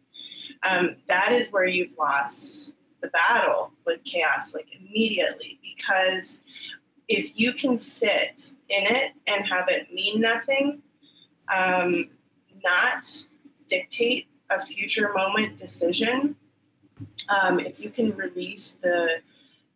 Um, 0.63 0.97
that 1.07 1.31
is 1.31 1.51
where 1.51 1.65
you've 1.65 1.97
lost 1.97 2.75
the 3.01 3.07
battle 3.09 3.73
with 3.85 4.03
chaos, 4.03 4.53
like 4.53 4.67
immediately, 4.79 5.59
because 5.63 6.43
if 7.07 7.31
you 7.35 7.53
can 7.53 7.77
sit 7.77 8.53
in 8.69 8.85
it 8.85 9.13
and 9.27 9.45
have 9.45 9.67
it 9.69 9.91
mean 9.91 10.21
nothing, 10.21 10.81
um, 11.53 12.09
not 12.63 13.05
dictate 13.67 14.27
a 14.49 14.63
future 14.65 15.11
moment 15.13 15.57
decision, 15.57 16.35
um, 17.29 17.59
if 17.59 17.79
you 17.79 17.89
can 17.89 18.15
release 18.15 18.73
the 18.81 19.21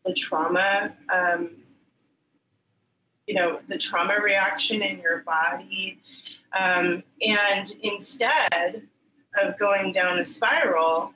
the 0.05 0.13
trauma, 0.13 0.93
um, 1.11 1.49
you 3.25 3.33
know, 3.33 3.59
the 3.67 3.77
trauma 3.77 4.19
reaction 4.21 4.83
in 4.83 4.99
your 4.99 5.19
body, 5.19 5.99
um, 6.57 7.03
and 7.25 7.71
instead 7.81 8.87
of 9.41 9.57
going 9.57 9.91
down 9.91 10.19
a 10.19 10.25
spiral, 10.25 11.11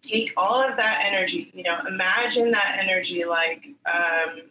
take 0.00 0.32
all 0.36 0.62
of 0.62 0.76
that 0.76 1.02
energy. 1.04 1.50
You 1.54 1.64
know, 1.64 1.80
imagine 1.88 2.50
that 2.52 2.78
energy 2.80 3.24
like 3.24 3.66
um, 3.92 4.42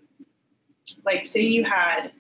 like 1.06 1.26
say 1.26 1.42
you 1.42 1.64
had 1.64 2.12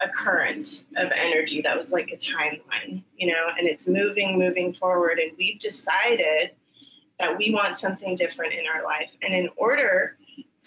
a 0.00 0.08
current 0.08 0.84
of 0.96 1.10
energy 1.14 1.60
that 1.62 1.76
was 1.76 1.92
like 1.92 2.12
a 2.12 2.16
timeline, 2.16 3.02
you 3.16 3.26
know, 3.26 3.48
and 3.58 3.66
it's 3.66 3.88
moving, 3.88 4.38
moving 4.38 4.72
forward. 4.72 5.18
And 5.18 5.32
we've 5.36 5.58
decided 5.58 6.52
that 7.18 7.36
we 7.36 7.50
want 7.52 7.76
something 7.76 8.14
different 8.14 8.54
in 8.54 8.64
our 8.66 8.84
life. 8.84 9.10
And 9.22 9.34
in 9.34 9.48
order 9.56 10.16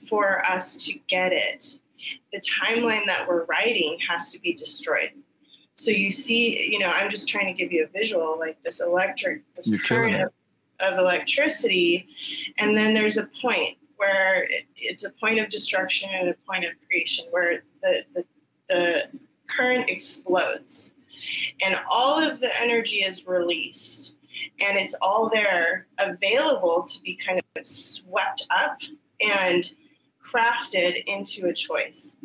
for 0.08 0.46
us 0.46 0.84
to 0.86 1.00
get 1.08 1.32
it, 1.32 1.80
the 2.34 2.42
timeline 2.42 3.06
that 3.06 3.28
we're 3.28 3.46
writing 3.46 3.98
has 4.08 4.32
to 4.32 4.40
be 4.40 4.54
destroyed. 4.54 5.12
So 5.76 5.92
you 5.92 6.12
see, 6.12 6.70
you 6.72 6.80
know, 6.80 6.90
I'm 6.90 7.10
just 7.10 7.28
trying 7.28 7.48
to 7.48 7.54
give 7.54 7.72
you 7.72 7.86
a 7.86 7.88
visual 7.88 8.38
like 8.40 8.62
this 8.64 8.82
electric, 8.82 9.42
this 9.54 9.70
You're 9.70 9.80
current 9.80 10.16
of, 10.16 10.32
of 10.80 11.00
electricity. 11.00 12.08
And 12.58 12.78
then 12.78 12.94
there's 12.94 13.18
a 13.18 13.30
point 13.42 13.78
where 13.98 14.44
it, 14.44 14.66
it's 14.76 15.06
a 15.06 15.12
point 15.12 15.40
of 15.40 15.50
destruction 15.50 16.10
and 16.12 16.30
a 16.30 16.36
point 16.48 16.66
of 16.66 16.72
creation 16.88 17.26
where 17.32 17.64
the, 17.82 18.04
the, 18.14 18.26
the 18.68 19.04
current 19.50 19.90
explodes 19.90 20.96
and 21.64 21.80
all 21.90 22.18
of 22.18 22.40
the 22.40 22.60
energy 22.60 22.98
is 22.98 23.28
released 23.28 24.18
and 24.60 24.78
it's 24.78 24.96
all 25.02 25.30
there 25.30 25.88
available 25.98 26.84
to 26.84 27.02
be 27.02 27.16
kind 27.16 27.42
of 27.56 27.66
swept 27.66 28.46
up 28.50 28.78
and 29.22 29.72
crafted 30.24 31.04
into 31.06 31.48
a 31.48 31.54
choice. 31.54 32.18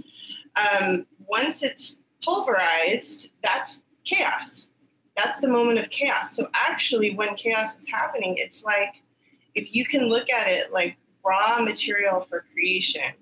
Um, 0.56 1.06
once 1.26 1.62
it's 1.62 2.02
pulverized, 2.22 3.32
that's 3.42 3.84
chaos. 4.04 4.70
That's 5.16 5.40
the 5.40 5.48
moment 5.48 5.78
of 5.78 5.90
chaos. 5.90 6.36
So, 6.36 6.48
actually, 6.54 7.14
when 7.14 7.34
chaos 7.36 7.78
is 7.78 7.88
happening, 7.88 8.34
it's 8.36 8.64
like 8.64 9.02
if 9.54 9.74
you 9.74 9.86
can 9.86 10.08
look 10.08 10.30
at 10.30 10.48
it 10.48 10.72
like 10.72 10.96
raw 11.24 11.60
material 11.60 12.20
for 12.20 12.44
creation, 12.52 13.12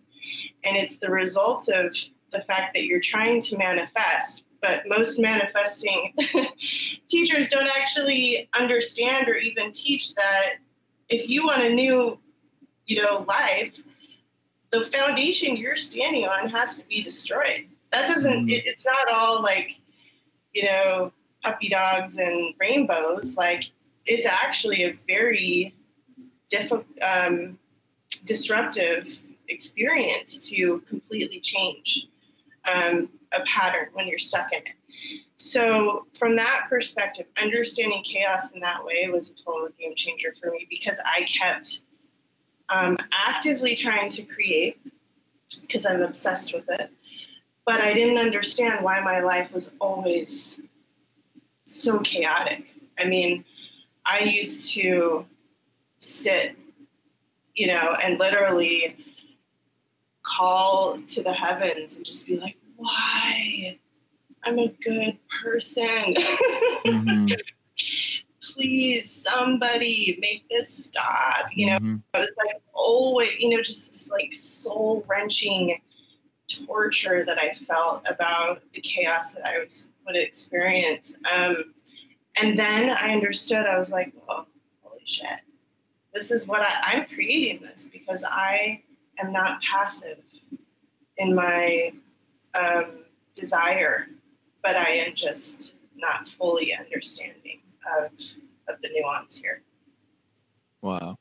and 0.64 0.76
it's 0.76 0.98
the 0.98 1.10
result 1.10 1.68
of 1.68 1.96
the 2.30 2.42
fact 2.42 2.74
that 2.74 2.84
you're 2.84 3.00
trying 3.00 3.40
to 3.42 3.56
manifest, 3.56 4.44
but 4.64 4.82
most 4.86 5.20
manifesting 5.20 6.14
teachers 7.08 7.50
don't 7.50 7.68
actually 7.76 8.48
understand 8.58 9.28
or 9.28 9.34
even 9.34 9.70
teach 9.72 10.14
that 10.14 10.54
if 11.10 11.28
you 11.28 11.44
want 11.44 11.62
a 11.62 11.68
new, 11.68 12.18
you 12.86 13.02
know, 13.02 13.26
life, 13.28 13.78
the 14.72 14.82
foundation 14.84 15.54
you're 15.54 15.76
standing 15.76 16.24
on 16.24 16.48
has 16.48 16.80
to 16.80 16.88
be 16.88 17.02
destroyed. 17.02 17.66
That 17.92 18.08
doesn't. 18.08 18.48
It, 18.48 18.66
it's 18.66 18.86
not 18.86 19.12
all 19.12 19.42
like, 19.42 19.80
you 20.54 20.64
know, 20.64 21.12
puppy 21.42 21.68
dogs 21.68 22.16
and 22.16 22.54
rainbows. 22.58 23.36
Like 23.36 23.64
it's 24.06 24.26
actually 24.26 24.84
a 24.84 24.98
very 25.06 25.74
difficult, 26.48 26.86
um, 27.02 27.58
disruptive 28.24 29.20
experience 29.48 30.48
to 30.48 30.80
completely 30.88 31.40
change 31.40 32.08
um, 32.64 33.10
a 33.36 33.44
pattern 33.44 33.88
when 33.92 34.06
you're 34.06 34.18
stuck 34.18 34.52
in 34.52 34.60
it. 34.60 35.20
So, 35.36 36.06
from 36.16 36.36
that 36.36 36.66
perspective, 36.68 37.26
understanding 37.40 38.02
chaos 38.04 38.52
in 38.52 38.60
that 38.60 38.84
way 38.84 39.08
was 39.12 39.30
a 39.30 39.34
total 39.34 39.68
game 39.78 39.94
changer 39.94 40.32
for 40.40 40.50
me 40.50 40.66
because 40.70 40.98
I 41.04 41.22
kept 41.22 41.82
um, 42.68 42.96
actively 43.12 43.74
trying 43.74 44.08
to 44.10 44.22
create 44.22 44.80
because 45.60 45.84
I'm 45.86 46.02
obsessed 46.02 46.54
with 46.54 46.68
it. 46.70 46.90
But 47.66 47.80
I 47.80 47.92
didn't 47.94 48.18
understand 48.18 48.84
why 48.84 49.00
my 49.00 49.20
life 49.20 49.52
was 49.52 49.72
always 49.80 50.60
so 51.64 51.98
chaotic. 52.00 52.74
I 52.98 53.06
mean, 53.06 53.44
I 54.04 54.20
used 54.20 54.72
to 54.74 55.24
sit, 55.98 56.56
you 57.54 57.66
know, 57.68 57.96
and 58.02 58.18
literally 58.18 58.96
call 60.22 60.98
to 61.06 61.22
the 61.22 61.32
heavens 61.32 61.96
and 61.96 62.04
just 62.04 62.26
be 62.26 62.38
like, 62.38 62.56
why? 62.76 63.78
I'm 64.44 64.58
a 64.58 64.68
good 64.68 65.18
person. 65.42 66.14
Mhm, 66.86 67.32
Please, 68.52 69.10
somebody 69.10 70.18
make 70.20 70.46
this 70.50 70.68
stop. 70.68 71.46
You 71.54 71.66
know, 71.66 71.78
mhm. 71.78 72.02
I 72.12 72.20
was 72.20 72.32
like 72.36 72.62
always, 72.74 73.30
you 73.38 73.48
know, 73.48 73.62
just 73.62 73.90
this 73.90 74.10
like 74.10 74.34
soul 74.34 75.04
wrenching 75.08 75.80
torture 76.66 77.24
that 77.24 77.38
I 77.38 77.54
felt 77.54 78.04
about 78.06 78.60
the 78.72 78.82
chaos 78.82 79.34
that 79.34 79.46
I 79.46 79.60
was 79.60 79.94
would 80.06 80.16
experience. 80.16 81.18
Um, 81.32 81.72
and 82.40 82.58
then 82.58 82.90
I 82.90 83.12
understood. 83.14 83.64
I 83.64 83.78
was 83.78 83.90
like, 83.90 84.12
oh, 84.28 84.44
holy 84.82 85.00
shit! 85.06 85.40
This 86.12 86.30
is 86.30 86.46
what 86.46 86.60
I, 86.60 86.80
I'm 86.82 87.06
creating 87.06 87.62
this 87.62 87.88
because 87.90 88.24
I 88.30 88.82
am 89.18 89.32
not 89.32 89.62
passive 89.62 90.18
in 91.16 91.34
my 91.34 91.92
um, 92.54 93.04
desire, 93.34 94.08
but 94.62 94.76
I 94.76 94.90
am 94.90 95.14
just 95.14 95.74
not 95.96 96.26
fully 96.26 96.74
understanding 96.74 97.60
of 97.98 98.10
of 98.68 98.80
the 98.80 98.88
nuance 98.94 99.40
here. 99.40 99.62
Wow. 100.80 101.16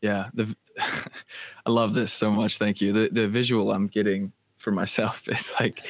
Yeah, 0.00 0.28
the 0.34 0.54
I 0.78 1.70
love 1.70 1.94
this 1.94 2.12
so 2.12 2.30
much. 2.30 2.58
Thank 2.58 2.80
you. 2.80 2.92
The 2.92 3.08
the 3.10 3.28
visual 3.28 3.72
I'm 3.72 3.86
getting 3.86 4.32
for 4.58 4.70
myself 4.70 5.28
is 5.28 5.52
like 5.60 5.86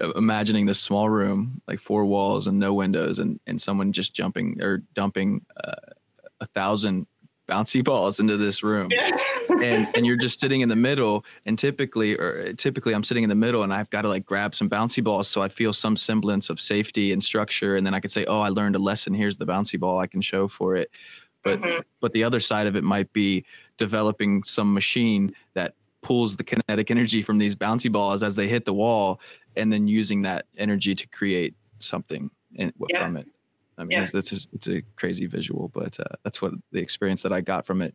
uh, 0.00 0.12
imagining 0.12 0.66
this 0.66 0.80
small 0.80 1.08
room, 1.08 1.60
like 1.66 1.80
four 1.80 2.04
walls 2.04 2.46
and 2.46 2.58
no 2.58 2.72
windows, 2.74 3.18
and 3.18 3.40
and 3.46 3.60
someone 3.60 3.92
just 3.92 4.14
jumping 4.14 4.62
or 4.62 4.78
dumping 4.94 5.44
uh, 5.62 5.92
a 6.40 6.46
thousand 6.46 7.06
bouncy 7.52 7.84
balls 7.84 8.20
into 8.20 8.36
this 8.36 8.62
room. 8.62 8.90
and 9.62 9.88
and 9.94 10.06
you're 10.06 10.16
just 10.16 10.40
sitting 10.40 10.60
in 10.62 10.68
the 10.68 10.76
middle 10.76 11.24
and 11.46 11.58
typically 11.58 12.16
or 12.16 12.52
typically 12.54 12.94
I'm 12.94 13.02
sitting 13.02 13.22
in 13.22 13.28
the 13.28 13.34
middle 13.34 13.62
and 13.62 13.72
I've 13.72 13.90
got 13.90 14.02
to 14.02 14.08
like 14.08 14.24
grab 14.24 14.54
some 14.54 14.68
bouncy 14.68 15.02
balls 15.04 15.28
so 15.28 15.42
I 15.42 15.48
feel 15.48 15.72
some 15.72 15.96
semblance 15.96 16.48
of 16.50 16.60
safety 16.60 17.12
and 17.12 17.22
structure 17.22 17.76
and 17.76 17.86
then 17.86 17.94
I 17.94 18.00
could 18.00 18.12
say 18.12 18.24
oh 18.26 18.40
I 18.40 18.48
learned 18.48 18.76
a 18.76 18.78
lesson 18.78 19.12
here's 19.14 19.36
the 19.36 19.46
bouncy 19.46 19.78
ball 19.78 19.98
I 19.98 20.06
can 20.06 20.20
show 20.20 20.48
for 20.48 20.74
it 20.76 20.90
but 21.44 21.60
Mhm. 21.60 21.82
but 22.00 22.12
the 22.12 22.24
other 22.24 22.40
side 22.40 22.66
of 22.66 22.76
it 22.76 22.84
might 22.84 23.12
be 23.12 23.44
developing 23.76 24.42
some 24.42 24.72
machine 24.72 25.34
that 25.54 25.74
pulls 26.02 26.36
the 26.36 26.44
kinetic 26.44 26.90
energy 26.90 27.22
from 27.22 27.38
these 27.38 27.54
bouncy 27.54 27.90
balls 27.92 28.22
as 28.22 28.34
they 28.36 28.48
hit 28.48 28.64
the 28.64 28.72
wall 28.74 29.20
and 29.56 29.72
then 29.72 29.86
using 29.86 30.22
that 30.22 30.46
energy 30.56 30.94
to 30.94 31.06
create 31.08 31.54
something 31.78 32.30
in, 32.54 32.72
Yeah. 32.88 33.00
from 33.02 33.16
it 33.16 33.26
I 33.82 33.84
mean 33.84 33.92
Yeah. 33.98 34.02
it's, 34.02 34.10
that's 34.12 34.30
just, 34.30 34.48
it's 34.52 34.68
a 34.68 34.80
crazy 34.96 35.26
visual 35.26 35.68
but 35.68 35.98
uh, 36.00 36.04
that's 36.22 36.40
what 36.40 36.52
the 36.70 36.80
experience 36.80 37.22
that 37.22 37.32
I 37.32 37.40
got 37.40 37.66
from 37.66 37.82
it 37.82 37.94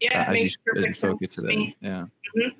yeah, 0.00 0.20
uh, 0.28 0.30
it 0.30 0.34
makes 0.34 0.50
you 0.52 0.74
perfect 0.74 0.96
sense 0.96 1.20
to 1.20 1.26
to 1.28 1.40
them. 1.42 1.48
me. 1.48 1.76
Yeah. 1.80 2.06
Mhm. 2.36 2.54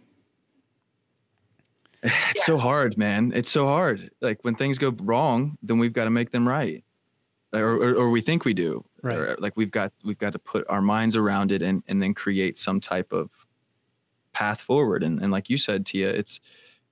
It's 2.05 2.14
Yeah. 2.37 2.45
so 2.45 2.59
hard, 2.59 2.97
man. 2.99 3.33
It's 3.35 3.51
so 3.51 3.66
hard. 3.66 4.11
Like 4.20 4.39
when 4.43 4.55
things 4.57 4.79
go 4.79 4.91
wrong, 5.03 5.57
then 5.62 5.79
we've 5.79 5.93
got 5.93 6.05
to 6.05 6.11
make 6.11 6.31
them 6.31 6.49
right, 6.49 6.83
or, 7.53 7.75
or, 7.85 7.95
or 7.95 8.11
we 8.11 8.20
think 8.20 8.45
we 8.45 8.55
do. 8.55 8.85
Right. 9.03 9.16
Or, 9.18 9.37
like 9.39 9.57
we've 9.57 9.70
got 9.70 9.93
we've 10.05 10.18
got 10.18 10.33
to 10.33 10.39
put 10.39 10.64
our 10.68 10.83
minds 10.83 11.16
around 11.16 11.53
it 11.53 11.62
and 11.62 11.83
and 11.89 12.01
then 12.01 12.14
create 12.14 12.59
some 12.59 12.81
type 12.81 13.12
of 13.12 13.31
path 14.33 14.61
forward. 14.61 15.03
And 15.03 15.20
and 15.20 15.31
like 15.33 15.51
you 15.51 15.57
said, 15.57 15.85
Tia, 15.87 16.11
it's 16.11 16.41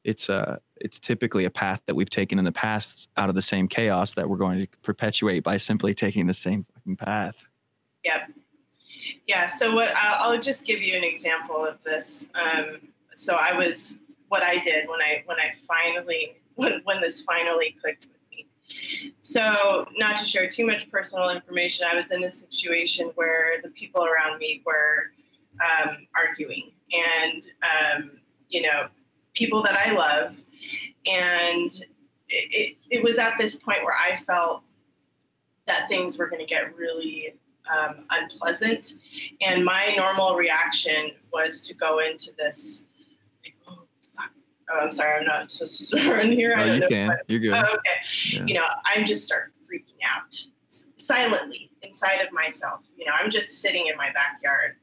it's 0.04 0.28
uh 0.30 0.58
it's 0.80 0.98
typically 0.98 1.44
a 1.44 1.50
path 1.50 1.80
that 1.86 1.94
we've 1.94 2.10
taken 2.10 2.38
in 2.38 2.44
the 2.44 2.52
past 2.52 3.08
out 3.16 3.28
of 3.28 3.34
the 3.34 3.42
same 3.42 3.68
chaos 3.68 4.14
that 4.14 4.28
we're 4.28 4.36
going 4.36 4.60
to 4.60 4.66
perpetuate 4.82 5.44
by 5.44 5.56
simply 5.56 5.94
taking 5.94 6.26
the 6.26 6.34
same 6.34 6.66
fucking 6.74 6.96
path. 6.96 7.34
Yep. 8.04 8.30
Yeah. 9.26 9.46
So 9.46 9.74
what 9.74 9.90
I'll, 9.94 10.32
I'll 10.32 10.40
just 10.40 10.64
give 10.64 10.82
you 10.82 10.96
an 10.96 11.04
example 11.04 11.64
of 11.64 11.82
this. 11.82 12.30
Um, 12.34 12.88
so 13.12 13.36
I 13.36 13.56
was 13.56 14.00
what 14.28 14.42
I 14.42 14.58
did 14.58 14.88
when 14.88 15.00
I 15.00 15.22
when 15.26 15.38
I 15.38 15.52
finally 15.68 16.36
when 16.54 16.80
when 16.84 17.00
this 17.00 17.22
finally 17.22 17.76
clicked 17.80 18.06
with 18.06 18.20
me. 18.30 18.46
So 19.20 19.86
not 19.98 20.16
to 20.18 20.26
share 20.26 20.48
too 20.48 20.66
much 20.66 20.90
personal 20.90 21.30
information, 21.30 21.86
I 21.90 21.94
was 21.94 22.10
in 22.10 22.24
a 22.24 22.28
situation 22.28 23.10
where 23.16 23.60
the 23.62 23.70
people 23.70 24.04
around 24.04 24.38
me 24.38 24.62
were 24.64 25.10
um, 25.60 26.06
arguing, 26.16 26.72
and 26.92 27.44
um, 27.62 28.10
you 28.48 28.62
know, 28.62 28.88
people 29.34 29.62
that 29.62 29.76
I 29.76 29.92
love, 29.92 30.36
and 31.06 31.70
it, 32.28 32.76
it, 32.90 33.02
was 33.02 33.18
at 33.18 33.36
this 33.38 33.56
point 33.56 33.82
where 33.82 33.94
I 33.94 34.16
felt 34.18 34.62
that 35.66 35.88
things 35.88 36.18
were 36.18 36.28
going 36.28 36.40
to 36.40 36.46
get 36.46 36.76
really 36.76 37.34
um, 37.72 38.04
unpleasant. 38.10 38.94
And 39.40 39.64
my 39.64 39.94
normal 39.96 40.34
reaction 40.36 41.12
was 41.32 41.60
to 41.62 41.74
go 41.74 41.98
into 42.00 42.32
this, 42.38 42.88
like, 43.44 43.54
oh. 43.68 43.84
Oh, 44.72 44.78
I'm 44.80 44.92
sorry, 44.92 45.18
I'm 45.18 45.26
not 45.26 45.50
supposed 45.50 45.90
to 45.90 45.98
here. 46.28 46.54
I 46.56 46.62
Oh, 46.62 46.66
don't 46.66 46.74
you 46.74 46.80
know 46.80 46.88
can. 46.88 47.08
what- 47.08 47.20
You're 47.28 47.40
good. 47.40 47.52
Oh, 47.52 47.60
okay. 47.60 48.32
Yeah. 48.32 48.44
You 48.46 48.54
know, 48.54 48.66
I 48.94 49.02
just 49.02 49.24
start 49.24 49.52
freaking 49.66 49.98
out 50.08 50.34
silently 50.96 51.70
inside 51.82 52.20
of 52.20 52.32
myself. 52.32 52.82
You 52.96 53.06
know, 53.06 53.12
I'm 53.18 53.30
just 53.30 53.60
sitting 53.60 53.88
in 53.88 53.96
my 53.96 54.10
backyard. 54.12 54.76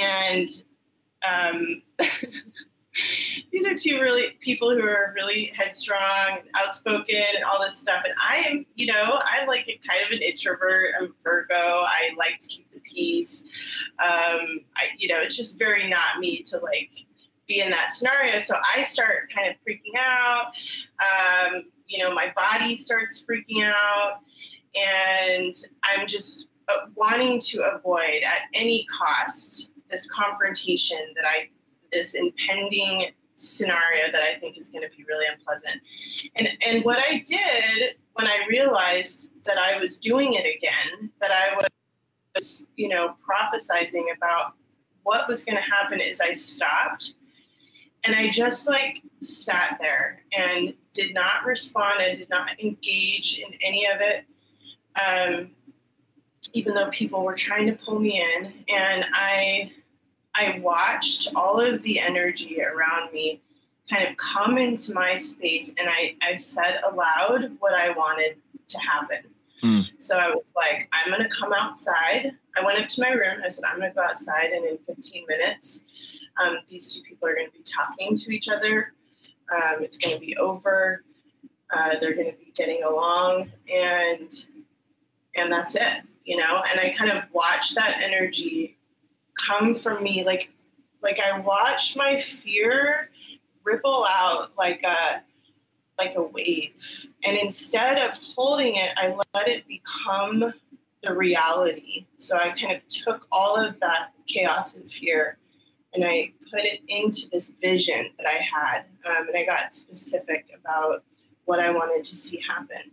And 0.00 0.48
um, 1.28 1.82
these 3.62 3.70
are 3.70 3.76
two 3.76 4.00
really 4.00 4.36
people 4.40 4.70
who 4.70 4.82
are 4.82 5.12
really 5.14 5.52
headstrong, 5.56 6.38
outspoken, 6.54 7.22
and 7.34 7.44
all 7.44 7.62
this 7.62 7.78
stuff. 7.78 8.02
And 8.04 8.14
I 8.20 8.38
am, 8.48 8.66
you 8.74 8.86
know, 8.86 9.20
I'm 9.22 9.46
like 9.46 9.68
a 9.68 9.78
kind 9.86 10.04
of 10.04 10.10
an 10.10 10.22
introvert. 10.22 10.94
I'm 11.00 11.14
Virgo. 11.22 11.54
I 11.54 12.10
like 12.18 12.38
to 12.38 12.48
keep 12.48 12.70
the 12.70 12.80
peace. 12.80 13.44
Um, 14.02 14.60
I, 14.76 14.88
you 14.96 15.08
know, 15.08 15.20
it's 15.20 15.36
just 15.36 15.58
very 15.58 15.88
not 15.88 16.18
me 16.18 16.42
to 16.42 16.58
like 16.58 16.90
be 17.46 17.60
in 17.60 17.70
that 17.70 17.92
scenario. 17.92 18.38
So 18.38 18.56
I 18.74 18.82
start 18.82 19.32
kind 19.34 19.48
of 19.48 19.56
freaking 19.66 19.98
out. 19.98 20.46
Um, 21.00 21.64
you 21.86 22.02
know, 22.02 22.12
my 22.14 22.32
body 22.34 22.74
starts 22.74 23.24
freaking 23.24 23.64
out, 23.64 24.20
and 24.74 25.54
I'm 25.84 26.06
just 26.06 26.48
uh, 26.68 26.86
wanting 26.94 27.40
to 27.40 27.62
avoid 27.74 28.22
at 28.24 28.42
any 28.54 28.86
cost 28.86 29.72
this 29.90 30.10
confrontation 30.10 30.98
that 31.14 31.26
I, 31.26 31.50
this 31.92 32.14
impending 32.14 33.12
scenario 33.34 34.10
that 34.12 34.22
I 34.22 34.38
think 34.38 34.58
is 34.58 34.68
going 34.68 34.88
to 34.88 34.96
be 34.96 35.04
really 35.04 35.26
unpleasant. 35.26 35.80
And 36.36 36.48
and 36.66 36.84
what 36.84 36.98
I 36.98 37.22
did 37.26 37.96
when 38.14 38.26
I 38.26 38.40
realized 38.48 39.32
that 39.44 39.58
I 39.58 39.78
was 39.78 39.98
doing 39.98 40.34
it 40.34 40.46
again, 40.46 41.10
that 41.20 41.30
I 41.30 41.56
was, 42.34 42.70
you 42.76 42.88
know, 42.88 43.16
prophesizing 43.26 44.04
about 44.16 44.52
what 45.02 45.28
was 45.28 45.44
going 45.44 45.56
to 45.56 45.62
happen, 45.62 46.00
is 46.00 46.20
I 46.20 46.32
stopped 46.32 47.14
and 48.04 48.14
I 48.14 48.30
just 48.30 48.68
like 48.68 49.02
sat 49.20 49.78
there 49.80 50.22
and 50.36 50.74
did 50.92 51.14
not 51.14 51.44
respond 51.44 52.00
and 52.00 52.18
did 52.18 52.28
not 52.28 52.60
engage 52.60 53.38
in 53.38 53.52
any 53.64 53.86
of 53.86 54.00
it. 54.00 54.24
Um, 55.00 55.50
even 56.54 56.74
though 56.74 56.90
people 56.90 57.24
were 57.24 57.34
trying 57.34 57.66
to 57.66 57.72
pull 57.72 57.98
me 57.98 58.20
in, 58.20 58.52
and 58.68 59.04
I 59.14 59.72
I 60.34 60.58
watched 60.60 61.34
all 61.34 61.60
of 61.60 61.82
the 61.82 62.00
energy 62.00 62.60
around 62.62 63.12
me 63.12 63.40
kind 63.90 64.08
of 64.08 64.16
come 64.16 64.58
into 64.58 64.94
my 64.94 65.16
space 65.16 65.74
and 65.78 65.88
I, 65.88 66.16
I 66.22 66.34
said 66.34 66.80
aloud 66.88 67.56
what 67.58 67.74
I 67.74 67.90
wanted 67.90 68.36
to 68.68 68.78
happen. 68.78 69.24
Mm. 69.62 69.84
So 69.96 70.18
I 70.18 70.30
was 70.30 70.52
like, 70.56 70.88
I'm 70.92 71.12
going 71.12 71.22
to 71.22 71.34
come 71.34 71.52
outside. 71.52 72.32
I 72.56 72.64
went 72.64 72.80
up 72.80 72.88
to 72.90 73.00
my 73.00 73.10
room. 73.10 73.40
I 73.44 73.48
said, 73.48 73.64
I'm 73.64 73.78
going 73.78 73.90
to 73.90 73.94
go 73.94 74.02
outside, 74.02 74.50
and 74.50 74.64
in 74.64 74.78
15 74.86 75.24
minutes, 75.28 75.84
um, 76.42 76.58
these 76.68 76.92
two 76.92 77.02
people 77.02 77.28
are 77.28 77.34
going 77.34 77.46
to 77.46 77.52
be 77.52 77.62
talking 77.62 78.14
to 78.14 78.30
each 78.32 78.48
other. 78.48 78.92
Um, 79.54 79.82
it's 79.82 79.96
going 79.96 80.18
to 80.18 80.20
be 80.20 80.36
over. 80.36 81.04
Uh, 81.74 81.94
they're 82.00 82.14
going 82.14 82.30
to 82.30 82.36
be 82.36 82.52
getting 82.54 82.82
along, 82.82 83.50
and 83.72 84.32
and 85.36 85.50
that's 85.50 85.74
it, 85.76 86.02
you 86.24 86.36
know. 86.36 86.62
And 86.70 86.80
I 86.80 86.92
kind 86.96 87.10
of 87.10 87.24
watched 87.32 87.74
that 87.76 88.00
energy 88.02 88.76
come 89.36 89.74
from 89.74 90.02
me 90.02 90.24
like 90.24 90.50
like 91.02 91.18
I 91.18 91.38
watched 91.40 91.96
my 91.96 92.18
fear 92.18 93.10
ripple 93.64 94.06
out 94.08 94.52
like 94.56 94.82
a 94.82 95.22
like 95.98 96.14
a 96.16 96.22
wave. 96.22 97.06
And 97.24 97.36
instead 97.36 97.98
of 97.98 98.18
holding 98.34 98.76
it, 98.76 98.90
I 98.96 99.14
let 99.34 99.48
it 99.48 99.64
become 99.68 100.52
the 101.02 101.14
reality. 101.14 102.06
So 102.16 102.36
I 102.36 102.50
kind 102.50 102.76
of 102.76 102.86
took 102.88 103.26
all 103.30 103.56
of 103.56 103.78
that 103.80 104.12
chaos 104.26 104.76
and 104.76 104.90
fear 104.90 105.38
and 105.94 106.04
I 106.04 106.32
put 106.50 106.62
it 106.62 106.80
into 106.88 107.28
this 107.30 107.56
vision 107.60 108.08
that 108.16 108.26
I 108.26 108.36
had. 108.36 108.84
Um, 109.04 109.28
and 109.28 109.36
I 109.36 109.44
got 109.44 109.74
specific 109.74 110.46
about 110.58 111.04
what 111.44 111.60
I 111.60 111.70
wanted 111.70 112.04
to 112.04 112.14
see 112.14 112.40
happen 112.48 112.90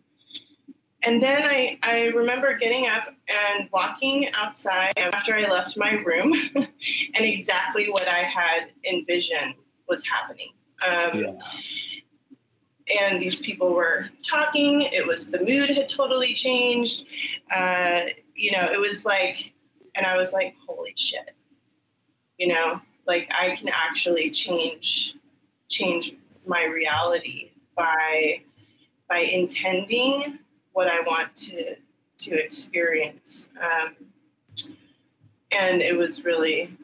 and 1.10 1.24
then 1.24 1.42
I, 1.42 1.80
I 1.82 2.02
remember 2.10 2.56
getting 2.56 2.88
up 2.88 3.08
and 3.28 3.68
walking 3.74 4.30
outside 4.34 4.94
after 4.96 5.36
I 5.36 5.50
left 5.50 5.76
my 5.76 5.94
room, 5.94 6.36
and 6.56 7.26
exactly 7.26 7.90
what 7.90 8.08
I 8.08 8.20
had 8.20 8.68
envisioned 8.88 9.56
was 9.88 10.06
happening. 10.06 10.50
Um, 10.88 11.20
yeah. 11.20 13.02
And 13.02 13.20
these 13.20 13.42
people 13.42 13.74
were 13.74 14.12
talking. 14.24 14.84
It 14.84 15.08
was 15.08 15.32
the 15.32 15.40
mood 15.40 15.72
had 15.72 15.90
totally 15.90 16.36
changed. 16.36 17.06
Uh, 17.52 18.02
you 18.36 18.52
know, 18.52 18.70
it 18.72 18.80
was 18.80 19.04
like, 19.04 19.56
and 19.96 20.06
I 20.06 20.16
was 20.16 20.32
like, 20.32 20.54
holy 20.68 20.94
shit. 20.96 21.32
You 22.38 22.50
know, 22.50 22.82
like 23.08 23.32
I 23.32 23.56
can 23.56 23.70
actually 23.70 24.30
change 24.30 25.16
change 25.70 26.14
my 26.46 26.66
reality 26.66 27.50
by 27.76 28.42
by 29.10 29.20
intending 29.22 30.38
what 30.74 30.88
I 30.88 31.02
want 31.02 31.36
to 31.36 31.76
to 32.20 32.36
experience. 32.36 33.50
Um, 33.62 33.96
and 35.52 35.82
it 35.82 35.98
was 35.98 36.26
really, 36.26 36.78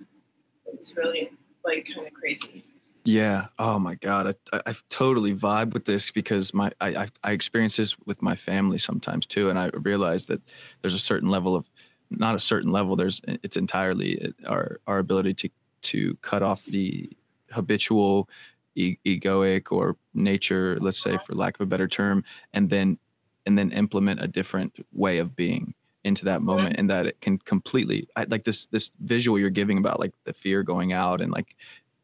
it 0.66 0.78
was 0.78 0.96
really 0.96 1.32
like 1.66 1.88
kind 1.94 2.08
of 2.08 2.14
crazy. 2.14 2.64
Yeah. 3.04 3.48
Oh 3.60 3.78
my 3.78 3.96
God. 3.96 4.36
I, 4.52 4.62
I, 4.66 4.76
totally 4.90 5.36
vibe 5.36 5.74
with 5.74 5.86
this 5.86 6.10
because 6.10 6.56
my 6.56 6.72
I, 6.82 6.88
I, 6.96 7.08
I 7.24 7.32
experience 7.34 7.76
this 7.76 7.96
with 8.08 8.20
my 8.22 8.36
family 8.36 8.80
sometimes 8.80 9.28
too, 9.28 9.50
and 9.50 9.60
I 9.60 9.70
realize 9.74 10.26
that 10.26 10.42
there's 10.82 10.96
a 10.96 11.00
certain 11.00 11.30
level 11.30 11.56
of 11.56 11.70
not 12.10 12.34
a 12.34 12.40
certain 12.40 12.72
level. 12.72 12.96
There's 12.96 13.22
it's 13.28 13.58
entirely 13.58 14.34
our 14.48 14.80
our 14.88 14.98
ability 14.98 15.36
to 15.36 15.50
to 15.84 16.16
cut 16.22 16.42
off 16.42 16.66
the 16.66 17.08
habitual 17.52 18.28
e- 18.74 18.98
egoic 19.06 19.72
or 19.72 19.98
nature, 20.16 20.80
let's 20.82 21.00
say 21.00 21.20
for 21.28 21.36
lack 21.36 21.56
of 21.56 21.62
a 21.62 21.68
better 21.68 21.88
term, 21.88 22.24
and 22.54 22.72
then 22.72 22.98
and 23.46 23.58
then 23.58 23.72
implement 23.72 24.22
a 24.22 24.28
different 24.28 24.86
way 24.91 25.20
of 25.20 25.36
being 25.36 25.74
into 26.04 26.26
that 26.26 26.41
moment 26.41 26.74
mm-hmm. 26.74 26.80
and 26.82 26.89
that 26.89 27.08
it 27.08 27.20
can 27.20 27.38
completely 27.39 28.08
I, 28.16 28.26
like 28.30 28.43
this 28.43 28.68
this 28.68 28.91
visual 29.02 29.39
you're 29.39 29.50
giving 29.50 29.80
about 29.80 30.00
like 30.00 30.14
the 30.24 30.34
fear 30.34 30.62
going 30.62 30.93
out 30.93 31.20
and 31.20 31.32
like 31.32 31.56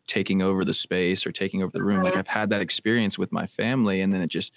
taking 0.07 0.41
over 0.41 0.65
the 0.65 0.73
space 0.73 1.25
or 1.25 1.31
taking 1.31 1.61
over 1.61 1.71
the 1.71 1.83
room 1.83 2.01
like 2.01 2.13
mm-hmm. 2.13 2.19
i've 2.19 2.27
had 2.27 2.49
that 2.49 2.61
experience 2.61 3.17
with 3.17 3.31
my 3.31 3.45
family 3.45 4.01
and 4.01 4.11
then 4.11 4.21
it 4.21 4.27
just 4.27 4.51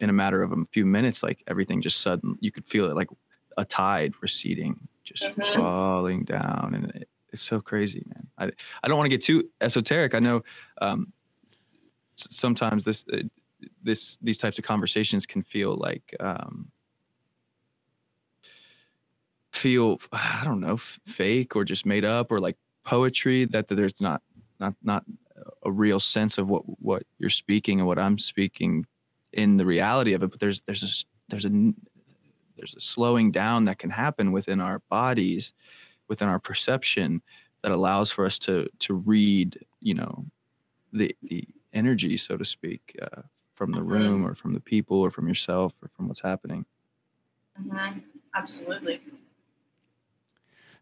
in 0.00 0.10
a 0.10 0.12
matter 0.12 0.42
of 0.42 0.50
a 0.50 0.56
few 0.72 0.84
minutes 0.84 1.22
like 1.22 1.42
everything 1.46 1.80
just 1.80 2.00
sudden 2.00 2.36
you 2.40 2.50
could 2.50 2.66
feel 2.66 2.86
it 2.90 2.96
like 2.96 3.08
a 3.56 3.64
tide 3.64 4.12
receding 4.20 4.76
just 5.04 5.22
mm-hmm. 5.22 5.60
falling 5.60 6.24
down 6.24 6.72
and 6.74 6.90
it, 6.96 7.08
it's 7.32 7.42
so 7.42 7.60
crazy 7.60 8.02
man 8.08 8.26
i, 8.38 8.44
I 8.82 8.88
don't 8.88 8.98
want 8.98 9.06
to 9.06 9.16
get 9.16 9.22
too 9.22 9.48
esoteric 9.60 10.16
i 10.16 10.18
know 10.18 10.42
um, 10.82 11.12
sometimes 12.16 12.84
this 12.84 13.04
this 13.82 14.16
these 14.22 14.38
types 14.38 14.58
of 14.58 14.64
conversations 14.64 15.26
can 15.26 15.42
feel 15.42 15.76
like 15.76 16.14
um, 16.20 16.70
feel 19.52 20.00
I 20.12 20.42
don't 20.44 20.60
know 20.60 20.76
fake 20.76 21.56
or 21.56 21.64
just 21.64 21.86
made 21.86 22.04
up 22.04 22.30
or 22.30 22.40
like 22.40 22.56
poetry 22.84 23.44
that, 23.46 23.68
that 23.68 23.74
there's 23.74 24.00
not 24.00 24.22
not 24.60 24.74
not 24.82 25.04
a 25.64 25.70
real 25.70 26.00
sense 26.00 26.38
of 26.38 26.50
what 26.50 26.62
what 26.80 27.04
you're 27.18 27.30
speaking 27.30 27.80
and 27.80 27.86
what 27.86 27.98
I'm 27.98 28.18
speaking 28.18 28.86
in 29.32 29.56
the 29.56 29.66
reality 29.66 30.12
of 30.12 30.22
it. 30.22 30.30
But 30.30 30.40
there's 30.40 30.60
there's 30.62 30.82
a 30.82 31.30
there's 31.30 31.44
a 31.44 31.72
there's 32.56 32.74
a 32.74 32.80
slowing 32.80 33.32
down 33.32 33.64
that 33.64 33.78
can 33.78 33.90
happen 33.90 34.32
within 34.32 34.60
our 34.60 34.80
bodies 34.90 35.52
within 36.08 36.28
our 36.28 36.38
perception 36.38 37.22
that 37.62 37.72
allows 37.72 38.10
for 38.10 38.26
us 38.26 38.38
to 38.40 38.68
to 38.78 38.94
read 38.94 39.58
you 39.80 39.94
know 39.94 40.24
the 40.92 41.16
the 41.22 41.46
energy 41.72 42.16
so 42.16 42.36
to 42.36 42.44
speak 42.44 42.96
uh, 43.02 43.22
from 43.54 43.72
the 43.72 43.82
room 43.82 44.26
or 44.26 44.34
from 44.34 44.54
the 44.54 44.60
people 44.60 44.98
or 45.00 45.10
from 45.10 45.28
yourself 45.28 45.72
or 45.82 45.88
from 45.96 46.08
what's 46.08 46.20
happening. 46.20 46.64
Mm-hmm. 47.60 48.00
Absolutely. 48.34 49.00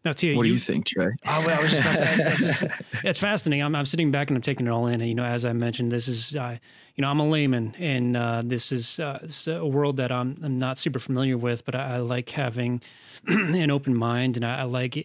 Now, 0.05 0.11
Tia, 0.11 0.35
what 0.35 0.45
you, 0.45 0.49
do 0.49 0.53
you 0.55 0.59
think, 0.59 0.85
Trey? 0.85 1.11
Oh, 1.25 1.43
well, 1.45 1.57
I 1.57 1.61
was 1.61 1.71
just 1.71 1.81
about 1.81 1.97
to 1.97 2.05
add, 2.05 2.19
is, 2.33 2.65
it's 3.05 3.19
fascinating. 3.19 3.63
I'm, 3.63 3.73
I'm 3.73 3.85
sitting 3.85 4.11
back 4.11 4.29
and 4.29 4.35
I'm 4.35 4.41
taking 4.41 4.67
it 4.67 4.69
all 4.69 4.87
in. 4.87 4.99
And, 4.99 5.07
you 5.07 5.15
know, 5.15 5.23
as 5.23 5.45
I 5.45 5.53
mentioned, 5.53 5.93
this 5.93 6.09
is, 6.09 6.35
uh, 6.35 6.57
you 6.95 7.01
know, 7.01 7.09
I'm 7.09 7.21
a 7.21 7.27
layman 7.27 7.73
and 7.79 8.17
uh, 8.17 8.41
this, 8.43 8.73
is, 8.73 8.99
uh, 8.99 9.19
this, 9.21 9.47
is, 9.47 9.55
a 9.55 9.65
world 9.65 9.97
that 9.97 10.11
I'm, 10.11 10.37
I'm, 10.43 10.59
not 10.59 10.77
super 10.77 10.99
familiar 10.99 11.37
with, 11.37 11.63
but 11.63 11.73
I, 11.73 11.95
I 11.95 11.97
like 11.99 12.29
having 12.31 12.81
an 13.27 13.71
open 13.71 13.95
mind 13.95 14.35
and 14.35 14.45
I, 14.45 14.61
I 14.61 14.63
like 14.63 14.97
uh, 14.97 15.01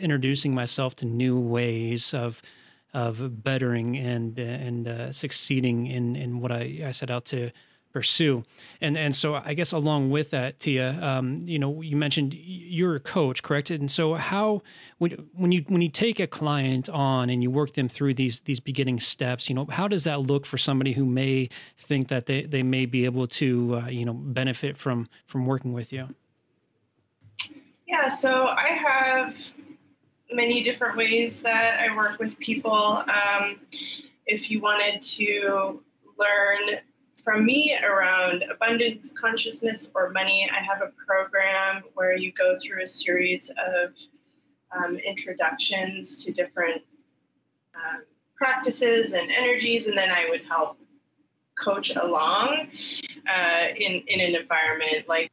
introducing 0.00 0.52
myself 0.52 0.96
to 0.96 1.06
new 1.06 1.38
ways 1.38 2.12
of 2.12 2.42
of 2.94 3.42
bettering 3.42 3.96
and 3.96 4.38
and 4.38 4.88
uh, 4.88 5.12
succeeding 5.12 5.86
in 5.86 6.16
in 6.16 6.40
what 6.40 6.52
I, 6.52 6.82
I 6.86 6.90
set 6.90 7.10
out 7.10 7.24
to 7.26 7.50
pursue. 7.92 8.44
And 8.80 8.96
and 8.96 9.14
so 9.14 9.34
I 9.34 9.54
guess 9.54 9.72
along 9.72 10.10
with 10.10 10.30
that, 10.30 10.60
Tia, 10.60 11.02
um, 11.02 11.40
you 11.44 11.58
know, 11.58 11.80
you 11.82 11.96
mentioned 11.96 12.34
you're 12.34 12.96
a 12.96 13.00
coach, 13.00 13.42
correct? 13.42 13.70
And 13.70 13.90
so 13.90 14.14
how 14.14 14.62
when 14.98 15.12
when 15.34 15.52
you 15.52 15.64
when 15.68 15.82
you 15.82 15.88
take 15.88 16.20
a 16.20 16.26
client 16.26 16.88
on 16.88 17.30
and 17.30 17.42
you 17.42 17.50
work 17.50 17.74
them 17.74 17.88
through 17.88 18.14
these 18.14 18.40
these 18.40 18.60
beginning 18.60 19.00
steps, 19.00 19.48
you 19.48 19.54
know, 19.54 19.66
how 19.70 19.88
does 19.88 20.04
that 20.04 20.20
look 20.20 20.46
for 20.46 20.58
somebody 20.58 20.92
who 20.92 21.04
may 21.04 21.48
think 21.76 22.08
that 22.08 22.26
they 22.26 22.42
they 22.42 22.62
may 22.62 22.86
be 22.86 23.04
able 23.04 23.26
to 23.26 23.80
uh, 23.82 23.88
you 23.88 24.04
know 24.04 24.14
benefit 24.14 24.76
from 24.76 25.08
from 25.26 25.46
working 25.46 25.72
with 25.72 25.92
you? 25.92 26.14
Yeah, 27.86 28.08
so 28.08 28.46
I 28.46 28.68
have 28.68 29.52
many 30.32 30.62
different 30.62 30.96
ways 30.96 31.42
that 31.42 31.80
I 31.80 31.94
work 31.96 32.18
with 32.18 32.38
people. 32.38 33.02
Um, 33.06 33.60
if 34.26 34.50
you 34.50 34.60
wanted 34.60 35.00
to 35.02 35.82
learn 36.18 36.80
from 37.22 37.44
me 37.44 37.78
around 37.82 38.44
abundance 38.50 39.12
consciousness 39.12 39.90
or 39.94 40.10
money, 40.10 40.48
I 40.50 40.60
have 40.60 40.82
a 40.82 40.92
program 41.06 41.82
where 41.94 42.16
you 42.16 42.32
go 42.32 42.56
through 42.62 42.82
a 42.82 42.86
series 42.86 43.50
of 43.50 43.94
um, 44.76 44.96
introductions 44.96 46.24
to 46.24 46.32
different 46.32 46.82
um, 47.74 48.04
practices 48.36 49.14
and 49.14 49.30
energies, 49.30 49.86
and 49.86 49.96
then 49.96 50.10
I 50.10 50.26
would 50.28 50.42
help 50.48 50.78
coach 51.58 51.96
along 51.96 52.68
uh, 53.28 53.66
in, 53.76 54.02
in 54.06 54.20
an 54.20 54.40
environment 54.40 55.08
like 55.08 55.30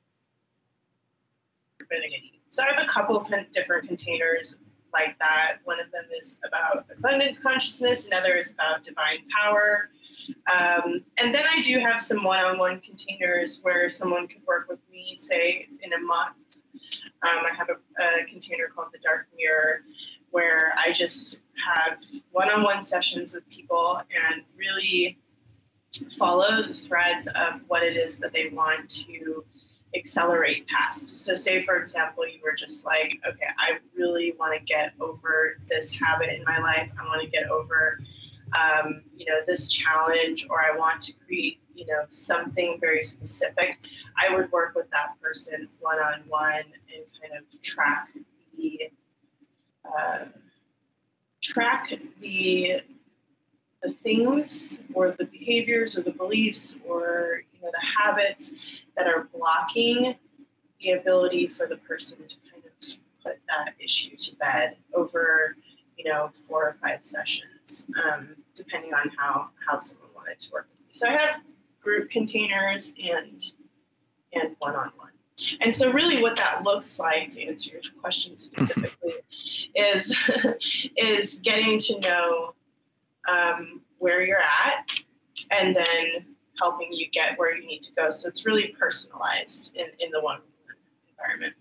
so 2.50 2.64
I 2.64 2.74
have 2.74 2.84
a 2.84 2.88
couple 2.88 3.16
of 3.16 3.28
different 3.54 3.88
containers 3.88 4.60
like 4.96 5.20
that. 5.20 5.58
One 5.66 5.80
of 5.80 5.92
them 5.92 6.06
is 6.18 6.40
about 6.48 6.86
abundance 6.98 7.40
consciousness, 7.40 8.08
another 8.08 8.36
is 8.36 8.54
about 8.54 8.84
divine 8.84 9.20
power. 9.38 9.90
Um, 10.52 11.04
and 11.18 11.36
then 11.36 11.44
I 11.52 11.62
do 11.62 11.80
have 11.80 12.02
some 12.02 12.24
one 12.24 12.40
on 12.40 12.58
one 12.58 12.80
containers 12.80 13.60
where 13.62 13.90
someone 13.90 14.28
could 14.28 14.42
work 14.48 14.68
with 14.70 14.80
me, 14.92 15.16
say, 15.16 15.68
in 15.82 15.94
a 15.94 16.00
month. 16.00 16.38
Um, 17.24 17.44
I 17.50 17.54
have 17.54 17.70
a, 17.70 18.22
a, 18.22 18.26
container 18.26 18.68
called 18.74 18.90
the 18.94 19.00
Dark 19.00 19.28
Mirror 19.38 19.82
where 20.32 20.74
I 20.78 20.92
just 20.92 21.42
have 21.66 22.02
one-on-one 22.32 22.82
sessions 22.82 23.34
with 23.34 23.48
people 23.50 24.02
and 24.12 24.44
really 24.58 25.18
follow 26.18 26.68
the 26.68 26.74
threads 26.74 27.28
of 27.28 27.62
what 27.68 27.84
it 27.84 27.96
is 27.96 28.20
that 28.20 28.34
they 28.34 28.50
want 28.50 28.90
to 28.90 29.46
accelerate 29.96 30.68
past. 30.68 31.16
So, 31.16 31.36
say 31.36 31.64
for 31.64 31.78
example, 31.78 32.28
you 32.28 32.40
were 32.44 32.54
just 32.54 32.86
like, 32.86 33.20
okay, 33.28 33.48
I 33.58 33.80
really 33.96 34.34
want 34.40 34.58
to 34.58 34.64
get 34.64 34.94
over 35.00 35.58
this 35.70 35.92
habit 35.98 36.30
in 36.30 36.44
my 36.44 36.60
life. 36.60 36.90
I 37.00 37.04
want 37.06 37.22
to 37.22 37.28
get 37.28 37.50
over, 37.50 38.00
um, 38.58 39.04
you 39.16 39.26
know, 39.26 39.40
this 39.48 39.68
challenge, 39.68 40.48
or 40.50 40.62
I 40.62 40.78
want 40.78 41.02
to 41.02 41.14
create, 41.14 41.60
you 41.74 41.86
know, 41.86 42.04
something 42.08 42.78
very 42.80 43.02
specific. 43.02 43.78
I 44.18 44.36
would 44.36 44.52
work 44.52 44.76
with 44.76 44.90
that 44.92 45.20
person 45.22 45.68
one 45.80 46.00
on 46.00 46.24
one 46.28 46.56
and 46.56 47.06
kind 47.22 47.38
of 47.38 47.62
track 47.62 48.10
the 48.58 48.90
uh, 49.86 50.26
track 51.42 51.94
the 52.20 52.82
the 53.84 53.92
things 53.92 54.84
or 54.94 55.12
the 55.12 55.26
behaviors 55.26 55.98
or 55.98 56.02
the 56.02 56.12
beliefs 56.12 56.80
or 56.88 57.44
you 57.54 57.62
know 57.62 57.70
the 57.72 58.04
habits 58.04 58.56
that 58.98 59.08
are 59.08 59.28
blocking 59.34 60.16
the 60.82 60.92
ability 60.92 61.48
for 61.48 61.68
the 61.68 61.78
person 61.78 62.18
to 62.28 62.36
kind 62.50 62.64
of 62.66 62.72
put 63.24 63.40
that 63.48 63.74
issue 63.80 64.16
to 64.16 64.36
bed 64.36 64.78
over 64.94 65.56
you 65.98 66.10
know 66.10 66.30
four 66.48 66.64
or 66.64 66.78
five 66.82 67.00
sessions 67.04 67.90
um, 68.04 68.30
depending 68.54 68.94
on 68.94 69.12
how 69.18 69.50
how 69.66 69.78
someone 69.78 70.10
wanted 70.16 70.40
to 70.40 70.52
work 70.52 70.68
with 70.72 70.88
me. 70.88 70.94
So 70.94 71.08
i 71.08 71.12
have 71.12 71.42
group 71.82 72.10
containers 72.10 72.94
and 73.02 73.42
and 74.34 74.56
one-on-one. 74.60 75.12
And 75.62 75.74
so 75.74 75.92
really 75.92 76.22
what 76.22 76.36
that 76.36 76.64
looks 76.64 77.00
like 77.00 77.30
to 77.32 77.46
answer 77.46 77.74
your 77.74 77.82
question 78.02 78.36
specifically 78.36 79.14
is 79.76 80.16
is 80.98 81.40
getting 81.44 81.78
to 81.80 82.00
know 82.00 82.55
um, 83.28 83.82
where 84.00 84.24
you're 84.24 84.42
at 84.42 84.86
and 85.52 85.76
then 85.76 86.26
helping 86.60 86.92
you 86.92 87.08
get 87.12 87.38
where 87.38 87.56
you 87.56 87.66
need 87.68 87.82
to 87.82 87.94
go. 87.94 88.10
So 88.10 88.28
it's 88.28 88.46
really 88.46 88.76
personalized 88.80 89.76
in, 89.76 89.88
in 90.00 90.12
the 90.12 90.22
one 90.22 90.40
environment. 91.10 91.54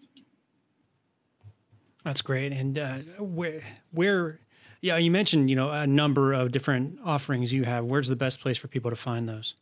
That's 2.04 2.22
great. 2.22 2.52
And 2.52 2.78
uh, 2.78 2.98
where, 3.18 3.62
where, 3.92 4.38
yeah, 4.80 4.98
you 4.98 5.10
mentioned, 5.10 5.48
you 5.48 5.56
know, 5.56 5.70
a 5.70 5.86
number 5.86 6.32
of 6.34 6.52
different 6.52 6.98
offerings 7.04 7.52
you 7.52 7.64
have. 7.64 7.86
Where's 7.86 8.08
the 8.08 8.16
best 8.16 8.40
place 8.40 8.58
for 8.58 8.68
people 8.68 8.90
to 8.90 8.96
find 8.96 9.28
those? 9.28 9.54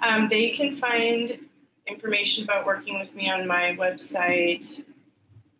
Um, 0.00 0.28
they 0.28 0.50
can 0.50 0.74
find 0.74 1.38
information 1.86 2.44
about 2.44 2.64
working 2.64 2.98
with 2.98 3.14
me 3.14 3.30
on 3.30 3.46
my 3.46 3.76
website, 3.78 4.84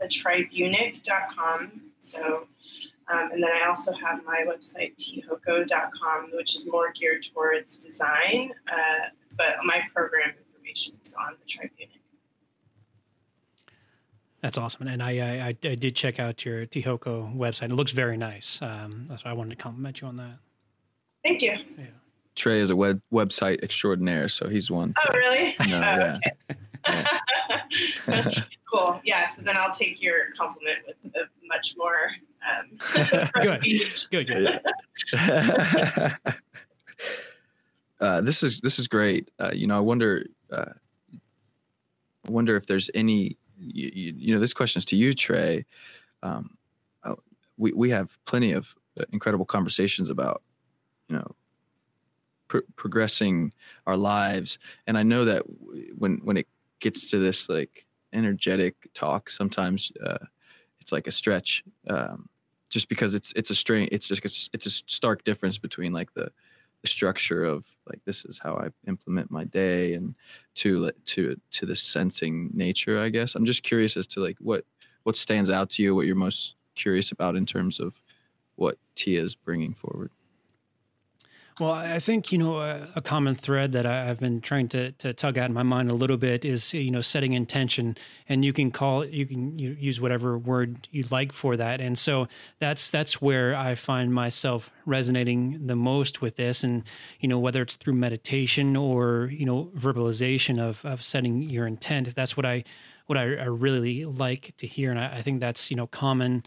thetribunic.com. 0.02 1.82
So 1.98 2.46
um, 3.10 3.30
and 3.32 3.42
then 3.42 3.50
I 3.52 3.66
also 3.66 3.92
have 3.92 4.24
my 4.24 4.44
website, 4.46 4.94
tihoco.com, 4.96 6.30
which 6.34 6.54
is 6.54 6.66
more 6.70 6.92
geared 6.92 7.26
towards 7.32 7.76
design, 7.76 8.52
uh, 8.70 9.08
but 9.36 9.56
my 9.64 9.82
program 9.94 10.32
information 10.54 10.94
is 11.02 11.14
on 11.14 11.34
the 11.40 11.46
Tribunic. 11.46 11.88
That's 14.42 14.56
awesome, 14.56 14.86
and 14.86 15.02
I, 15.02 15.18
I, 15.18 15.46
I 15.48 15.74
did 15.74 15.94
check 15.94 16.18
out 16.18 16.44
your 16.46 16.64
TIHOCO 16.64 17.36
website. 17.36 17.70
It 17.70 17.74
looks 17.74 17.92
very 17.92 18.16
nice. 18.16 18.60
Um, 18.62 19.06
that's 19.08 19.24
why 19.24 19.32
I 19.32 19.34
wanted 19.34 19.50
to 19.50 19.62
compliment 19.62 20.00
you 20.00 20.06
on 20.06 20.16
that. 20.16 20.38
Thank 21.22 21.42
you. 21.42 21.52
Yeah. 21.76 21.84
Trey 22.36 22.60
is 22.60 22.70
a 22.70 22.76
web 22.76 23.02
website 23.12 23.62
extraordinaire, 23.62 24.28
so 24.28 24.48
he's 24.48 24.70
one. 24.70 24.94
Oh, 24.96 25.14
really? 25.14 25.56
No, 25.68 26.18
oh, 26.86 26.86
okay. 26.86 28.42
cool. 28.70 29.00
Yeah. 29.04 29.26
So 29.26 29.42
then 29.42 29.56
I'll 29.58 29.72
take 29.72 30.00
your 30.00 30.32
compliment 30.38 30.78
with 30.86 30.96
a 31.16 31.28
much 31.46 31.74
more 31.76 31.99
good. 33.42 33.62
Good. 34.10 34.26
Good. 34.26 34.60
uh, 38.00 38.20
this 38.20 38.42
is 38.42 38.60
this 38.60 38.78
is 38.78 38.88
great. 38.88 39.30
Uh, 39.38 39.50
you 39.52 39.66
know, 39.66 39.76
I 39.76 39.80
wonder. 39.80 40.26
Uh, 40.50 40.72
I 42.26 42.30
wonder 42.30 42.56
if 42.56 42.66
there's 42.66 42.90
any. 42.94 43.36
You, 43.58 43.90
you, 43.92 44.14
you, 44.16 44.34
know, 44.34 44.40
this 44.40 44.54
question 44.54 44.78
is 44.78 44.84
to 44.86 44.96
you, 44.96 45.12
Trey. 45.12 45.66
Um, 46.22 46.56
uh, 47.04 47.14
we 47.56 47.72
we 47.72 47.90
have 47.90 48.16
plenty 48.24 48.52
of 48.52 48.74
uh, 48.98 49.04
incredible 49.12 49.44
conversations 49.44 50.10
about, 50.10 50.42
you 51.08 51.16
know, 51.16 51.36
progressing 52.76 53.52
our 53.86 53.96
lives, 53.96 54.58
and 54.86 54.96
I 54.98 55.02
know 55.02 55.24
that 55.26 55.42
when 55.96 56.20
when 56.24 56.36
it 56.36 56.48
gets 56.80 57.10
to 57.10 57.18
this 57.18 57.48
like 57.48 57.86
energetic 58.12 58.88
talk, 58.94 59.30
sometimes 59.30 59.92
uh, 60.04 60.18
it's 60.80 60.92
like 60.92 61.06
a 61.06 61.12
stretch 61.12 61.62
um, 61.88 62.28
just 62.70 62.88
because 62.88 63.14
it's 63.14 63.32
it's 63.36 63.50
a 63.50 63.54
strain 63.54 63.88
it's 63.92 64.08
just 64.08 64.24
it's, 64.24 64.48
it's 64.52 64.66
a 64.66 64.70
stark 64.70 65.24
difference 65.24 65.58
between 65.58 65.92
like 65.92 66.12
the 66.14 66.30
the 66.82 66.88
structure 66.88 67.44
of 67.44 67.66
like 67.86 68.00
this 68.06 68.24
is 68.24 68.38
how 68.38 68.54
I 68.54 68.68
implement 68.88 69.30
my 69.30 69.44
day 69.44 69.92
and 69.94 70.14
to 70.56 70.90
to 71.06 71.36
to 71.52 71.66
the 71.66 71.76
sensing 71.76 72.50
nature 72.54 72.98
I 72.98 73.10
guess. 73.10 73.34
I'm 73.34 73.44
just 73.44 73.62
curious 73.62 73.96
as 73.96 74.06
to 74.08 74.20
like 74.20 74.38
what 74.40 74.64
what 75.02 75.16
stands 75.16 75.50
out 75.50 75.70
to 75.70 75.82
you 75.82 75.94
what 75.94 76.06
you're 76.06 76.16
most 76.16 76.54
curious 76.74 77.12
about 77.12 77.36
in 77.36 77.44
terms 77.44 77.80
of 77.80 78.00
what 78.56 78.78
Tia 78.94 79.22
is 79.22 79.34
bringing 79.34 79.74
forward 79.74 80.10
well, 81.60 81.72
I 81.72 81.98
think 81.98 82.32
you 82.32 82.38
know 82.38 82.58
a, 82.94 83.02
common 83.02 83.34
thread 83.34 83.72
that 83.72 83.84
I, 83.84 84.04
have 84.04 84.18
been 84.18 84.40
trying 84.40 84.68
to, 84.70 84.92
to 84.92 85.12
tug 85.12 85.36
at 85.36 85.46
in 85.46 85.52
my 85.52 85.62
mind 85.62 85.90
a 85.90 85.94
little 85.94 86.16
bit 86.16 86.44
is 86.44 86.72
you 86.72 86.90
know 86.90 87.00
setting 87.00 87.34
intention, 87.34 87.96
and 88.28 88.44
you 88.44 88.52
can 88.52 88.70
call 88.70 89.04
you 89.04 89.26
can 89.26 89.58
use 89.58 90.00
whatever 90.00 90.38
word 90.38 90.88
you'd 90.90 91.10
like 91.10 91.32
for 91.32 91.56
that, 91.56 91.80
and 91.80 91.98
so 91.98 92.28
that's 92.58 92.90
that's 92.90 93.20
where 93.20 93.54
I 93.54 93.74
find 93.74 94.12
myself 94.14 94.70
resonating 94.86 95.66
the 95.66 95.76
most 95.76 96.22
with 96.22 96.36
this, 96.36 96.64
and 96.64 96.82
you 97.20 97.28
know 97.28 97.38
whether 97.38 97.62
it's 97.62 97.76
through 97.76 97.94
meditation 97.94 98.74
or 98.76 99.30
you 99.32 99.44
know 99.44 99.70
verbalization 99.76 100.58
of 100.58 100.84
of 100.84 101.02
setting 101.02 101.42
your 101.42 101.66
intent, 101.66 102.14
that's 102.14 102.36
what 102.36 102.46
I 102.46 102.64
what 103.06 103.18
I, 103.18 103.34
I 103.34 103.46
really 103.46 104.04
like 104.04 104.54
to 104.58 104.66
hear, 104.66 104.90
and 104.90 104.98
I, 104.98 105.18
I 105.18 105.22
think 105.22 105.40
that's 105.40 105.70
you 105.70 105.76
know 105.76 105.86
common 105.86 106.44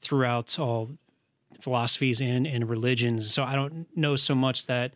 throughout 0.00 0.58
all 0.58 0.90
philosophies 1.60 2.20
and, 2.20 2.46
and 2.46 2.68
religions. 2.68 3.32
So 3.32 3.44
I 3.44 3.54
don't 3.54 3.86
know 3.96 4.16
so 4.16 4.34
much 4.34 4.66
that, 4.66 4.94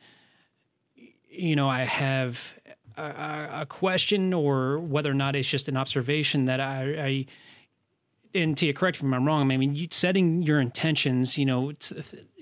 you 1.29 1.57
know, 1.57 1.69
I 1.69 1.85
have 1.85 2.53
a, 2.97 3.61
a 3.63 3.67
question 3.67 4.35
or 4.35 4.79
whether 4.79 5.11
or 5.11 5.15
not 5.15 5.37
it's 5.37 5.49
just 5.49 5.69
an 5.69 5.77
observation 5.77 6.47
that 6.47 6.61
I, 6.61 6.83
I 6.83 7.27
and 8.33 8.57
to 8.59 8.73
correct 8.73 9.03
me 9.03 9.09
if 9.09 9.15
I'm 9.15 9.27
wrong, 9.27 9.51
I 9.51 9.57
mean, 9.57 9.89
setting 9.91 10.43
your 10.43 10.61
intentions, 10.61 11.37
you 11.37 11.45
know, 11.45 11.73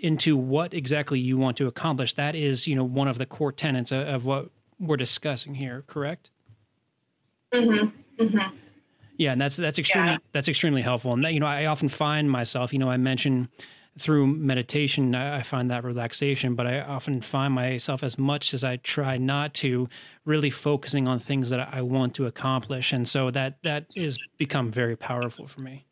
into 0.02 0.36
what 0.36 0.74
exactly 0.74 1.18
you 1.18 1.38
want 1.38 1.56
to 1.58 1.66
accomplish, 1.66 2.12
that 2.14 2.34
is, 2.34 2.66
you 2.66 2.76
know, 2.76 2.84
one 2.84 3.08
of 3.08 3.18
the 3.18 3.26
core 3.26 3.52
tenets 3.52 3.90
of, 3.90 4.06
of 4.06 4.26
what 4.26 4.50
we're 4.78 4.96
discussing 4.98 5.54
here, 5.54 5.84
correct? 5.86 6.30
Mm-hmm. 7.52 8.22
Mm-hmm. 8.22 8.56
Yeah, 9.16 9.32
and 9.32 9.40
that's 9.40 9.56
that's 9.56 9.78
extremely 9.78 10.12
yeah. 10.12 10.18
that's 10.32 10.48
extremely 10.48 10.82
helpful. 10.82 11.12
And 11.12 11.24
that, 11.24 11.34
you 11.34 11.40
know, 11.40 11.46
I 11.46 11.66
often 11.66 11.88
find 11.88 12.30
myself, 12.30 12.72
you 12.72 12.78
know, 12.78 12.88
I 12.88 12.98
mentioned 12.98 13.48
through 13.96 14.26
meditation, 14.26 15.14
I 15.14 15.42
find 15.42 15.70
that 15.70 15.84
relaxation, 15.84 16.54
but 16.54 16.66
I 16.66 16.80
often 16.80 17.20
find 17.20 17.54
myself, 17.54 18.02
as 18.02 18.18
much 18.18 18.54
as 18.54 18.62
I 18.62 18.76
try 18.76 19.16
not 19.16 19.54
to, 19.54 19.88
really 20.24 20.50
focusing 20.50 21.08
on 21.08 21.18
things 21.18 21.50
that 21.50 21.72
I 21.72 21.82
want 21.82 22.14
to 22.16 22.26
accomplish, 22.26 22.92
and 22.92 23.08
so 23.08 23.30
that 23.30 23.58
that 23.62 23.86
is 23.96 24.18
become 24.36 24.70
very 24.70 24.96
powerful 24.96 25.46
for 25.46 25.60
me. 25.60 25.86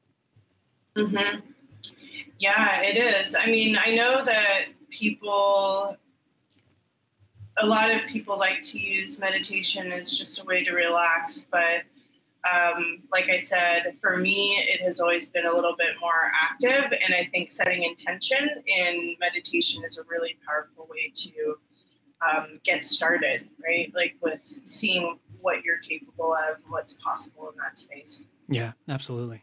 Mm-hmm. 0.97 1.40
Yeah, 2.38 2.82
it 2.82 2.97
is. 2.97 3.34
I 3.34 3.47
mean, 3.47 3.76
I 3.76 3.92
know 3.92 4.24
that 4.24 4.66
people, 4.90 5.97
a 7.57 7.66
lot 7.66 7.90
of 7.90 8.07
people 8.07 8.38
like 8.38 8.62
to 8.64 8.78
use 8.78 9.18
meditation 9.18 9.90
as 9.90 10.16
just 10.16 10.40
a 10.40 10.44
way 10.44 10.62
to 10.62 10.72
relax, 10.72 11.47
but 11.51 11.82
um, 12.47 13.03
like 13.12 13.28
I 13.30 13.38
said, 13.38 13.97
for 14.01 14.16
me, 14.16 14.62
it 14.68 14.80
has 14.82 15.01
always 15.01 15.30
been 15.30 15.47
a 15.47 15.53
little 15.53 15.74
bit 15.76 15.97
more 16.01 16.30
active. 16.40 16.92
And 17.05 17.14
I 17.14 17.28
think 17.32 17.51
setting 17.51 17.82
intention 17.82 18.49
in 18.66 19.16
meditation 19.20 19.84
is 19.84 19.99
a 19.99 20.03
really 20.09 20.36
powerful 20.47 20.86
way 20.90 21.12
to 21.14 21.55
um, 22.26 22.61
get 22.64 22.84
started, 22.84 23.49
right? 23.62 23.92
Like 23.94 24.16
with 24.20 24.42
seeing 24.42 25.18
what 25.40 25.62
you're 25.62 25.78
capable 25.78 26.34
of, 26.34 26.59
what's 26.68 26.94
possible 26.94 27.49
in 27.51 27.57
that 27.62 27.78
space. 27.78 28.28
Yeah, 28.49 28.72
absolutely. 28.88 29.42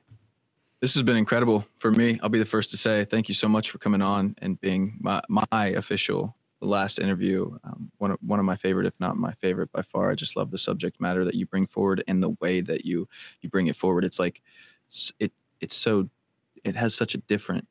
This 0.79 0.93
has 0.95 1.03
been 1.03 1.15
incredible 1.15 1.65
for 1.77 1.91
me. 1.91 2.19
I'll 2.21 2.29
be 2.29 2.39
the 2.39 2.45
first 2.45 2.71
to 2.71 2.77
say 2.77 3.05
thank 3.05 3.29
you 3.29 3.35
so 3.35 3.47
much 3.47 3.69
for 3.69 3.77
coming 3.77 4.01
on 4.01 4.35
and 4.39 4.59
being 4.59 4.97
my, 4.99 5.21
my 5.29 5.67
official 5.67 6.35
the 6.64 6.70
last 6.70 6.97
interview. 6.97 7.57
Um, 7.66 7.91
one 7.97 8.11
of 8.11 8.20
one 8.26 8.39
of 8.39 8.45
my 8.45 8.55
favorite, 8.55 8.86
if 8.86 8.93
not 8.99 9.18
my 9.18 9.34
favorite 9.34 9.72
by 9.72 9.82
far. 9.82 10.11
I 10.11 10.16
just 10.16 10.38
love 10.38 10.49
the 10.49 10.57
subject 10.57 10.99
matter 11.01 11.26
that 11.26 11.36
you 11.36 11.45
bring 11.45 11.68
forward 11.68 12.03
and 12.07 12.24
the 12.24 12.36
way 12.39 12.61
that 12.61 12.86
you 12.86 13.07
you 13.41 13.49
bring 13.49 13.68
it 13.68 13.76
forward. 13.76 14.05
It's 14.05 14.20
like 14.20 14.41
it 15.20 15.32
it's 15.59 15.76
so 15.76 16.09
it 16.64 16.76
has 16.76 16.95
such 16.95 17.16
a 17.16 17.18
different 17.18 17.68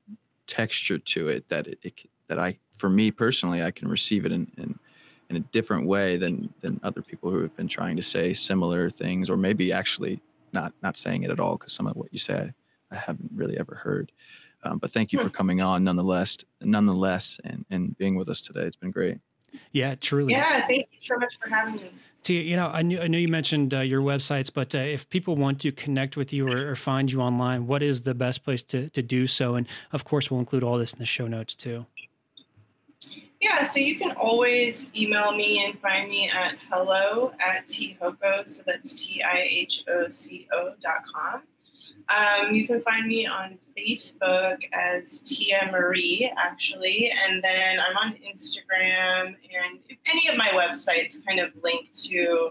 texture 0.47 0.99
to 0.99 1.29
it 1.29 1.49
that 1.49 1.67
it, 1.67 1.79
it 1.83 1.95
that 2.29 2.39
I 2.39 2.59
for 2.77 2.91
me 2.91 3.11
personally 3.11 3.63
I 3.63 3.71
can 3.71 3.89
receive 3.89 4.27
it 4.27 4.33
in, 4.33 4.51
in 4.59 4.79
in 5.31 5.37
a 5.37 5.41
different 5.41 5.87
way 5.87 6.19
than 6.19 6.53
than 6.61 6.79
other 6.83 7.01
people 7.01 7.31
who 7.31 7.41
have 7.41 7.57
been 7.57 7.69
trying 7.69 7.97
to 7.97 8.03
say 8.03 8.35
similar 8.35 8.91
things 8.91 9.31
or 9.31 9.39
maybe 9.39 9.73
actually 9.73 10.21
not 10.53 10.75
not 10.83 10.99
saying 10.99 11.23
it 11.23 11.31
at 11.31 11.41
all 11.41 11.57
because 11.57 11.73
some 11.73 11.87
of 11.87 11.97
what 11.97 12.13
you 12.13 12.19
say 12.19 12.53
I 12.91 12.97
haven't 12.97 13.31
really 13.35 13.59
ever 13.59 13.75
heard. 13.75 14.13
Um, 14.65 14.79
but 14.79 14.91
thank 14.93 15.13
you 15.13 15.21
for 15.21 15.29
coming 15.29 15.61
on 15.61 15.85
nonetheless, 15.85 16.39
nonetheless, 16.61 17.41
and, 17.45 17.65
and 17.71 17.97
being 17.99 18.15
with 18.15 18.29
us 18.29 18.41
today. 18.41 18.63
It's 18.63 18.77
been 18.77 18.91
great. 18.91 19.19
Yeah, 19.73 19.97
truly. 19.97 20.33
Yeah, 20.33 20.67
thank 20.67 20.89
you 20.93 20.99
so 21.01 21.17
much 21.17 21.39
for 21.43 21.49
having 21.49 21.77
me. 21.77 21.91
Tia, 22.23 22.41
you 22.43 22.55
know, 22.55 22.69
I 22.69 22.83
knew 22.83 23.01
I 23.01 23.09
know 23.09 23.19
you 23.19 23.29
mentioned 23.29 23.75
uh, 23.75 23.81
your 23.81 24.01
websites, 24.01 24.53
but 24.53 24.75
uh, 24.75 24.79
if 24.79 25.09
people 25.09 25.35
want 25.35 25.61
to 25.63 25.73
connect 25.73 26.17
with 26.17 26.33
you 26.33 26.49
or, 26.49 26.71
or, 26.71 26.77
find 26.77 27.11
you 27.11 27.21
online, 27.21 27.67
what 27.67 27.83
is 27.83 28.03
the 28.03 28.15
best 28.15 28.45
place 28.45 28.63
to 28.65 28.89
to 28.91 29.03
do 29.03 29.27
so? 29.27 29.57
And 29.57 29.67
of 29.93 30.05
course, 30.05 30.31
we'll 30.31 30.39
include 30.39 30.63
all 30.63 30.79
this 30.79 30.93
in 30.93 31.01
the 31.01 31.07
show 31.07 31.27
notes 31.27 31.55
too. 31.55 31.85
Yeah, 33.41 33.65
so 33.65 33.81
you 33.81 33.99
can 33.99 34.13
always 34.13 34.93
email 34.95 35.33
me 35.33 35.65
and 35.65 35.77
find 35.81 36.09
me 36.09 36.31
at 36.31 36.55
hello 36.71 37.33
at 37.41 37.67
tihoco, 37.67 38.47
so 38.47 38.63
that's 38.65 39.05
T 39.05 39.21
I 39.21 39.41
H 39.41 39.83
O 39.89 40.07
C 40.07 40.47
O 40.53 40.75
dot 40.81 40.99
com. 41.13 41.43
Um, 42.09 42.55
you 42.55 42.67
can 42.67 42.81
find 42.83 43.07
me 43.07 43.27
on 43.27 43.59
Facebook 43.77 44.59
as 44.73 45.21
Tia 45.21 45.69
Marie, 45.71 46.31
actually, 46.37 47.13
and 47.25 47.43
then 47.43 47.79
I'm 47.81 47.97
on 47.97 48.15
Instagram, 48.15 49.27
and 49.29 49.81
any 50.11 50.29
of 50.29 50.37
my 50.37 50.49
websites 50.49 51.25
kind 51.25 51.41
of 51.41 51.51
link 51.63 51.91
to 52.05 52.51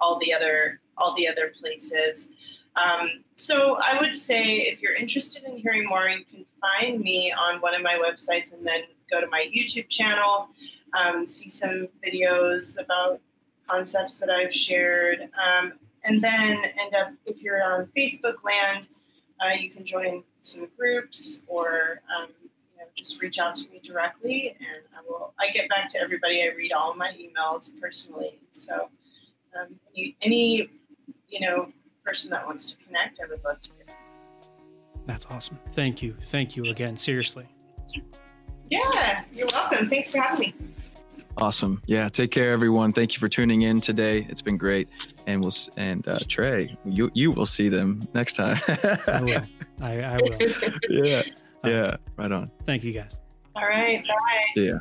all 0.00 0.18
the 0.20 0.32
other 0.32 0.80
all 0.96 1.14
the 1.16 1.28
other 1.28 1.52
places. 1.60 2.30
Um, 2.76 3.24
so 3.34 3.78
I 3.80 4.00
would 4.00 4.14
say 4.14 4.58
if 4.58 4.82
you're 4.82 4.94
interested 4.94 5.44
in 5.44 5.56
hearing 5.56 5.86
more, 5.86 6.08
you 6.08 6.24
can 6.24 6.44
find 6.60 7.00
me 7.00 7.32
on 7.32 7.60
one 7.60 7.74
of 7.74 7.82
my 7.82 7.94
websites, 7.94 8.52
and 8.52 8.66
then 8.66 8.82
go 9.10 9.20
to 9.20 9.26
my 9.28 9.50
YouTube 9.54 9.88
channel, 9.88 10.48
um, 10.92 11.24
see 11.24 11.48
some 11.48 11.88
videos 12.04 12.82
about 12.82 13.20
concepts 13.66 14.18
that 14.20 14.30
I've 14.30 14.54
shared. 14.54 15.28
Um, 15.38 15.74
and 16.04 16.22
then 16.22 16.56
end 16.64 16.94
up, 16.94 17.12
if 17.26 17.42
you're 17.42 17.62
on 17.62 17.88
Facebook 17.96 18.44
land, 18.44 18.88
uh, 19.40 19.54
you 19.58 19.70
can 19.70 19.84
join 19.84 20.22
some 20.40 20.68
groups 20.76 21.42
or 21.46 22.00
um, 22.16 22.28
you 22.42 22.78
know, 22.78 22.84
just 22.96 23.20
reach 23.20 23.38
out 23.38 23.54
to 23.56 23.70
me 23.70 23.80
directly 23.82 24.56
and 24.58 24.82
I 24.96 25.00
will, 25.06 25.34
I 25.38 25.50
get 25.50 25.68
back 25.68 25.88
to 25.90 26.00
everybody. 26.00 26.42
I 26.42 26.54
read 26.56 26.72
all 26.72 26.94
my 26.94 27.12
emails 27.12 27.78
personally. 27.80 28.40
So 28.50 28.88
um, 29.58 29.74
any, 29.94 30.16
any, 30.22 30.70
you 31.28 31.40
know, 31.40 31.72
person 32.04 32.30
that 32.30 32.44
wants 32.46 32.72
to 32.72 32.84
connect, 32.84 33.20
I 33.20 33.28
would 33.28 33.44
love 33.44 33.60
to. 33.60 33.70
Hear. 33.72 33.96
That's 35.06 35.26
awesome. 35.26 35.58
Thank 35.72 36.02
you. 36.02 36.14
Thank 36.24 36.56
you 36.56 36.64
again. 36.66 36.96
Seriously. 36.96 37.46
Yeah, 38.70 39.22
you're 39.32 39.48
welcome. 39.52 39.88
Thanks 39.88 40.10
for 40.10 40.18
having 40.18 40.40
me. 40.40 40.54
Awesome. 41.40 41.80
Yeah. 41.86 42.08
Take 42.08 42.32
care, 42.32 42.50
everyone. 42.50 42.92
Thank 42.92 43.14
you 43.14 43.20
for 43.20 43.28
tuning 43.28 43.62
in 43.62 43.80
today. 43.80 44.26
It's 44.28 44.42
been 44.42 44.56
great. 44.56 44.88
And 45.26 45.40
we'll 45.40 45.52
and 45.76 46.06
uh, 46.08 46.18
Trey, 46.28 46.76
you 46.84 47.10
you 47.14 47.30
will 47.30 47.46
see 47.46 47.68
them 47.68 48.02
next 48.12 48.34
time. 48.34 48.60
I 49.06 49.22
will. 49.22 49.42
I, 49.80 50.00
I 50.02 50.16
will. 50.16 50.38
Yeah. 50.90 51.22
Yeah. 51.64 51.96
Right 52.16 52.32
on. 52.32 52.50
Thank 52.66 52.82
you, 52.84 52.92
guys. 52.92 53.20
All 53.54 53.62
right. 53.62 54.02
Bye. 54.06 54.46
Yeah. 54.56 54.78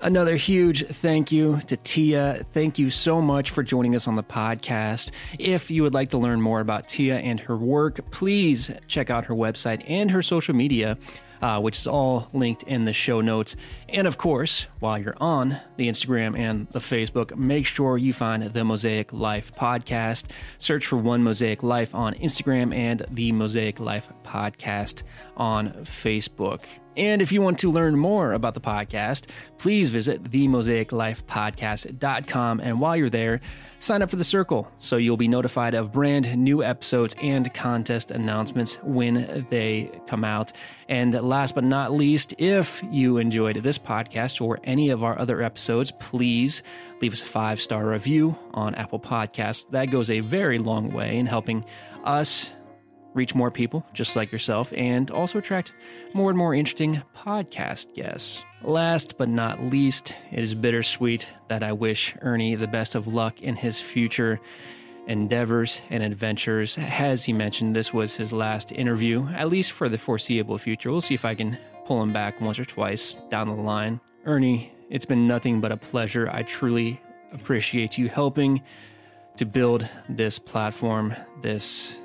Another 0.00 0.36
huge 0.36 0.86
thank 0.86 1.32
you 1.32 1.60
to 1.66 1.76
Tia. 1.76 2.46
Thank 2.52 2.78
you 2.78 2.88
so 2.88 3.20
much 3.20 3.50
for 3.50 3.64
joining 3.64 3.96
us 3.96 4.06
on 4.06 4.14
the 4.14 4.22
podcast. 4.22 5.10
If 5.40 5.72
you 5.72 5.82
would 5.82 5.92
like 5.92 6.10
to 6.10 6.18
learn 6.18 6.40
more 6.40 6.60
about 6.60 6.86
Tia 6.86 7.18
and 7.18 7.40
her 7.40 7.56
work, 7.56 8.08
please 8.12 8.70
check 8.86 9.10
out 9.10 9.24
her 9.24 9.34
website 9.34 9.82
and 9.88 10.08
her 10.10 10.22
social 10.22 10.54
media 10.54 10.96
uh, 11.42 11.60
which 11.60 11.78
is 11.78 11.86
all 11.86 12.28
linked 12.32 12.62
in 12.64 12.84
the 12.84 12.92
show 12.92 13.20
notes. 13.20 13.56
And 13.88 14.06
of 14.06 14.18
course, 14.18 14.66
while 14.80 14.98
you're 14.98 15.16
on 15.20 15.58
the 15.76 15.88
Instagram 15.88 16.38
and 16.38 16.68
the 16.68 16.78
Facebook, 16.78 17.36
make 17.36 17.66
sure 17.66 17.98
you 17.98 18.12
find 18.12 18.42
the 18.42 18.64
Mosaic 18.64 19.12
Life 19.12 19.52
podcast. 19.54 20.30
Search 20.58 20.86
for 20.86 20.96
One 20.96 21.22
Mosaic 21.22 21.62
Life 21.62 21.94
on 21.94 22.14
Instagram 22.14 22.74
and 22.74 23.04
the 23.10 23.32
Mosaic 23.32 23.80
Life 23.80 24.10
podcast 24.24 25.02
on 25.36 25.70
Facebook. 25.84 26.64
And 26.98 27.22
if 27.22 27.30
you 27.30 27.40
want 27.40 27.60
to 27.60 27.70
learn 27.70 27.96
more 27.96 28.32
about 28.32 28.54
the 28.54 28.60
podcast, 28.60 29.26
please 29.56 29.88
visit 29.88 30.24
themosaiclifepodcast.com. 30.24 32.60
And 32.60 32.80
while 32.80 32.96
you're 32.96 33.08
there, 33.08 33.40
sign 33.78 34.02
up 34.02 34.10
for 34.10 34.16
the 34.16 34.24
circle 34.24 34.68
so 34.78 34.96
you'll 34.96 35.16
be 35.16 35.28
notified 35.28 35.74
of 35.74 35.92
brand 35.92 36.36
new 36.36 36.64
episodes 36.64 37.14
and 37.22 37.54
contest 37.54 38.10
announcements 38.10 38.80
when 38.82 39.46
they 39.48 39.92
come 40.08 40.24
out. 40.24 40.52
And 40.88 41.14
last 41.14 41.54
but 41.54 41.62
not 41.62 41.92
least, 41.92 42.34
if 42.38 42.82
you 42.90 43.18
enjoyed 43.18 43.62
this 43.62 43.78
podcast 43.78 44.40
or 44.40 44.58
any 44.64 44.90
of 44.90 45.04
our 45.04 45.16
other 45.18 45.40
episodes, 45.40 45.92
please 46.00 46.64
leave 47.00 47.12
us 47.12 47.22
a 47.22 47.26
five 47.26 47.60
star 47.60 47.86
review 47.86 48.36
on 48.54 48.74
Apple 48.74 48.98
Podcasts. 48.98 49.70
That 49.70 49.92
goes 49.92 50.10
a 50.10 50.18
very 50.20 50.58
long 50.58 50.92
way 50.92 51.16
in 51.16 51.26
helping 51.26 51.64
us 52.02 52.50
reach 53.18 53.34
more 53.34 53.50
people 53.50 53.84
just 53.92 54.16
like 54.16 54.32
yourself, 54.32 54.72
and 54.74 55.10
also 55.10 55.38
attract 55.38 55.74
more 56.14 56.30
and 56.30 56.38
more 56.38 56.54
interesting 56.54 57.02
podcast 57.14 57.92
guests. 57.94 58.44
Last 58.62 59.18
but 59.18 59.28
not 59.28 59.64
least, 59.64 60.16
it 60.32 60.38
is 60.38 60.54
bittersweet 60.54 61.28
that 61.48 61.62
I 61.62 61.72
wish 61.72 62.14
Ernie 62.22 62.54
the 62.54 62.66
best 62.66 62.94
of 62.94 63.08
luck 63.08 63.42
in 63.42 63.56
his 63.56 63.80
future 63.80 64.40
endeavors 65.06 65.80
and 65.90 66.02
adventures. 66.02 66.78
As 66.78 67.24
he 67.24 67.32
mentioned, 67.32 67.74
this 67.74 67.92
was 67.92 68.16
his 68.16 68.32
last 68.32 68.72
interview, 68.72 69.26
at 69.34 69.48
least 69.48 69.72
for 69.72 69.88
the 69.88 69.98
foreseeable 69.98 70.58
future. 70.58 70.90
We'll 70.90 71.00
see 71.00 71.14
if 71.14 71.24
I 71.24 71.34
can 71.34 71.58
pull 71.86 72.02
him 72.02 72.12
back 72.12 72.40
once 72.40 72.58
or 72.58 72.64
twice 72.64 73.14
down 73.30 73.48
the 73.48 73.54
line. 73.54 74.00
Ernie, 74.24 74.72
it's 74.90 75.06
been 75.06 75.26
nothing 75.26 75.60
but 75.60 75.72
a 75.72 75.76
pleasure. 75.76 76.28
I 76.30 76.42
truly 76.42 77.00
appreciate 77.32 77.98
you 77.98 78.08
helping 78.08 78.62
to 79.36 79.46
build 79.46 79.88
this 80.08 80.38
platform, 80.38 81.14
this 81.40 81.98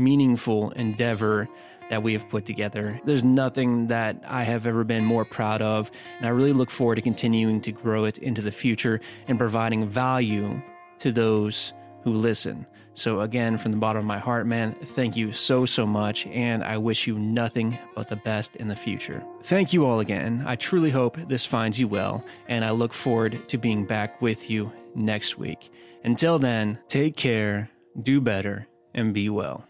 meaningful 0.00 0.70
endeavor 0.72 1.48
that 1.90 2.02
we 2.02 2.12
have 2.12 2.28
put 2.28 2.46
together. 2.46 3.00
There's 3.04 3.24
nothing 3.24 3.88
that 3.88 4.22
I 4.26 4.44
have 4.44 4.64
ever 4.64 4.84
been 4.84 5.04
more 5.04 5.24
proud 5.24 5.60
of, 5.60 5.90
and 6.18 6.26
I 6.26 6.30
really 6.30 6.52
look 6.52 6.70
forward 6.70 6.96
to 6.96 7.02
continuing 7.02 7.60
to 7.62 7.72
grow 7.72 8.04
it 8.04 8.18
into 8.18 8.40
the 8.40 8.52
future 8.52 9.00
and 9.28 9.38
providing 9.38 9.88
value 9.88 10.62
to 11.00 11.12
those 11.12 11.72
who 12.02 12.12
listen. 12.12 12.66
So, 12.92 13.20
again, 13.20 13.56
from 13.56 13.72
the 13.72 13.78
bottom 13.78 14.00
of 14.00 14.06
my 14.06 14.18
heart, 14.18 14.46
man, 14.46 14.74
thank 14.84 15.16
you 15.16 15.32
so, 15.32 15.64
so 15.64 15.86
much, 15.86 16.26
and 16.26 16.62
I 16.64 16.76
wish 16.76 17.06
you 17.06 17.18
nothing 17.18 17.78
but 17.94 18.08
the 18.08 18.16
best 18.16 18.56
in 18.56 18.68
the 18.68 18.76
future. 18.76 19.22
Thank 19.44 19.72
you 19.72 19.86
all 19.86 20.00
again. 20.00 20.42
I 20.46 20.56
truly 20.56 20.90
hope 20.90 21.16
this 21.28 21.46
finds 21.46 21.78
you 21.78 21.88
well, 21.88 22.24
and 22.48 22.64
I 22.64 22.70
look 22.70 22.92
forward 22.92 23.48
to 23.48 23.58
being 23.58 23.84
back 23.84 24.20
with 24.20 24.50
you 24.50 24.72
next 24.94 25.38
week. 25.38 25.70
Until 26.04 26.38
then, 26.38 26.78
take 26.88 27.16
care, 27.16 27.70
do 28.02 28.20
better, 28.20 28.66
and 28.94 29.14
be 29.14 29.28
well. 29.28 29.69